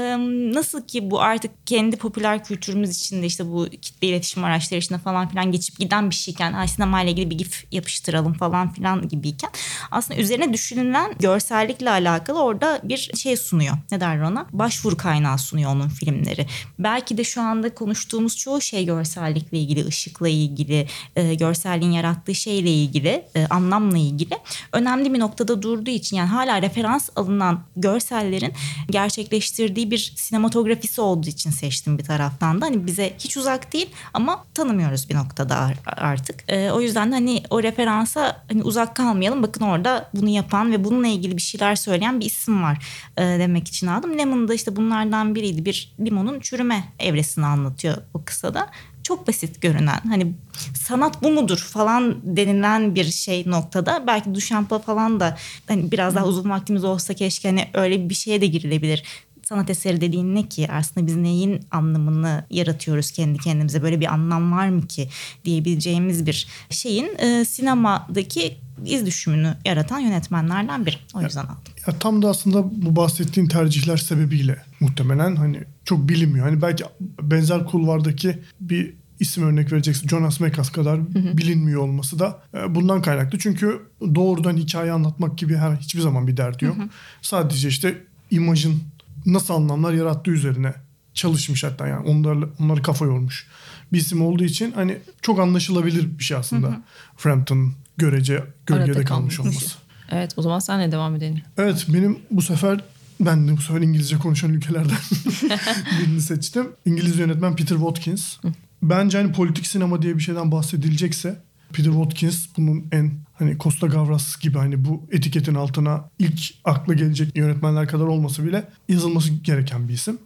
nasıl 0.53 0.87
ki 0.87 1.11
bu 1.11 1.21
artık 1.21 1.51
kendi 1.67 1.97
popüler 1.97 2.43
kültürümüz 2.43 2.97
içinde 2.97 3.25
işte 3.25 3.51
bu 3.51 3.67
kitle 3.81 4.07
iletişim 4.07 4.43
araçları 4.43 4.79
içinde 4.79 4.99
falan 4.99 5.27
filan 5.27 5.51
geçip 5.51 5.79
giden 5.79 6.09
bir 6.09 6.15
şeyken 6.15 6.53
Ay, 6.53 6.67
sinema 6.67 7.01
ile 7.01 7.11
ilgili 7.11 7.29
bir 7.29 7.37
gif 7.37 7.65
yapıştıralım 7.71 8.33
falan 8.33 8.73
filan 8.73 9.07
gibiyken 9.07 9.49
aslında 9.91 10.19
üzerine 10.19 10.53
düşünülen 10.53 11.13
görsellikle 11.19 11.89
alakalı 11.89 12.43
orada 12.43 12.54
bir 12.83 13.11
şey 13.15 13.37
sunuyor. 13.37 13.75
Ne 13.91 13.99
derler 13.99 14.23
ona? 14.23 14.45
Başvuru 14.51 14.97
kaynağı 14.97 15.37
sunuyor 15.37 15.71
onun 15.71 15.89
filmleri. 15.89 16.47
Belki 16.79 17.17
de 17.17 17.23
şu 17.23 17.41
anda 17.41 17.75
konuştuğumuz 17.75 18.37
çoğu 18.37 18.61
şey 18.61 18.85
görsellikle 18.85 19.59
ilgili, 19.59 19.85
ışıkla 19.85 20.29
ilgili, 20.29 20.87
e, 21.15 21.35
görselliğin 21.35 21.91
yarattığı 21.91 22.35
şeyle 22.35 22.69
ilgili, 22.69 23.25
e, 23.35 23.47
anlamla 23.49 23.97
ilgili 23.97 24.37
önemli 24.73 25.13
bir 25.13 25.19
noktada 25.19 25.61
durduğu 25.61 25.91
için 25.91 26.17
yani 26.17 26.29
hala 26.29 26.61
referans 26.61 27.09
alınan 27.15 27.63
görsellerin 27.75 28.53
gerçekleştirdiği 28.89 29.91
bir 29.91 30.13
sinematografisi 30.15 31.01
olduğu 31.01 31.29
için 31.29 31.51
seçtim 31.51 31.97
bir 31.97 32.03
taraftan 32.03 32.61
da. 32.61 32.65
Hani 32.65 32.87
bize 32.87 33.13
hiç 33.19 33.37
uzak 33.37 33.73
değil 33.73 33.89
ama 34.13 34.45
tanımıyoruz 34.53 35.09
bir 35.09 35.15
noktada 35.15 35.73
artık. 35.85 36.43
E, 36.47 36.71
o 36.71 36.81
yüzden 36.81 37.11
de 37.11 37.15
hani 37.15 37.43
o 37.49 37.63
referansa 37.63 38.43
hani 38.51 38.63
uzak 38.63 38.95
kalmayalım. 38.95 39.43
Bakın 39.43 39.65
orada 39.65 40.09
bunu 40.13 40.29
yapan 40.29 40.71
ve 40.71 40.83
bununla 40.83 41.07
ilgili 41.07 41.37
bir 41.37 41.41
şeyler 41.41 41.75
söyleyen 41.75 42.19
bir 42.19 42.25
isim 42.25 42.44
var 42.47 42.85
e, 43.17 43.21
demek 43.21 43.67
için 43.67 43.87
aldım. 43.87 44.17
Lemon 44.17 44.47
da 44.47 44.53
işte 44.53 44.75
bunlardan 44.75 45.35
biriydi. 45.35 45.65
Bir 45.65 45.93
limonun 45.99 46.39
çürüme 46.39 46.83
evresini 46.99 47.45
anlatıyor 47.45 47.97
bu 48.13 48.25
kısada. 48.25 48.71
Çok 49.03 49.27
basit 49.27 49.61
görünen 49.61 49.99
hani 50.09 50.33
sanat 50.75 51.23
bu 51.23 51.31
mudur 51.31 51.57
falan 51.57 52.17
denilen 52.23 52.95
bir 52.95 53.05
şey 53.05 53.43
noktada 53.47 54.03
belki 54.07 54.35
Duchamp 54.35 54.85
falan 54.85 55.19
da 55.19 55.37
hani 55.67 55.91
biraz 55.91 56.15
daha 56.15 56.25
uzun 56.25 56.49
vaktimiz 56.49 56.83
olsa 56.83 57.13
keşke 57.13 57.49
hani 57.49 57.67
öyle 57.73 58.09
bir 58.09 58.15
şeye 58.15 58.41
de 58.41 58.47
girilebilir 58.47 59.03
sanat 59.45 59.69
eseri 59.69 60.01
dediğin 60.01 60.35
ne 60.35 60.49
ki? 60.49 60.67
Aslında 60.71 61.07
biz 61.07 61.15
neyin 61.15 61.59
anlamını 61.71 62.45
yaratıyoruz 62.49 63.11
kendi 63.11 63.39
kendimize? 63.39 63.83
Böyle 63.83 63.99
bir 63.99 64.13
anlam 64.13 64.51
var 64.51 64.69
mı 64.69 64.87
ki 64.87 65.09
diyebileceğimiz 65.45 66.25
bir 66.25 66.47
şeyin 66.69 67.17
e, 67.17 67.45
sinemadaki 67.45 68.57
iz 68.85 69.05
düşümünü 69.05 69.57
yaratan 69.65 69.99
yönetmenlerden 69.99 70.85
biri. 70.85 70.95
O 71.13 71.21
yüzden 71.21 71.43
aldım. 71.43 71.73
Ya 71.87 71.99
tam 71.99 72.21
da 72.21 72.29
aslında 72.29 72.63
bu 72.85 72.95
bahsettiğin 72.95 73.47
tercihler 73.47 73.97
sebebiyle 73.97 74.63
muhtemelen 74.79 75.35
hani 75.35 75.59
çok 75.85 76.09
bilinmiyor. 76.09 76.45
Hani 76.45 76.61
belki 76.61 76.83
benzer 77.21 77.65
kulvardaki 77.65 78.39
bir 78.59 78.93
isim 79.19 79.43
örnek 79.43 79.71
vereceksin 79.71 80.07
Jonas 80.07 80.39
Mekas 80.39 80.69
kadar 80.69 80.99
hı 80.99 81.19
hı. 81.19 81.37
bilinmiyor 81.37 81.81
olması 81.81 82.19
da 82.19 82.39
e, 82.53 82.75
bundan 82.75 83.01
kaynaklı. 83.01 83.39
Çünkü 83.39 83.81
doğrudan 84.15 84.57
hikaye 84.57 84.91
anlatmak 84.91 85.37
gibi 85.37 85.55
her 85.55 85.75
hiçbir 85.75 86.01
zaman 86.01 86.27
bir 86.27 86.37
derdi 86.37 86.65
yok. 86.65 86.77
Hı 86.77 86.81
hı. 86.81 86.89
Sadece 87.21 87.67
işte 87.67 88.03
imajın 88.31 88.83
nasıl 89.25 89.53
anlamlar 89.53 89.93
yarattığı 89.93 90.31
üzerine 90.31 90.73
çalışmış 91.13 91.63
hatta 91.63 91.87
yani 91.87 92.07
onları 92.07 92.49
onları 92.59 92.81
kafa 92.81 93.05
yormuş 93.05 93.47
bir 93.93 93.97
isim 93.97 94.21
olduğu 94.21 94.43
için 94.43 94.71
hani 94.71 94.97
çok 95.21 95.39
anlaşılabilir 95.39 96.19
bir 96.19 96.23
şey 96.23 96.37
aslında. 96.37 96.67
Hı 96.67 96.71
hı. 96.71 96.81
Frampton 97.17 97.73
görece 97.97 98.43
gölgede 98.65 98.91
Arada 98.91 99.05
kalmış 99.05 99.39
olması. 99.39 99.75
Evet 100.11 100.33
o 100.37 100.41
zaman 100.41 100.59
senle 100.59 100.91
devam 100.91 101.15
edelim. 101.15 101.41
Evet 101.57 101.85
benim 101.89 102.19
bu 102.31 102.41
sefer 102.41 102.79
ben 103.19 103.47
de 103.47 103.57
bu 103.57 103.61
sefer 103.61 103.81
İngilizce 103.81 104.17
konuşan 104.17 104.53
ülkelerden 104.53 104.97
birini 105.99 106.21
seçtim. 106.21 106.67
İngiliz 106.85 107.19
yönetmen 107.19 107.55
Peter 107.55 107.75
Watkins. 107.75 108.37
Bence 108.81 109.17
hani 109.17 109.31
politik 109.31 109.67
sinema 109.67 110.01
diye 110.01 110.17
bir 110.17 110.23
şeyden 110.23 110.51
bahsedilecekse 110.51 111.41
Peter 111.75 111.91
Watkins 111.91 112.47
bunun 112.57 112.87
en 112.91 113.11
hani 113.33 113.57
Costa 113.59 113.87
Gavras 113.87 114.39
gibi 114.39 114.57
hani 114.57 114.85
bu 114.85 115.07
etiketin 115.11 115.55
altına 115.55 116.09
ilk 116.19 116.53
akla 116.65 116.93
gelecek 116.93 117.37
yönetmenler 117.37 117.87
kadar 117.87 118.05
olması 118.05 118.45
bile 118.45 118.67
yazılması 118.89 119.33
gereken 119.33 119.87
bir 119.87 119.93
isim. 119.93 120.17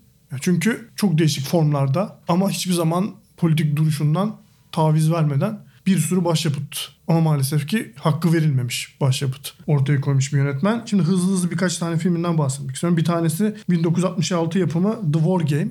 Çünkü 0.42 0.90
çok 0.96 1.18
değişik 1.18 1.46
formlarda 1.46 2.20
ama 2.28 2.50
hiçbir 2.50 2.74
zaman 2.74 3.12
politik 3.38 3.76
duruşundan 3.76 4.36
taviz 4.72 5.12
vermeden 5.12 5.60
bir 5.86 5.98
sürü 5.98 6.26
başyapıt 6.26 6.78
ama 7.08 7.22
maalesef 7.22 7.68
ki 7.68 7.94
hakkı 7.96 8.34
verilmemiş 8.34 8.96
başyapıt 9.02 9.54
ortaya 9.68 10.02
koymuş 10.02 10.34
bir 10.34 10.38
yönetmen. 10.38 10.84
Şimdi 10.86 11.04
hızlı 11.04 11.32
hızlı 11.32 11.52
birkaç 11.52 11.78
tane 11.78 11.98
filminden 11.98 12.38
bahsetmek 12.38 12.76
istiyorum. 12.76 12.98
Bir 12.98 13.06
tanesi 13.06 13.56
1966 13.70 14.60
yapımı 14.60 15.12
The 15.14 15.20
War 15.20 15.40
Game. 15.40 15.68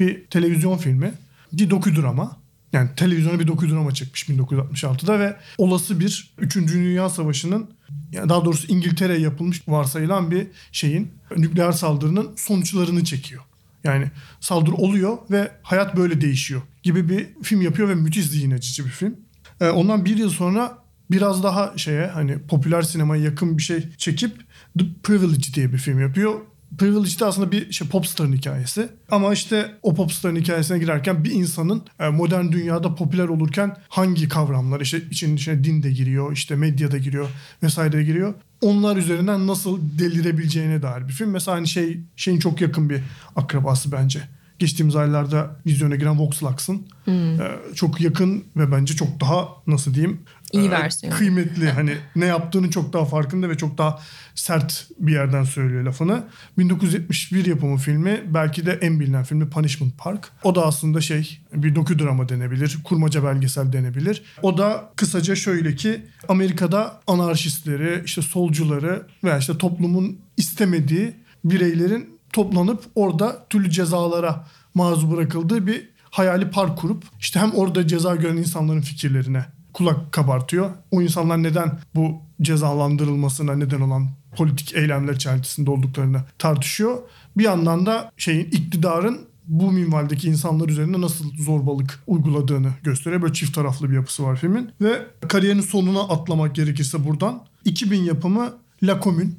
Bir 0.00 0.26
televizyon 0.26 0.76
filmi. 0.76 1.12
Bir 1.52 1.70
dokudrama. 1.70 2.41
Yani 2.72 2.90
televizyona 2.96 3.40
bir 3.40 3.46
dokudrama 3.46 3.94
çıkmış 3.94 4.28
1966'da 4.28 5.20
ve 5.20 5.36
olası 5.58 6.00
bir 6.00 6.34
3. 6.38 6.56
Dünya 6.56 7.08
Savaşı'nın 7.08 7.70
yani 8.12 8.28
daha 8.28 8.44
doğrusu 8.44 8.72
İngiltere'ye 8.72 9.20
yapılmış 9.20 9.68
varsayılan 9.68 10.30
bir 10.30 10.46
şeyin 10.72 11.12
nükleer 11.36 11.72
saldırının 11.72 12.30
sonuçlarını 12.36 13.04
çekiyor. 13.04 13.42
Yani 13.84 14.10
saldırı 14.40 14.74
oluyor 14.74 15.18
ve 15.30 15.50
hayat 15.62 15.96
böyle 15.96 16.20
değişiyor 16.20 16.62
gibi 16.82 17.08
bir 17.08 17.26
film 17.42 17.62
yapıyor 17.62 17.88
ve 17.88 17.94
müthiş 17.94 18.26
zihin 18.26 18.50
açıcı 18.50 18.84
bir 18.84 18.90
film. 18.90 19.16
Ee, 19.60 19.68
ondan 19.68 20.04
bir 20.04 20.16
yıl 20.16 20.30
sonra 20.30 20.78
biraz 21.10 21.42
daha 21.42 21.72
şeye 21.76 22.06
hani 22.06 22.38
popüler 22.38 22.82
sinemaya 22.82 23.22
yakın 23.22 23.58
bir 23.58 23.62
şey 23.62 23.96
çekip 23.96 24.36
The 24.78 24.84
Privilege 25.02 25.54
diye 25.54 25.72
bir 25.72 25.78
film 25.78 26.00
yapıyor. 26.00 26.40
Privilege 26.78 27.18
de 27.20 27.24
aslında 27.24 27.52
bir 27.52 27.72
şey 27.72 27.88
popstarın 27.88 28.32
hikayesi. 28.32 28.88
Ama 29.10 29.32
işte 29.32 29.74
o 29.82 29.94
popstarın 29.94 30.36
hikayesine 30.36 30.78
girerken 30.78 31.24
bir 31.24 31.30
insanın 31.30 31.82
e, 32.00 32.08
modern 32.08 32.52
dünyada 32.52 32.94
popüler 32.94 33.28
olurken 33.28 33.76
hangi 33.88 34.28
kavramlar 34.28 34.80
işte 34.80 35.00
için 35.10 35.36
içine 35.36 35.64
din 35.64 35.82
de 35.82 35.92
giriyor, 35.92 36.32
işte 36.32 36.56
medya 36.56 36.92
da 36.92 36.98
giriyor 36.98 37.28
vesaire 37.62 37.92
de 37.92 38.02
giriyor. 38.02 38.34
Onlar 38.60 38.96
üzerinden 38.96 39.46
nasıl 39.46 39.80
delirebileceğine 39.98 40.82
dair 40.82 41.08
bir 41.08 41.12
film. 41.12 41.30
Mesela 41.30 41.56
hani 41.56 41.68
şey 41.68 42.00
şeyin 42.16 42.38
çok 42.38 42.60
yakın 42.60 42.90
bir 42.90 43.00
akrabası 43.36 43.92
bence 43.92 44.20
geçtiğimiz 44.62 44.96
aylarda 44.96 45.56
vizyona 45.66 45.96
giren 45.96 46.18
Vox 46.18 46.42
Lux'ın 46.42 46.86
hmm. 47.04 47.40
e, 47.40 47.50
çok 47.74 48.00
yakın 48.00 48.44
ve 48.56 48.72
bence 48.72 48.94
çok 48.94 49.20
daha 49.20 49.48
nasıl 49.66 49.94
diyeyim 49.94 50.20
iyi 50.52 50.68
e, 50.68 50.70
versiyon. 50.70 51.12
Kıymetli 51.12 51.70
hani 51.70 51.96
ne 52.16 52.26
yaptığını 52.26 52.70
çok 52.70 52.92
daha 52.92 53.04
farkında 53.04 53.48
ve 53.48 53.56
çok 53.56 53.78
daha 53.78 54.00
sert 54.34 54.86
bir 54.98 55.12
yerden 55.12 55.44
söylüyor 55.44 55.84
lafını. 55.84 56.24
1971 56.58 57.46
yapımı 57.46 57.76
filmi 57.76 58.22
belki 58.26 58.66
de 58.66 58.72
en 58.72 59.00
bilinen 59.00 59.24
filmi 59.24 59.50
Punishment 59.50 59.98
Park. 59.98 60.30
O 60.42 60.54
da 60.54 60.66
aslında 60.66 61.00
şey 61.00 61.40
bir 61.54 61.74
dokudrama 61.74 62.28
denebilir, 62.28 62.78
kurmaca 62.84 63.24
belgesel 63.24 63.72
denebilir. 63.72 64.22
O 64.42 64.58
da 64.58 64.92
kısaca 64.96 65.36
şöyle 65.36 65.74
ki 65.74 66.06
Amerika'da 66.28 67.00
anarşistleri, 67.06 68.02
işte 68.04 68.22
solcuları 68.22 69.06
veya 69.24 69.38
işte 69.38 69.58
toplumun 69.58 70.18
istemediği 70.36 71.14
bireylerin 71.44 72.18
toplanıp 72.32 72.84
orada 72.94 73.46
türlü 73.50 73.70
cezalara 73.70 74.46
maruz 74.74 75.10
bırakıldığı 75.10 75.66
bir 75.66 75.88
hayali 76.10 76.50
park 76.50 76.78
kurup 76.78 77.04
işte 77.20 77.40
hem 77.40 77.52
orada 77.52 77.86
ceza 77.86 78.16
gören 78.16 78.36
insanların 78.36 78.80
fikirlerine 78.80 79.44
kulak 79.72 80.12
kabartıyor. 80.12 80.70
O 80.90 81.02
insanlar 81.02 81.42
neden 81.42 81.78
bu 81.94 82.22
cezalandırılmasına 82.42 83.54
neden 83.54 83.80
olan 83.80 84.08
politik 84.36 84.74
eylemler 84.74 85.14
içerisinde 85.14 85.70
olduklarını 85.70 86.22
tartışıyor. 86.38 86.98
Bir 87.36 87.44
yandan 87.44 87.86
da 87.86 88.12
şeyin 88.16 88.44
iktidarın 88.44 89.20
bu 89.46 89.72
minvaldeki 89.72 90.28
insanlar 90.28 90.68
üzerinde 90.68 91.00
nasıl 91.00 91.24
zorbalık 91.36 92.02
uyguladığını 92.06 92.72
gösteriyor. 92.82 93.22
Böyle 93.22 93.32
çift 93.32 93.54
taraflı 93.54 93.90
bir 93.90 93.94
yapısı 93.94 94.24
var 94.24 94.36
filmin. 94.36 94.70
Ve 94.80 95.06
kariyerinin 95.28 95.62
sonuna 95.62 96.00
atlamak 96.00 96.54
gerekirse 96.54 97.04
buradan 97.04 97.44
2000 97.64 98.02
yapımı 98.02 98.52
La 98.82 99.00
Commune 99.00 99.30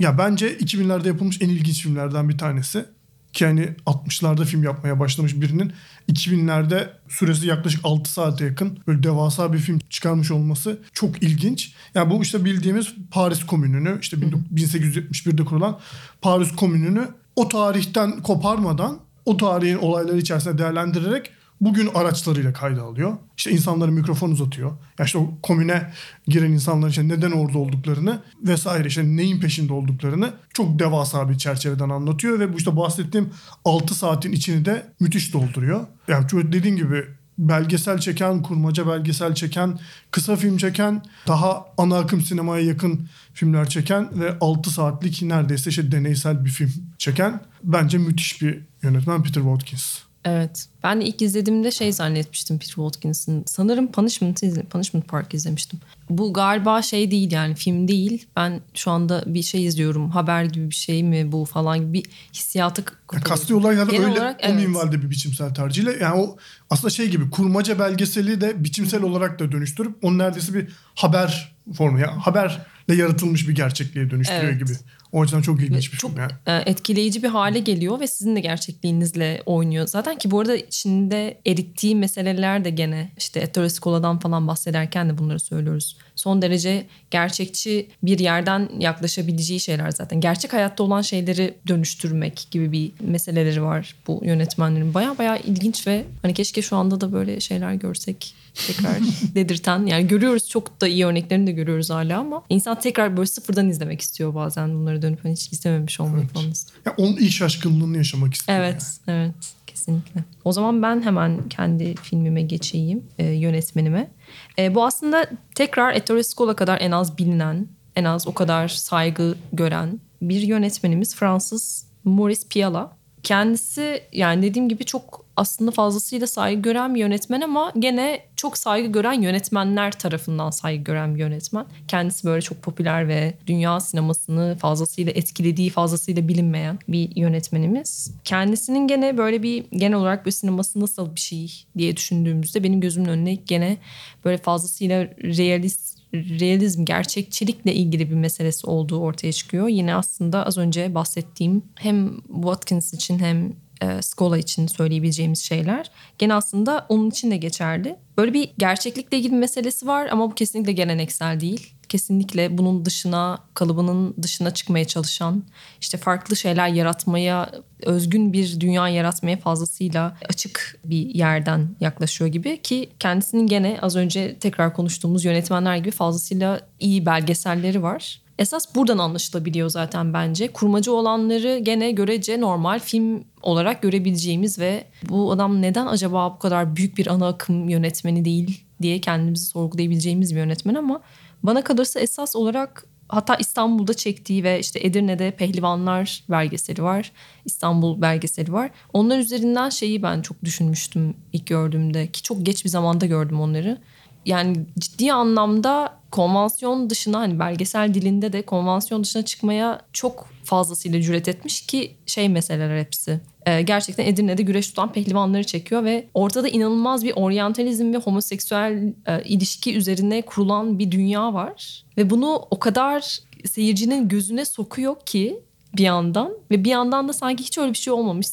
ya 0.00 0.18
bence 0.18 0.56
2000'lerde 0.56 1.06
yapılmış 1.06 1.42
en 1.42 1.48
ilginç 1.48 1.82
filmlerden 1.82 2.28
bir 2.28 2.38
tanesi. 2.38 2.84
Ki 3.32 3.46
hani 3.46 3.68
60'larda 3.86 4.44
film 4.44 4.62
yapmaya 4.62 5.00
başlamış 5.00 5.40
birinin 5.40 5.72
2000'lerde 6.12 6.88
süresi 7.08 7.46
yaklaşık 7.46 7.80
6 7.84 8.12
saate 8.12 8.44
yakın 8.44 8.78
böyle 8.86 9.02
devasa 9.02 9.52
bir 9.52 9.58
film 9.58 9.78
çıkarmış 9.90 10.30
olması 10.30 10.78
çok 10.92 11.22
ilginç. 11.22 11.72
Yani 11.94 12.10
bu 12.10 12.22
işte 12.22 12.44
bildiğimiz 12.44 12.94
Paris 13.10 13.46
Komünü'nü 13.46 13.98
işte 14.00 14.16
1871'de 14.16 15.44
kurulan 15.44 15.78
Paris 16.22 16.56
Komünü'nü 16.56 17.08
o 17.36 17.48
tarihten 17.48 18.22
koparmadan 18.22 18.98
o 19.24 19.36
tarihin 19.36 19.78
olayları 19.78 20.18
içerisinde 20.18 20.58
değerlendirerek 20.58 21.30
bugün 21.62 21.90
araçlarıyla 21.94 22.52
kayda 22.52 22.82
alıyor. 22.82 23.16
İşte 23.36 23.50
insanlara 23.50 23.90
mikrofon 23.90 24.30
uzatıyor. 24.30 24.70
Ya 24.98 25.04
işte 25.04 25.18
o 25.18 25.30
komüne 25.42 25.92
giren 26.26 26.52
insanların 26.52 26.90
işte 26.90 27.08
neden 27.08 27.30
orada 27.30 27.58
olduklarını 27.58 28.22
vesaire 28.42 28.88
işte 28.88 29.04
neyin 29.04 29.40
peşinde 29.40 29.72
olduklarını 29.72 30.32
çok 30.54 30.78
devasa 30.78 31.30
bir 31.30 31.38
çerçeveden 31.38 31.88
anlatıyor 31.88 32.40
ve 32.40 32.52
bu 32.52 32.56
işte 32.56 32.76
bahsettiğim 32.76 33.30
6 33.64 33.94
saatin 33.94 34.32
içini 34.32 34.64
de 34.64 34.86
müthiş 35.00 35.32
dolduruyor. 35.32 35.86
Yani 36.08 36.26
dediğim 36.32 36.76
gibi 36.76 37.04
belgesel 37.38 37.98
çeken, 37.98 38.42
kurmaca 38.42 38.88
belgesel 38.88 39.34
çeken, 39.34 39.78
kısa 40.10 40.36
film 40.36 40.56
çeken, 40.56 41.02
daha 41.26 41.66
ana 41.78 41.98
akım 41.98 42.20
sinemaya 42.20 42.64
yakın 42.64 43.08
filmler 43.34 43.68
çeken 43.68 44.20
ve 44.20 44.38
6 44.40 44.70
saatlik 44.70 45.22
neredeyse 45.22 45.70
işte 45.70 45.92
deneysel 45.92 46.44
bir 46.44 46.50
film 46.50 46.72
çeken 46.98 47.40
bence 47.64 47.98
müthiş 47.98 48.42
bir 48.42 48.58
yönetmen 48.82 49.22
Peter 49.22 49.42
Watkins. 49.42 50.11
Evet. 50.24 50.66
Ben 50.82 51.00
ilk 51.00 51.22
izlediğimde 51.22 51.70
şey 51.70 51.92
zannetmiştim 51.92 52.58
Peter 52.58 52.74
Watkins'in. 52.74 53.44
Sanırım 53.46 53.92
Punishment, 53.92 54.42
izle, 54.42 54.62
Punishment 54.62 55.08
Park 55.08 55.34
izlemiştim. 55.34 55.80
Bu 56.10 56.32
galiba 56.32 56.82
şey 56.82 57.10
değil 57.10 57.32
yani 57.32 57.54
film 57.54 57.88
değil. 57.88 58.26
Ben 58.36 58.60
şu 58.74 58.90
anda 58.90 59.22
bir 59.26 59.42
şey 59.42 59.66
izliyorum. 59.66 60.10
Haber 60.10 60.44
gibi 60.44 60.70
bir 60.70 60.74
şey 60.74 61.02
mi 61.02 61.32
bu 61.32 61.44
falan 61.44 61.78
gibi 61.78 61.92
bir 61.92 62.04
hissiyatı 62.34 62.84
yani 63.12 63.22
kastı 63.22 63.56
olaylar 63.56 63.86
Genel 63.86 64.04
öyle 64.04 64.20
olarak, 64.20 64.40
o 64.42 64.46
evet. 64.46 64.66
minvalde 64.66 65.02
bir 65.02 65.10
biçimsel 65.10 65.54
tercihle. 65.54 65.96
Yani 66.00 66.14
o 66.14 66.36
aslında 66.70 66.90
şey 66.90 67.08
gibi 67.08 67.30
kurmaca 67.30 67.78
belgeseli 67.78 68.40
de 68.40 68.64
biçimsel 68.64 69.02
olarak 69.02 69.38
da 69.38 69.52
dönüştürüp 69.52 69.96
onu 70.02 70.18
neredeyse 70.18 70.54
bir 70.54 70.68
haber 70.94 71.54
formu. 71.74 71.98
Yani 71.98 72.20
haberle 72.20 72.64
yaratılmış 72.88 73.48
bir 73.48 73.54
gerçekliğe 73.54 74.10
dönüştürüyor 74.10 74.44
Evet. 74.44 74.58
gibi. 74.58 74.72
O 75.12 75.22
açıdan 75.22 75.42
çok 75.42 75.62
ilginç 75.62 75.92
bir 75.92 75.98
çok 75.98 76.10
film 76.10 76.20
yani. 76.20 76.32
e, 76.46 76.70
etkileyici 76.70 77.22
bir 77.22 77.28
hale 77.28 77.58
geliyor 77.58 78.00
ve 78.00 78.06
sizin 78.06 78.36
de 78.36 78.40
gerçekliğinizle 78.40 79.42
oynuyor. 79.46 79.86
Zaten 79.86 80.18
ki 80.18 80.30
bu 80.30 80.40
arada 80.40 80.56
içinde 80.56 81.40
erittiği 81.46 81.96
meseleler 81.96 82.64
de 82.64 82.70
gene 82.70 83.12
işte 83.18 83.40
Ettore 83.40 83.70
Scola'dan 83.70 84.18
falan 84.18 84.48
bahsederken 84.48 85.08
de 85.08 85.18
bunları 85.18 85.40
söylüyoruz. 85.40 85.96
Son 86.22 86.42
derece 86.42 86.86
gerçekçi 87.10 87.86
bir 88.02 88.18
yerden 88.18 88.68
yaklaşabileceği 88.78 89.60
şeyler 89.60 89.90
zaten. 89.90 90.20
Gerçek 90.20 90.52
hayatta 90.52 90.82
olan 90.82 91.02
şeyleri 91.02 91.54
dönüştürmek 91.68 92.46
gibi 92.50 92.72
bir 92.72 92.92
meseleleri 93.00 93.62
var 93.62 93.94
bu 94.06 94.20
yönetmenlerin. 94.24 94.94
Baya 94.94 95.18
baya 95.18 95.36
ilginç 95.36 95.86
ve 95.86 96.04
hani 96.22 96.34
keşke 96.34 96.62
şu 96.62 96.76
anda 96.76 97.00
da 97.00 97.12
böyle 97.12 97.40
şeyler 97.40 97.74
görsek 97.74 98.34
tekrar 98.66 98.96
dedirten. 99.34 99.86
Yani 99.86 100.06
görüyoruz 100.06 100.48
çok 100.48 100.80
da 100.80 100.88
iyi 100.88 101.06
örneklerini 101.06 101.46
de 101.46 101.52
görüyoruz 101.52 101.90
hala 101.90 102.18
ama 102.18 102.42
insan 102.48 102.80
tekrar 102.80 103.16
böyle 103.16 103.26
sıfırdan 103.26 103.68
izlemek 103.68 104.00
istiyor 104.00 104.34
bazen 104.34 104.74
bunları 104.74 105.02
dönüp 105.02 105.24
hani 105.24 105.32
hiç 105.32 105.52
izlememiş 105.52 106.00
olmayı 106.00 106.22
Evet. 106.24 106.32
falan 106.32 106.50
istiyor. 106.50 106.80
Yani 106.86 106.94
onun 106.98 107.16
ilk 107.16 107.32
şaşkınlığını 107.32 107.96
yaşamak 107.96 108.34
istiyor. 108.34 108.58
Evet, 108.58 108.82
evet 109.08 109.34
kesinlikle. 109.66 110.24
O 110.44 110.52
zaman 110.52 110.82
ben 110.82 111.02
hemen 111.02 111.48
kendi 111.48 111.94
filmime 111.94 112.42
geçeyim, 112.42 113.04
e, 113.18 113.24
yönetmenime. 113.24 114.10
E, 114.58 114.74
bu 114.74 114.84
aslında 114.84 115.26
tekrar 115.54 115.94
Ettore 115.94 116.22
Scola 116.22 116.56
kadar 116.56 116.80
en 116.80 116.90
az 116.90 117.18
bilinen, 117.18 117.66
en 117.96 118.04
az 118.04 118.26
o 118.26 118.34
kadar 118.34 118.68
saygı 118.68 119.34
gören 119.52 120.00
bir 120.22 120.40
yönetmenimiz 120.40 121.16
Fransız 121.16 121.86
Maurice 122.04 122.48
Piala. 122.50 122.96
Kendisi 123.22 124.02
yani 124.12 124.42
dediğim 124.42 124.68
gibi 124.68 124.84
çok 124.84 125.21
aslında 125.36 125.70
fazlasıyla 125.70 126.26
saygı 126.26 126.62
gören 126.62 126.94
bir 126.94 127.00
yönetmen 127.00 127.40
ama 127.40 127.72
gene 127.78 128.20
çok 128.36 128.58
saygı 128.58 128.92
gören 128.92 129.22
yönetmenler 129.22 129.92
tarafından 129.92 130.50
saygı 130.50 130.84
gören 130.84 131.14
bir 131.14 131.20
yönetmen. 131.20 131.66
Kendisi 131.88 132.26
böyle 132.26 132.42
çok 132.42 132.62
popüler 132.62 133.08
ve 133.08 133.34
dünya 133.46 133.80
sinemasını 133.80 134.56
fazlasıyla 134.60 135.12
etkilediği, 135.12 135.70
fazlasıyla 135.70 136.28
bilinmeyen 136.28 136.78
bir 136.88 137.16
yönetmenimiz. 137.16 138.14
Kendisinin 138.24 138.88
gene 138.88 139.18
böyle 139.18 139.42
bir 139.42 139.64
genel 139.70 139.98
olarak 139.98 140.24
böyle 140.24 140.32
sineması 140.32 140.80
nasıl 140.80 141.14
bir 141.14 141.20
şey 141.20 141.64
diye 141.78 141.96
düşündüğümüzde 141.96 142.64
benim 142.64 142.80
gözümün 142.80 143.08
önüne 143.08 143.34
gene 143.34 143.76
böyle 144.24 144.38
fazlasıyla 144.38 145.04
realist 145.22 146.02
realizm, 146.14 146.84
gerçekçilikle 146.84 147.74
ilgili 147.74 148.10
bir 148.10 148.14
meselesi 148.14 148.66
olduğu 148.66 149.00
ortaya 149.00 149.32
çıkıyor. 149.32 149.68
Yine 149.68 149.94
aslında 149.94 150.46
az 150.46 150.58
önce 150.58 150.94
bahsettiğim 150.94 151.62
hem 151.74 152.20
Watkins 152.20 152.94
için 152.94 153.18
hem 153.18 153.52
e, 153.82 154.02
Scola 154.02 154.38
için 154.38 154.66
söyleyebileceğimiz 154.66 155.44
şeyler 155.44 155.90
gene 156.18 156.34
aslında 156.34 156.86
onun 156.88 157.10
için 157.10 157.30
de 157.30 157.36
geçerli. 157.36 157.96
Böyle 158.18 158.34
bir 158.34 158.50
gerçeklikle 158.58 159.18
ilgili 159.18 159.32
bir 159.32 159.38
meselesi 159.38 159.86
var 159.86 160.06
ama 160.06 160.30
bu 160.30 160.34
kesinlikle 160.34 160.72
geleneksel 160.72 161.40
değil. 161.40 161.74
Kesinlikle 161.88 162.58
bunun 162.58 162.84
dışına, 162.84 163.38
kalıbının 163.54 164.14
dışına 164.22 164.50
çıkmaya 164.50 164.84
çalışan, 164.84 165.44
işte 165.80 165.98
farklı 165.98 166.36
şeyler 166.36 166.68
yaratmaya, 166.68 167.50
özgün 167.82 168.32
bir 168.32 168.60
dünya 168.60 168.88
yaratmaya 168.88 169.36
fazlasıyla 169.36 170.16
açık 170.28 170.80
bir 170.84 171.14
yerden 171.14 171.76
yaklaşıyor 171.80 172.30
gibi 172.30 172.62
ki 172.62 172.90
kendisinin 172.98 173.46
gene 173.46 173.78
az 173.82 173.96
önce 173.96 174.38
tekrar 174.38 174.74
konuştuğumuz 174.74 175.24
yönetmenler 175.24 175.76
gibi 175.76 175.90
fazlasıyla 175.90 176.60
iyi 176.80 177.06
belgeselleri 177.06 177.82
var. 177.82 178.21
Esas 178.38 178.74
buradan 178.74 178.98
anlaşılabiliyor 178.98 179.68
zaten 179.68 180.12
bence. 180.12 180.48
Kurmacı 180.48 180.92
olanları 180.92 181.58
gene 181.58 181.92
görece 181.92 182.40
normal 182.40 182.78
film 182.78 183.24
olarak 183.42 183.82
görebileceğimiz 183.82 184.58
ve 184.58 184.84
bu 185.08 185.32
adam 185.32 185.62
neden 185.62 185.86
acaba 185.86 186.34
bu 186.34 186.38
kadar 186.38 186.76
büyük 186.76 186.98
bir 186.98 187.06
ana 187.06 187.28
akım 187.28 187.68
yönetmeni 187.68 188.24
değil 188.24 188.64
diye 188.82 189.00
kendimizi 189.00 189.46
sorgulayabileceğimiz 189.46 190.34
bir 190.34 190.40
yönetmen 190.40 190.74
ama 190.74 191.00
bana 191.42 191.64
kalırsa 191.64 192.00
esas 192.00 192.36
olarak 192.36 192.86
hatta 193.08 193.36
İstanbul'da 193.36 193.94
çektiği 193.94 194.44
ve 194.44 194.60
işte 194.60 194.80
Edirne'de 194.82 195.30
Pehlivanlar 195.30 196.24
belgeseli 196.30 196.82
var. 196.82 197.12
İstanbul 197.44 198.00
belgeseli 198.00 198.52
var. 198.52 198.70
Onlar 198.92 199.18
üzerinden 199.18 199.68
şeyi 199.68 200.02
ben 200.02 200.22
çok 200.22 200.44
düşünmüştüm 200.44 201.14
ilk 201.32 201.46
gördüğümde 201.46 202.06
ki 202.06 202.22
çok 202.22 202.46
geç 202.46 202.64
bir 202.64 202.70
zamanda 202.70 203.06
gördüm 203.06 203.40
onları. 203.40 203.78
Yani 204.26 204.56
ciddi 204.78 205.12
anlamda 205.12 205.98
konvansiyon 206.10 206.90
dışına 206.90 207.18
hani 207.18 207.38
belgesel 207.38 207.94
dilinde 207.94 208.32
de 208.32 208.42
konvansiyon 208.42 209.04
dışına 209.04 209.24
çıkmaya 209.24 209.80
çok 209.92 210.28
fazlasıyla 210.44 211.00
cüret 211.00 211.28
etmiş 211.28 211.66
ki 211.66 211.96
şey 212.06 212.28
meseleler 212.28 212.78
hepsi. 212.78 213.20
Ee, 213.46 213.62
gerçekten 213.62 214.06
Edirne'de 214.06 214.42
güreş 214.42 214.68
tutan 214.68 214.92
pehlivanları 214.92 215.44
çekiyor 215.44 215.84
ve 215.84 216.06
ortada 216.14 216.48
inanılmaz 216.48 217.04
bir 217.04 217.12
oryantalizm 217.16 217.92
ve 217.92 217.96
homoseksüel 217.96 218.94
e, 219.06 219.24
ilişki 219.24 219.76
üzerine 219.76 220.22
kurulan 220.22 220.78
bir 220.78 220.90
dünya 220.90 221.34
var. 221.34 221.84
Ve 221.96 222.10
bunu 222.10 222.46
o 222.50 222.58
kadar 222.58 223.18
seyircinin 223.44 224.08
gözüne 224.08 224.44
sokuyor 224.44 224.96
ki 225.06 225.40
bir 225.76 225.82
yandan 225.82 226.32
ve 226.50 226.64
bir 226.64 226.70
yandan 226.70 227.08
da 227.08 227.12
sanki 227.12 227.44
hiç 227.44 227.58
öyle 227.58 227.72
bir 227.72 227.78
şey 227.78 227.92
olmamış. 227.92 228.26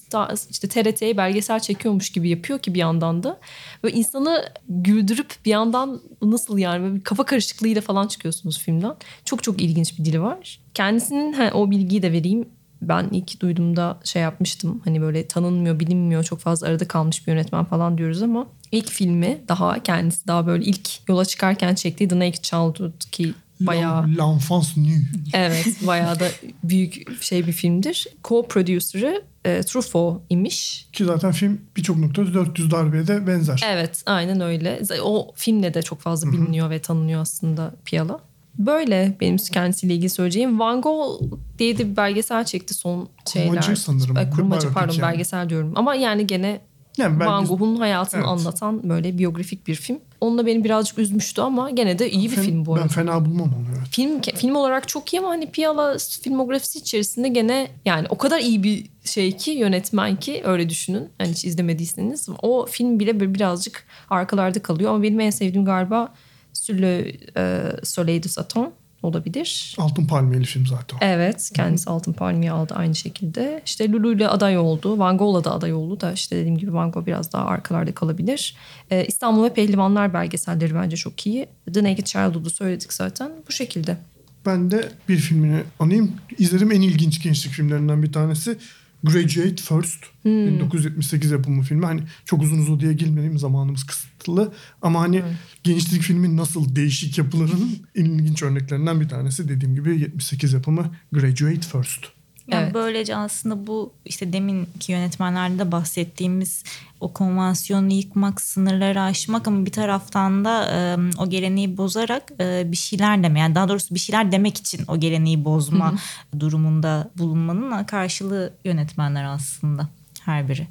İşte 0.49 0.67
TRT'ye 0.67 1.17
belgesel 1.17 1.59
çekiyormuş 1.59 2.09
gibi 2.09 2.29
yapıyor 2.29 2.59
ki 2.59 2.73
bir 2.73 2.79
yandan 2.79 3.23
da. 3.23 3.39
Ve 3.83 3.91
insanı 3.91 4.49
güldürüp 4.69 5.35
bir 5.45 5.51
yandan 5.51 6.01
nasıl 6.21 6.57
yani 6.57 6.83
böyle 6.83 6.95
bir 6.95 7.03
kafa 7.03 7.25
karışıklığıyla 7.25 7.81
falan 7.81 8.07
çıkıyorsunuz 8.07 8.59
filmden. 8.59 8.95
Çok 9.25 9.43
çok 9.43 9.61
ilginç 9.61 9.99
bir 9.99 10.05
dili 10.05 10.21
var. 10.21 10.59
Kendisinin 10.73 11.33
he, 11.33 11.51
o 11.53 11.71
bilgiyi 11.71 12.01
de 12.01 12.11
vereyim. 12.11 12.49
Ben 12.81 13.09
ilk 13.11 13.41
duyduğumda 13.41 13.99
şey 14.03 14.21
yapmıştım. 14.21 14.81
Hani 14.85 15.01
böyle 15.01 15.27
tanınmıyor, 15.27 15.79
bilinmiyor, 15.79 16.23
çok 16.23 16.39
fazla 16.39 16.67
arada 16.67 16.87
kalmış 16.87 17.27
bir 17.27 17.31
yönetmen 17.31 17.65
falan 17.65 17.97
diyoruz 17.97 18.21
ama 18.21 18.47
ilk 18.71 18.89
filmi 18.89 19.41
daha 19.47 19.83
kendisi 19.83 20.27
daha 20.27 20.47
böyle 20.47 20.65
ilk 20.65 21.09
yola 21.09 21.25
çıkarken 21.25 21.75
çektiği 21.75 22.07
The 22.07 22.19
Naked 22.19 22.43
Childhood 22.43 22.99
ki 23.11 23.33
bayağı 23.59 24.07
L'enfance 24.17 24.67
nue. 24.77 25.01
Evet 25.33 25.87
bayağı 25.87 26.19
da 26.19 26.27
büyük 26.63 27.23
şey 27.23 27.47
bir 27.47 27.51
filmdir. 27.51 28.07
Co-producer'ı 28.23 29.23
e, 29.45 29.63
Truffaut 29.63 30.21
imiş. 30.29 30.87
Ki 30.93 31.05
zaten 31.05 31.31
film 31.31 31.61
birçok 31.77 31.97
noktada 31.97 32.33
400 32.33 32.71
darbeye 32.71 33.07
de 33.07 33.27
benzer. 33.27 33.63
Evet 33.67 34.03
aynen 34.05 34.41
öyle. 34.41 34.81
O 35.03 35.31
filmle 35.35 35.73
de 35.73 35.81
çok 35.81 35.99
fazla 36.01 36.31
biliniyor 36.31 36.69
ve 36.69 36.79
tanınıyor 36.79 37.21
aslında 37.21 37.75
Piyala. 37.85 38.19
Böyle 38.59 39.17
benim 39.21 39.37
kendisiyle 39.37 39.93
ilgili 39.93 40.09
söyleyeceğim. 40.09 40.59
Van 40.59 40.81
Gogh 40.81 41.21
diye 41.59 41.77
de 41.77 41.91
bir 41.91 41.97
belgesel 41.97 42.45
çekti 42.45 42.73
son 42.73 43.09
şeyler. 43.33 43.49
Kurmacı 43.49 43.81
sanırım. 43.81 44.17
Ay, 44.17 44.29
kurmacı 44.29 44.73
pardon 44.73 44.93
yani. 44.93 45.01
belgesel 45.01 45.49
diyorum. 45.49 45.73
Ama 45.75 45.95
yani 45.95 46.27
gene 46.27 46.61
Yani 46.99 47.19
ben 47.19 47.27
Van 47.27 47.45
Gogh'un 47.45 47.75
hayatını 47.75 48.19
Evet. 48.21 48.29
anlatan 48.29 48.89
böyle 48.89 49.17
biyografik 49.17 49.67
bir 49.67 49.75
film. 49.75 49.99
Onunla 50.21 50.45
beni 50.45 50.63
birazcık 50.63 50.99
üzmüştü 50.99 51.41
ama 51.41 51.69
gene 51.69 51.99
de 51.99 52.11
iyi 52.11 52.31
bir 52.31 52.35
Fen- 52.35 52.41
film 52.41 52.65
bu 52.65 52.73
arada. 52.73 52.83
Ben 52.83 52.89
fena 52.89 53.25
bulmam 53.25 53.47
onu 53.57 53.65
evet. 53.77 53.87
film 53.91 54.21
film 54.21 54.55
olarak 54.55 54.87
çok 54.87 55.13
iyi 55.13 55.19
ama 55.19 55.29
hani 55.29 55.51
Piala 55.51 55.97
filmografisi 56.21 56.79
içerisinde 56.79 57.27
gene 57.27 57.67
yani 57.85 58.07
o 58.09 58.17
kadar 58.17 58.39
iyi 58.39 58.63
bir 58.63 58.85
şey 59.05 59.37
ki 59.37 59.51
yönetmen 59.51 60.15
ki 60.15 60.41
öyle 60.45 60.69
düşünün. 60.69 61.09
Hani 61.17 61.29
hiç 61.31 61.45
izlemediyseniz 61.45 62.29
o 62.41 62.65
film 62.65 62.99
bile 62.99 63.19
bir- 63.19 63.33
birazcık 63.33 63.83
arkalarda 64.09 64.61
kalıyor 64.61 64.91
ama 64.93 65.03
benim 65.03 65.19
en 65.19 65.29
sevdiğim 65.29 65.65
galiba 65.65 66.13
Sur 66.53 66.73
le 66.81 67.11
e, 67.37 67.63
Soleil 67.83 68.23
de 68.23 68.27
Satan. 68.27 68.71
Olabilir. 69.03 69.75
Altın 69.77 70.05
Palmiyeli 70.05 70.45
film 70.45 70.67
zaten. 70.67 70.97
Evet 71.01 71.51
kendisi 71.55 71.89
Altın 71.89 72.13
Palmiye 72.13 72.51
aldı 72.51 72.73
aynı 72.73 72.95
şekilde. 72.95 73.61
İşte 73.65 73.91
Lulu 73.91 74.13
ile 74.13 74.27
aday 74.27 74.57
oldu. 74.57 74.99
Van 74.99 75.17
Gogh'la 75.17 75.43
da 75.43 75.53
aday 75.53 75.73
oldu 75.73 76.01
da 76.01 76.11
işte 76.11 76.35
dediğim 76.35 76.57
gibi 76.57 76.73
Van 76.73 76.91
Gogh 76.91 77.05
biraz 77.05 77.33
daha 77.33 77.45
arkalarda 77.45 77.91
kalabilir. 77.91 78.55
Ee, 78.91 79.05
İstanbul 79.05 79.43
ve 79.43 79.53
Pehlivanlar 79.53 80.13
belgeselleri 80.13 80.75
bence 80.75 80.97
çok 80.97 81.27
iyi. 81.27 81.47
The 81.73 81.83
Naked 81.83 82.05
Childhood'u 82.05 82.49
söyledik 82.49 82.93
zaten 82.93 83.31
bu 83.47 83.51
şekilde. 83.51 83.97
Ben 84.45 84.71
de 84.71 84.91
bir 85.09 85.17
filmini 85.17 85.63
anayım. 85.79 86.11
İzledim 86.37 86.71
en 86.71 86.81
ilginç 86.81 87.23
gençlik 87.23 87.53
filmlerinden 87.53 88.03
bir 88.03 88.13
tanesi. 88.13 88.57
Graduate 89.03 89.55
First. 89.55 90.05
1978 90.25 91.31
yapımı 91.31 91.63
filmi. 91.63 91.85
Hani 91.85 92.01
çok 92.25 92.41
uzun 92.41 92.59
uzun 92.59 92.79
diye 92.79 92.93
girmeyeyim 92.93 93.37
zamanımız 93.37 93.83
kısıtlı. 93.83 94.53
Ama 94.81 94.99
hani 95.01 95.23
gençlik 95.63 96.01
filmin 96.01 96.37
nasıl 96.37 96.75
değişik 96.75 97.17
yapılarının 97.17 97.79
ilginç 97.95 98.43
örneklerinden 98.43 99.01
bir 99.01 99.09
tanesi. 99.09 99.49
Dediğim 99.49 99.75
gibi 99.75 99.99
78 99.99 100.53
yapımı 100.53 100.91
Graduate 101.11 101.61
First. 101.61 102.18
Yani 102.51 102.63
Evet. 102.63 102.73
Böylece 102.73 103.15
aslında 103.15 103.67
bu 103.67 103.93
işte 104.05 104.33
deminki 104.33 104.91
yönetmenlerde 104.91 105.59
de 105.59 105.71
bahsettiğimiz 105.71 106.63
o 106.99 107.13
konvansiyonu 107.13 107.93
yıkmak, 107.93 108.41
sınırları 108.41 109.01
aşmak 109.01 109.47
ama 109.47 109.65
bir 109.65 109.71
taraftan 109.71 110.45
da 110.45 110.65
e, 110.71 110.97
o 111.17 111.29
geleneği 111.29 111.77
bozarak 111.77 112.23
e, 112.39 112.71
bir 112.71 112.77
şeyler 112.77 113.23
deme. 113.23 113.39
Yani 113.39 113.55
daha 113.55 113.69
doğrusu 113.69 113.95
bir 113.95 113.99
şeyler 113.99 114.31
demek 114.31 114.57
için 114.57 114.81
o 114.87 114.99
geleneği 114.99 115.45
bozma 115.45 115.93
durumunda 116.39 117.09
bulunmanın 117.17 117.83
karşılığı 117.83 118.53
yönetmenler 118.65 119.23
aslında 119.23 119.87
her 120.25 120.49
biri. 120.49 120.67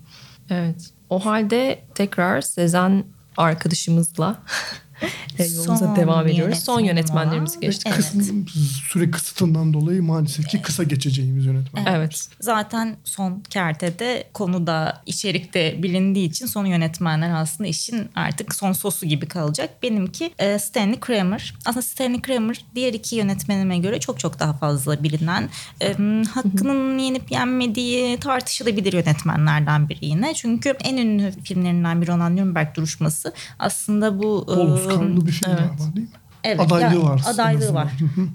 Evet. 0.50 0.90
O 1.10 1.24
halde 1.24 1.84
tekrar 1.94 2.40
Sezen 2.40 3.04
arkadaşımızla 3.36 4.42
yolumuza 5.38 5.76
Son 5.86 5.96
devam 5.96 6.28
ediyoruz. 6.28 6.58
Son 6.58 6.80
yönetmenlerimizi 6.80 7.60
geçtik. 7.60 7.92
Evet. 7.94 8.12
Kıs- 8.14 8.48
süre 8.92 9.10
kısıtından 9.10 9.72
dolayı 9.72 10.02
maalesef 10.02 10.48
ki 10.48 10.62
kısa 10.62 10.82
geçeceğimiz 10.82 11.46
yönetmen. 11.46 11.86
Evet. 11.86 12.28
Zaten 12.40 12.96
son 13.04 13.42
kertede 13.50 14.24
konuda 14.32 15.02
içerikte 15.06 15.82
bilindiği 15.82 16.28
için 16.28 16.46
son 16.46 16.66
yönetmenler 16.66 17.30
aslında 17.30 17.68
işin 17.68 18.10
artık 18.14 18.54
son 18.54 18.72
sosu 18.72 19.06
gibi 19.06 19.26
kalacak. 19.26 19.82
Benimki 19.82 20.30
e, 20.38 20.58
Stanley 20.58 21.00
Kramer. 21.00 21.54
Aslında 21.66 21.82
Stanley 21.82 22.22
Kramer 22.22 22.64
diğer 22.74 22.92
iki 22.92 23.16
yönetmenime 23.16 23.78
göre 23.78 24.00
çok 24.00 24.18
çok 24.18 24.40
daha 24.40 24.52
fazla 24.52 25.02
bilinen 25.02 25.48
e, 25.82 25.96
hakkının 26.34 26.98
yenip 26.98 27.32
yenmediği 27.32 28.16
tartışılabilir 28.16 28.92
yönetmenlerden 28.92 29.88
biri 29.88 30.06
yine. 30.06 30.34
Çünkü 30.34 30.74
en 30.84 30.96
ünlü 30.96 31.32
filmlerinden 31.44 32.02
biri 32.02 32.12
olan 32.12 32.36
Nürnberg 32.36 32.74
Duruşması 32.74 33.32
aslında 33.58 34.22
bu 34.22 34.46
e, 34.48 34.52
Oscar'lı 34.92 35.26
bir 35.26 35.32
film 35.32 35.50
evet. 35.50 35.58
galiba 35.58 35.96
değil 35.96 36.06
mi? 36.06 36.12
Evet, 36.44 36.60
Adaylığı 36.60 36.94
ya- 36.94 37.02
var. 37.02 37.22
Adaylığı 37.26 37.74
var. 37.74 37.92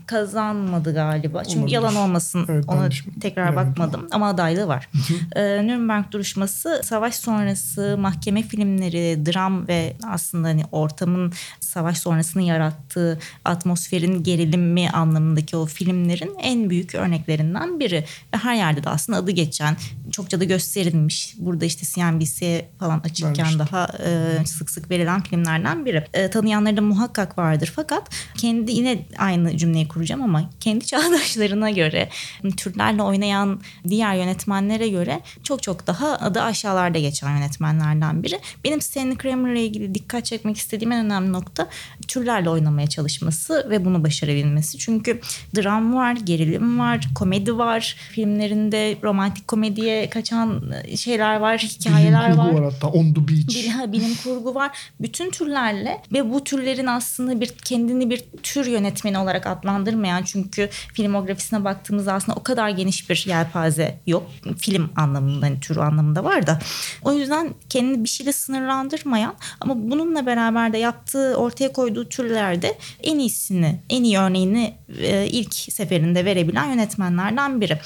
Kazanmadı 0.07 0.93
galiba. 0.93 1.43
Çünkü 1.43 1.59
Olabilir. 1.59 1.73
yalan 1.75 1.95
olmasın 1.95 2.45
Evet, 2.49 2.65
ona 2.67 2.89
tekrar 3.21 3.51
bilemedim. 3.51 3.71
bakmadım 3.71 4.07
ama 4.11 4.27
adaylığı 4.29 4.67
var. 4.67 4.89
ee, 5.35 5.41
Nürnberg 5.67 6.11
duruşması 6.11 6.81
savaş 6.83 7.15
sonrası 7.15 7.95
mahkeme 7.99 8.43
filmleri, 8.43 9.25
dram 9.25 9.67
ve 9.67 9.93
aslında 10.07 10.47
hani 10.47 10.63
ortamın 10.71 11.33
savaş 11.59 11.97
sonrasını 11.97 12.43
yarattığı 12.43 13.19
atmosferin 13.45 14.23
gerilimi 14.23 14.89
anlamındaki 14.89 15.57
o 15.57 15.65
filmlerin 15.65 16.35
en 16.41 16.69
büyük 16.69 16.95
örneklerinden 16.95 17.79
biri. 17.79 18.05
Ve 18.33 18.37
her 18.37 18.55
yerde 18.55 18.83
de 18.83 18.89
aslında 18.89 19.17
adı 19.19 19.31
geçen, 19.31 19.75
çokça 20.11 20.39
da 20.39 20.43
gösterilmiş. 20.43 21.35
Burada 21.39 21.65
işte 21.65 21.85
CNBC 21.85 22.65
falan 22.79 22.99
açıkken 22.99 23.37
Vermişti. 23.37 23.59
daha 23.59 23.87
e, 24.05 24.45
sık 24.45 24.69
sık 24.69 24.89
verilen 24.89 25.21
filmlerden 25.23 25.85
biri. 25.85 26.05
E, 26.13 26.29
tanıyanları 26.29 26.77
da 26.77 26.81
muhakkak 26.81 27.37
vardır 27.37 27.71
fakat 27.75 27.92
kendi 28.37 28.71
yine 28.71 29.05
aynı 29.17 29.57
cümleyi 29.57 29.87
kuracağım 29.87 30.21
ama 30.21 30.49
kendi 30.59 30.85
çağdaşlarına 30.93 31.69
göre 31.69 32.09
türlerle 32.57 33.01
oynayan 33.03 33.61
diğer 33.89 34.15
yönetmenlere 34.15 34.89
göre 34.89 35.21
çok 35.43 35.63
çok 35.63 35.87
daha 35.87 36.13
adı 36.13 36.41
aşağılarda 36.41 36.99
geçen 36.99 37.37
yönetmenlerden 37.37 38.23
biri. 38.23 38.39
Benim 38.63 38.81
Stanley 38.81 39.17
Kramer'la 39.17 39.59
ilgili 39.59 39.95
dikkat 39.95 40.25
çekmek 40.25 40.57
istediğim 40.57 40.91
en 40.91 41.05
önemli 41.05 41.31
nokta 41.33 41.67
türlerle 42.07 42.49
oynamaya 42.49 42.87
çalışması 42.87 43.67
ve 43.69 43.85
bunu 43.85 44.03
başarabilmesi. 44.03 44.77
Çünkü 44.77 45.21
dram 45.55 45.95
var, 45.95 46.15
gerilim 46.15 46.79
var, 46.79 47.07
komedi 47.15 47.57
var. 47.57 47.95
Filmlerinde 48.11 48.97
romantik 49.03 49.47
komediye 49.47 50.09
kaçan 50.09 50.63
şeyler 50.95 51.35
var, 51.37 51.57
hikayeler 51.57 52.27
Bilim 52.27 52.37
var. 52.37 52.49
kurgu 52.49 52.63
var 52.63 52.73
hatta 52.73 52.87
On 52.87 53.13
the 53.13 53.27
Beach. 53.27 53.47
Bil- 53.55 53.67
ha, 53.69 53.91
bilim 53.91 54.15
kurgu 54.23 54.55
var. 54.55 54.77
Bütün 55.01 55.31
türlerle 55.31 56.01
ve 56.13 56.31
bu 56.33 56.43
türlerin 56.43 56.87
aslında 56.87 57.41
bir 57.41 57.47
kendini 57.87 58.09
bir 58.09 58.23
tür 58.43 58.65
yönetmeni 58.65 59.17
olarak 59.17 59.47
adlandırmayan 59.47 60.23
çünkü 60.23 60.69
filmografisine 60.93 61.63
baktığımızda 61.63 62.13
aslında 62.13 62.39
o 62.39 62.43
kadar 62.43 62.69
geniş 62.69 63.09
bir 63.09 63.25
yelpaze 63.27 63.99
yok. 64.07 64.29
Film 64.57 64.89
anlamında 64.95 65.45
hani 65.45 65.59
tür 65.59 65.77
anlamında 65.77 66.23
var 66.23 66.47
da. 66.47 66.59
O 67.01 67.13
yüzden 67.13 67.53
kendini 67.69 68.03
bir 68.03 68.09
şeyle 68.09 68.33
sınırlandırmayan 68.33 69.35
ama 69.59 69.75
bununla 69.77 70.25
beraber 70.25 70.73
de 70.73 70.77
yaptığı 70.77 71.35
ortaya 71.35 71.73
koyduğu 71.73 72.09
türlerde 72.09 72.77
en 73.03 73.19
iyisini, 73.19 73.79
en 73.89 74.03
iyi 74.03 74.17
örneğini 74.17 74.73
e, 74.99 75.27
ilk 75.27 75.53
seferinde 75.53 76.25
verebilen 76.25 76.69
yönetmenlerden 76.69 77.61
biri. 77.61 77.79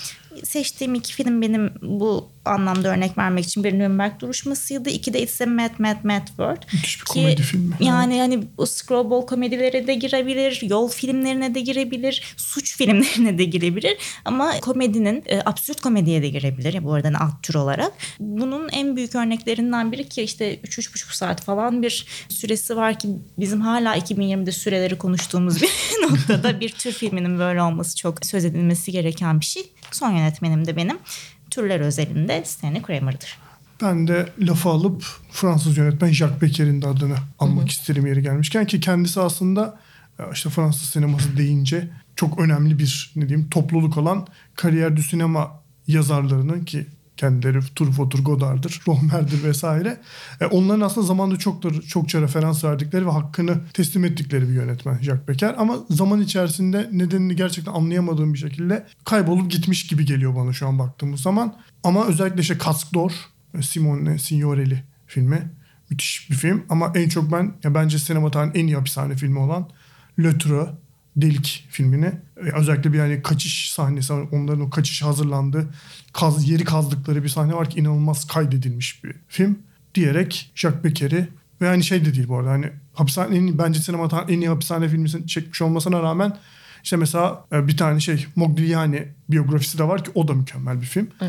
Seçtiğim 0.44 0.96
iki 0.96 1.14
film 1.14 1.42
benim 1.42 1.74
bu 1.82 2.30
anlamda 2.48 2.88
örnek 2.88 3.18
vermek 3.18 3.46
için 3.46 3.64
bir 3.64 3.80
Nürnberg 3.80 4.20
duruşmasıydı. 4.20 4.90
İki 4.90 5.14
de 5.14 5.22
It's 5.22 5.42
a 5.42 5.46
Mad 5.46 5.72
Mad 5.78 6.04
Mad 6.04 6.28
World. 6.28 6.64
Müthiş 6.74 7.00
bir 7.00 7.06
komedi 7.06 7.42
filmi. 7.42 7.76
Yani 7.80 8.20
hani 8.20 8.44
o 8.58 8.66
screwball 8.66 9.26
komedilere 9.26 9.88
de 9.88 9.94
girebilir, 9.94 10.62
yol 10.70 10.90
filmlerine 10.90 11.56
de 11.56 11.60
girebilir, 11.62 12.36
suç 12.38 12.78
filmlerine 12.78 13.38
de 13.38 13.44
girebilir. 13.44 13.98
Ama 14.26 14.60
komedinin 14.60 15.24
e, 15.26 15.42
absürt 15.46 15.82
komediye 15.82 16.22
de 16.22 16.30
girebilir. 16.30 16.74
Ya 16.74 16.84
bu 16.84 16.94
arada 16.94 17.08
hani 17.08 17.18
alt 17.18 17.44
tür 17.44 17.56
olarak. 17.56 17.92
Bunun 18.20 18.70
en 18.70 18.96
büyük 18.96 19.16
örneklerinden 19.16 19.92
biri 19.92 20.10
ki 20.10 20.22
işte 20.22 20.56
3-3,5 20.56 21.16
saat 21.16 21.44
falan 21.44 21.82
bir 21.82 22.06
süresi 22.30 22.76
var 22.76 23.00
ki 23.00 23.08
bizim 23.40 23.62
hala 23.62 23.98
2020'de 23.98 24.52
süreleri 24.52 24.98
konuştuğumuz 24.98 25.62
bir 25.62 25.70
noktada 26.02 26.60
bir 26.60 26.70
tür 26.70 26.92
filminin 26.92 27.40
böyle 27.40 27.62
olması 27.62 27.98
çok 27.98 28.26
söz 28.26 28.46
edilmesi 28.46 28.92
gereken 28.92 29.40
bir 29.40 29.46
şey. 29.46 29.64
Son 29.92 30.12
yönetmenim 30.12 30.68
de 30.68 30.76
benim 30.76 30.98
türler 31.52 31.80
özelinde 31.80 32.44
Stanley 32.46 32.82
Kramer'dır. 32.82 33.38
Ben 33.82 34.08
de 34.08 34.30
lafı 34.40 34.70
alıp 34.70 35.06
Fransız 35.32 35.78
yönetmen 35.78 36.12
Jacques 36.12 36.42
Becker'in 36.42 36.82
de 36.82 36.88
adını 36.88 37.16
almak 37.40 37.70
isterim 37.70 38.06
yeri 38.06 38.22
gelmişken 38.22 38.66
ki 38.66 38.80
kendisi 38.80 39.22
aslında 39.22 39.80
e, 40.20 40.24
işte 40.34 40.50
Fransız 40.50 40.90
sineması 40.90 41.38
deyince 41.38 41.90
çok 42.16 42.40
önemli 42.40 42.80
bir 42.80 43.12
ne 43.16 43.30
diyeyim 43.30 43.50
topluluk 43.50 43.98
olan 43.98 44.28
kariyer 44.56 44.98
du 44.98 45.02
sinema 45.02 45.62
yazarlarının 45.88 46.66
ki 46.66 46.88
kendileri 47.18 47.60
Truffaut'tur, 47.76 48.20
Godard'dır, 48.20 48.82
Rohmer'dir 48.88 49.44
vesaire. 49.44 49.98
E, 50.42 50.46
onların 50.46 50.82
aslında 50.82 51.08
zamanında 51.08 51.40
çoktur, 51.40 51.82
çokça 51.82 52.22
referans 52.22 52.64
verdikleri 52.64 53.06
ve 53.06 53.12
hakkını 53.12 53.60
teslim 53.74 54.06
ettikleri 54.06 54.50
bir 54.50 54.54
yönetmen 54.54 54.98
Jacques 55.02 55.28
Becker. 55.28 55.56
Ama 55.58 55.78
zaman 55.90 56.22
içerisinde 56.22 56.90
nedenini 56.92 57.36
gerçekten 57.36 57.74
anlayamadığım 57.74 58.34
bir 58.34 58.40
şekilde 58.40 58.86
kaybolup 59.06 59.52
gitmiş 59.52 59.88
gibi 59.88 60.06
geliyor 60.06 60.36
bana 60.36 60.54
şu 60.54 60.68
an 60.68 60.80
baktığımız 60.80 61.22
zaman. 61.22 61.56
Ama 61.84 62.08
özellikle 62.08 62.42
işte 62.42 62.58
Casque 62.66 62.94
d'Or, 62.94 63.12
Simone 63.62 64.20
Signorelli 64.20 64.84
filmi. 65.08 65.52
Müthiş 65.90 66.30
bir 66.30 66.36
film 66.36 66.64
ama 66.70 66.92
en 66.96 67.10
çok 67.10 67.32
ben 67.32 67.54
ya 67.64 67.76
bence 67.76 68.00
sinema 68.00 68.32
tarihinin 68.32 68.64
en 68.64 68.68
iyi 68.68 68.76
hapishane 68.76 69.16
filmi 69.16 69.40
olan 69.40 69.70
Le 70.20 70.38
Trou, 70.38 70.70
Delik 71.18 71.68
filmini 71.70 72.12
özellikle 72.36 72.94
bir 72.94 72.98
yani 72.98 73.22
kaçış 73.22 73.72
sahnesi 73.72 74.14
onların 74.14 74.62
o 74.62 74.70
kaçış 74.70 75.02
hazırlandığı 75.02 75.68
kaz, 76.14 76.50
yeri 76.50 76.64
kazdıkları 76.64 77.24
bir 77.24 77.30
sahne 77.30 77.54
var 77.54 77.70
ki 77.70 77.80
inanılmaz 77.80 78.28
kaydedilmiş 78.28 79.04
bir 79.04 79.16
film 79.28 79.60
diyerek 79.96 80.52
Jacques 80.56 80.84
Becker'i 80.84 81.30
ve 81.62 81.66
yani 81.66 81.84
şey 81.84 82.06
de 82.06 82.14
değil 82.16 82.28
bu 82.28 82.38
arada 82.38 82.50
hani 82.50 82.70
hapishane 82.94 83.38
en 83.38 83.42
iyi, 83.42 83.58
bence 83.58 83.80
sinema 83.80 84.26
en 84.30 84.42
iyi 84.42 84.50
hapishane 84.50 84.90
filmini 84.90 85.28
çekmiş 85.28 85.62
olmasına 85.62 86.04
rağmen 86.04 86.38
işte 86.84 86.98
mesela 86.98 87.46
e, 87.52 87.68
bir 87.68 87.78
tane 87.78 88.00
şey 88.00 88.26
Modigliani 88.36 89.08
biyografisi 89.30 89.78
de 89.78 89.84
var 89.84 90.04
ki 90.04 90.12
o 90.16 90.28
da 90.28 90.34
mükemmel 90.34 90.82
bir 90.82 90.86
film. 90.86 91.08
E, 91.22 91.26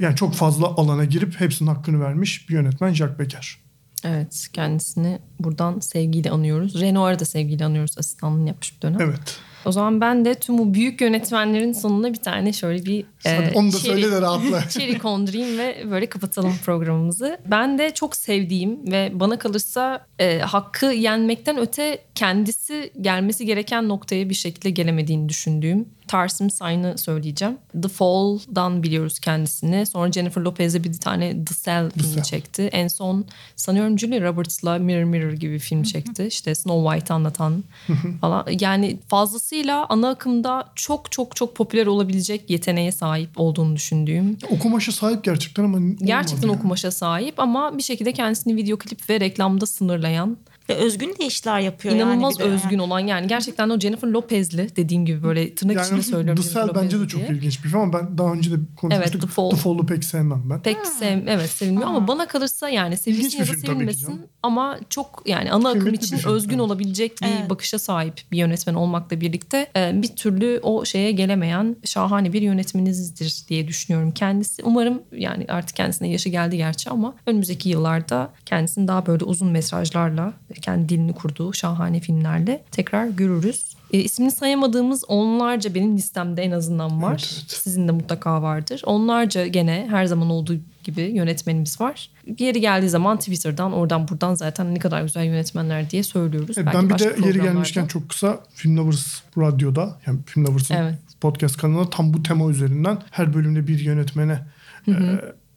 Yani 0.00 0.16
çok 0.16 0.34
fazla 0.34 0.66
alana 0.66 1.04
girip 1.04 1.40
hepsinin 1.40 1.68
hakkını 1.68 2.00
vermiş 2.00 2.48
bir 2.48 2.54
yönetmen 2.54 2.92
Jacques 2.92 3.18
Becker. 3.18 3.58
Evet 4.04 4.48
kendisini 4.52 5.18
buradan 5.40 5.80
sevgiyle 5.80 6.30
anıyoruz. 6.30 6.80
Renoir'ı 6.80 7.18
da 7.18 7.24
sevgiyle 7.24 7.64
anıyoruz 7.64 7.98
asistanlığını 7.98 8.48
yapmış 8.48 8.76
bir 8.76 8.80
dönem. 8.82 9.00
Evet. 9.00 9.38
O 9.64 9.72
zaman 9.72 10.00
ben 10.00 10.24
de 10.24 10.34
tüm 10.34 10.58
bu 10.58 10.74
büyük 10.74 11.00
yönetmenlerin 11.00 11.72
sonuna 11.72 12.12
bir 12.12 12.18
tane 12.18 12.52
şöyle 12.52 12.84
bir 12.84 13.04
Hadi 13.24 13.44
e, 13.44 13.52
onu 13.54 13.72
da 13.72 13.76
çeri- 13.76 13.86
söyle 13.86 14.10
de 14.12 14.20
rahatla. 14.20 14.68
çeri 14.68 14.98
kondurayım 14.98 15.58
ve 15.58 15.90
böyle 15.90 16.06
kapatalım 16.06 16.54
programımızı. 16.64 17.38
Ben 17.46 17.78
de 17.78 17.90
çok 17.94 18.16
sevdiğim 18.16 18.92
ve 18.92 19.10
bana 19.14 19.38
kalırsa 19.38 20.06
e, 20.18 20.38
hakkı 20.38 20.86
yenmekten 20.86 21.58
öte 21.58 21.98
kendisi 22.16 22.92
gelmesi 23.00 23.46
gereken 23.46 23.88
noktaya 23.88 24.30
bir 24.30 24.34
şekilde 24.34 24.70
gelemediğini 24.70 25.28
düşündüğüm 25.28 25.88
Tarsim 26.08 26.50
Sayn'ı 26.50 26.98
söyleyeceğim. 26.98 27.58
The 27.82 27.88
Fall'dan 27.88 28.82
biliyoruz 28.82 29.18
kendisini. 29.18 29.86
Sonra 29.86 30.12
Jennifer 30.12 30.40
Lopez'e 30.42 30.84
bir 30.84 30.92
tane 30.92 31.44
The 31.44 31.54
Cell 31.64 31.90
filmi 31.90 32.14
Cell. 32.14 32.22
çekti. 32.22 32.62
En 32.72 32.88
son 32.88 33.24
sanıyorum 33.56 33.98
Julia 33.98 34.20
Roberts'la 34.20 34.78
Mirror 34.78 35.04
Mirror 35.04 35.32
gibi 35.32 35.58
film 35.58 35.82
çekti. 35.82 36.24
İşte 36.26 36.54
Snow 36.54 36.90
White 36.90 37.14
anlatan 37.14 37.64
falan. 38.20 38.46
Yani 38.60 38.98
fazlasıyla 39.08 39.86
ana 39.88 40.08
akımda 40.08 40.64
çok 40.74 41.12
çok 41.12 41.36
çok 41.36 41.56
popüler 41.56 41.86
olabilecek 41.86 42.50
yeteneğe 42.50 42.92
sahip 42.92 43.30
olduğunu 43.36 43.76
düşündüğüm. 43.76 44.38
O 44.50 44.58
kumaşa 44.58 44.92
sahip 44.92 45.24
gerçekten 45.24 45.64
ama 45.64 45.78
Gerçekten 46.02 46.48
yani. 46.48 46.60
kumaşa 46.60 46.90
sahip 46.90 47.40
ama 47.40 47.78
bir 47.78 47.82
şekilde 47.82 48.12
kendisini 48.12 48.56
video 48.56 48.76
klip 48.78 49.10
ve 49.10 49.20
reklamda 49.20 49.66
sınırlayan 49.66 50.36
Ve 50.68 50.74
özgün 50.74 51.14
de 51.20 51.26
işler 51.26 51.60
yapıyor 51.60 51.94
İnanılmaz 51.94 52.40
yani. 52.40 52.50
özgün 52.50 52.78
olan 52.78 53.00
yani 53.00 53.26
gerçekten 53.26 53.70
o 53.70 53.78
Jennifer 53.78 54.08
Lopez'li 54.08 54.76
dediğim 54.76 55.06
gibi 55.06 55.22
böyle 55.22 55.54
tırnak 55.54 55.86
içinde 55.86 56.02
söylüyorum. 56.02 56.42
The 56.42 56.48
Cell 56.50 56.68
bence 56.74 57.00
de 57.00 57.08
çok 57.08 57.20
diye. 57.20 57.30
ilginç 57.38 57.64
bir 57.64 57.68
film 57.68 57.80
ama 57.80 57.92
ben 57.92 58.18
daha 58.18 58.32
önce 58.32 58.50
de 58.50 58.54
konuşmuştuk. 58.76 59.14
Evet, 59.14 59.22
The 59.22 59.28
Fall. 59.28 59.50
The 59.50 59.56
Fall'u 59.56 59.86
pek 59.86 60.04
sevmem 60.04 60.42
ben. 60.50 60.62
Pek 60.62 60.86
sev, 60.86 61.26
evet 61.26 61.50
sevilmiyor 61.50 61.88
ama 61.88 62.08
bana 62.08 62.26
kalırsa 62.28 62.68
yani 62.68 62.96
sevilsin 62.96 63.38
ya 63.38 63.48
da 63.48 63.54
sevilmesin 63.54 64.20
ama 64.42 64.78
çok 64.90 65.22
yani 65.26 65.52
ana 65.52 65.68
akım 65.68 65.80
Kıymetli 65.80 66.06
için 66.06 66.28
özgün 66.28 66.50
evet. 66.54 66.60
olabilecek 66.60 67.22
bir 67.22 67.26
Evet. 67.26 67.50
bakışa 67.50 67.78
sahip 67.78 68.22
bir 68.32 68.38
yönetmen 68.38 68.74
olmakla 68.74 69.20
birlikte 69.20 69.66
e, 69.76 70.02
bir 70.02 70.08
türlü 70.08 70.60
o 70.62 70.84
şeye 70.84 71.12
gelemeyen 71.12 71.76
şahane 71.84 72.32
bir 72.32 72.42
yönetmeninizdir 72.42 73.44
diye 73.48 73.68
düşünüyorum 73.68 74.10
kendisi. 74.12 74.62
Umarım 74.62 75.02
yani 75.12 75.44
artık 75.48 75.76
kendisine 75.76 76.08
yaşı 76.08 76.28
geldi 76.28 76.56
gerçi 76.56 76.90
ama 76.90 77.14
önümüzdeki 77.26 77.68
yıllarda 77.68 78.32
kendisini 78.46 78.88
daha 78.88 79.06
böyle 79.06 79.24
uzun 79.24 79.48
metrajlarla 79.48 80.32
kendi 80.60 80.88
dilini 80.88 81.12
kurduğu 81.12 81.52
şahane 81.52 82.00
filmlerle 82.00 82.62
tekrar 82.70 83.06
görürüz. 83.06 83.76
E, 83.92 83.98
ismini 83.98 84.30
sayamadığımız 84.30 85.04
onlarca 85.08 85.74
benim 85.74 85.96
listemde 85.96 86.42
en 86.42 86.50
azından 86.50 87.02
var. 87.02 87.10
Evet, 87.10 87.34
evet. 87.40 87.50
Sizin 87.50 87.88
de 87.88 87.92
mutlaka 87.92 88.42
vardır. 88.42 88.82
Onlarca 88.86 89.46
gene 89.46 89.86
her 89.90 90.06
zaman 90.06 90.30
olduğu 90.30 90.54
gibi 90.84 91.02
yönetmenimiz 91.02 91.80
var. 91.80 92.10
Yeri 92.38 92.60
geldiği 92.60 92.88
zaman 92.88 93.18
Twitter'dan 93.18 93.72
oradan 93.72 94.08
buradan 94.08 94.34
zaten 94.34 94.74
ne 94.74 94.78
kadar 94.78 95.02
güzel 95.02 95.24
yönetmenler 95.24 95.90
diye 95.90 96.02
söylüyoruz. 96.02 96.58
Evet, 96.58 96.66
Belki 96.74 96.90
ben 96.90 96.98
bir 96.98 97.22
de 97.22 97.26
yeri 97.26 97.42
gelmişken 97.42 97.86
çok 97.86 98.08
kısa 98.08 98.40
Film 98.54 98.76
Lovers 98.76 99.20
Radyo'da 99.38 99.98
yani 100.06 100.18
Film 100.26 100.44
Lovers'ın 100.44 100.74
Evet. 100.74 100.94
podcast 101.20 101.56
kanalında 101.56 101.90
tam 101.90 102.14
bu 102.14 102.22
tema 102.22 102.50
üzerinden 102.50 102.98
her 103.10 103.34
bölümde 103.34 103.66
bir 103.66 103.78
yönetmene 103.78 104.40
e, 104.88 104.92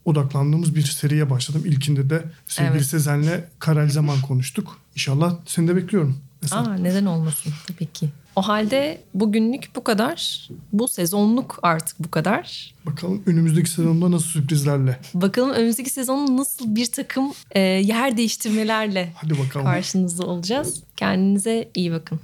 odaklandığımız 0.05 0.75
bir 0.75 0.81
seriye 0.81 1.29
başladım. 1.29 1.63
İlkinde 1.65 2.09
de 2.09 2.23
sevgili 2.45 2.73
Evet. 2.75 2.85
Sezen'le 2.85 3.43
Karel 3.59 3.89
Zaman 3.89 4.21
konuştuk. 4.21 4.77
İnşallah 4.95 5.35
seni 5.45 5.67
de 5.67 5.75
bekliyorum. 5.75 6.17
Esen. 6.43 6.57
Aa, 6.57 6.73
neden 6.75 7.05
olmasın 7.05 7.53
tabii 7.67 7.85
ki. 7.93 8.09
O 8.35 8.41
halde 8.41 9.01
bugünlük 9.13 9.69
bu 9.75 9.83
kadar. 9.83 10.49
Bu 10.73 10.87
sezonluk 10.87 11.59
artık 11.63 11.99
bu 11.99 12.11
kadar. 12.11 12.73
Bakalım 12.85 13.23
önümüzdeki 13.25 13.69
sezonda 13.69 14.11
nasıl 14.11 14.25
sürprizlerle. 14.27 14.99
Bakalım 15.13 15.49
önümüzdeki 15.49 15.89
sezon 15.89 16.37
nasıl 16.37 16.75
bir 16.75 16.85
takım 16.85 17.31
e, 17.51 17.59
yer 17.59 18.17
değiştirmelerle 18.17 19.13
Hadi 19.15 19.39
bakalım. 19.39 19.65
karşınızda 19.65 20.25
olacağız. 20.25 20.83
Kendinize 20.97 21.69
iyi 21.75 21.91
bakın. 21.91 22.19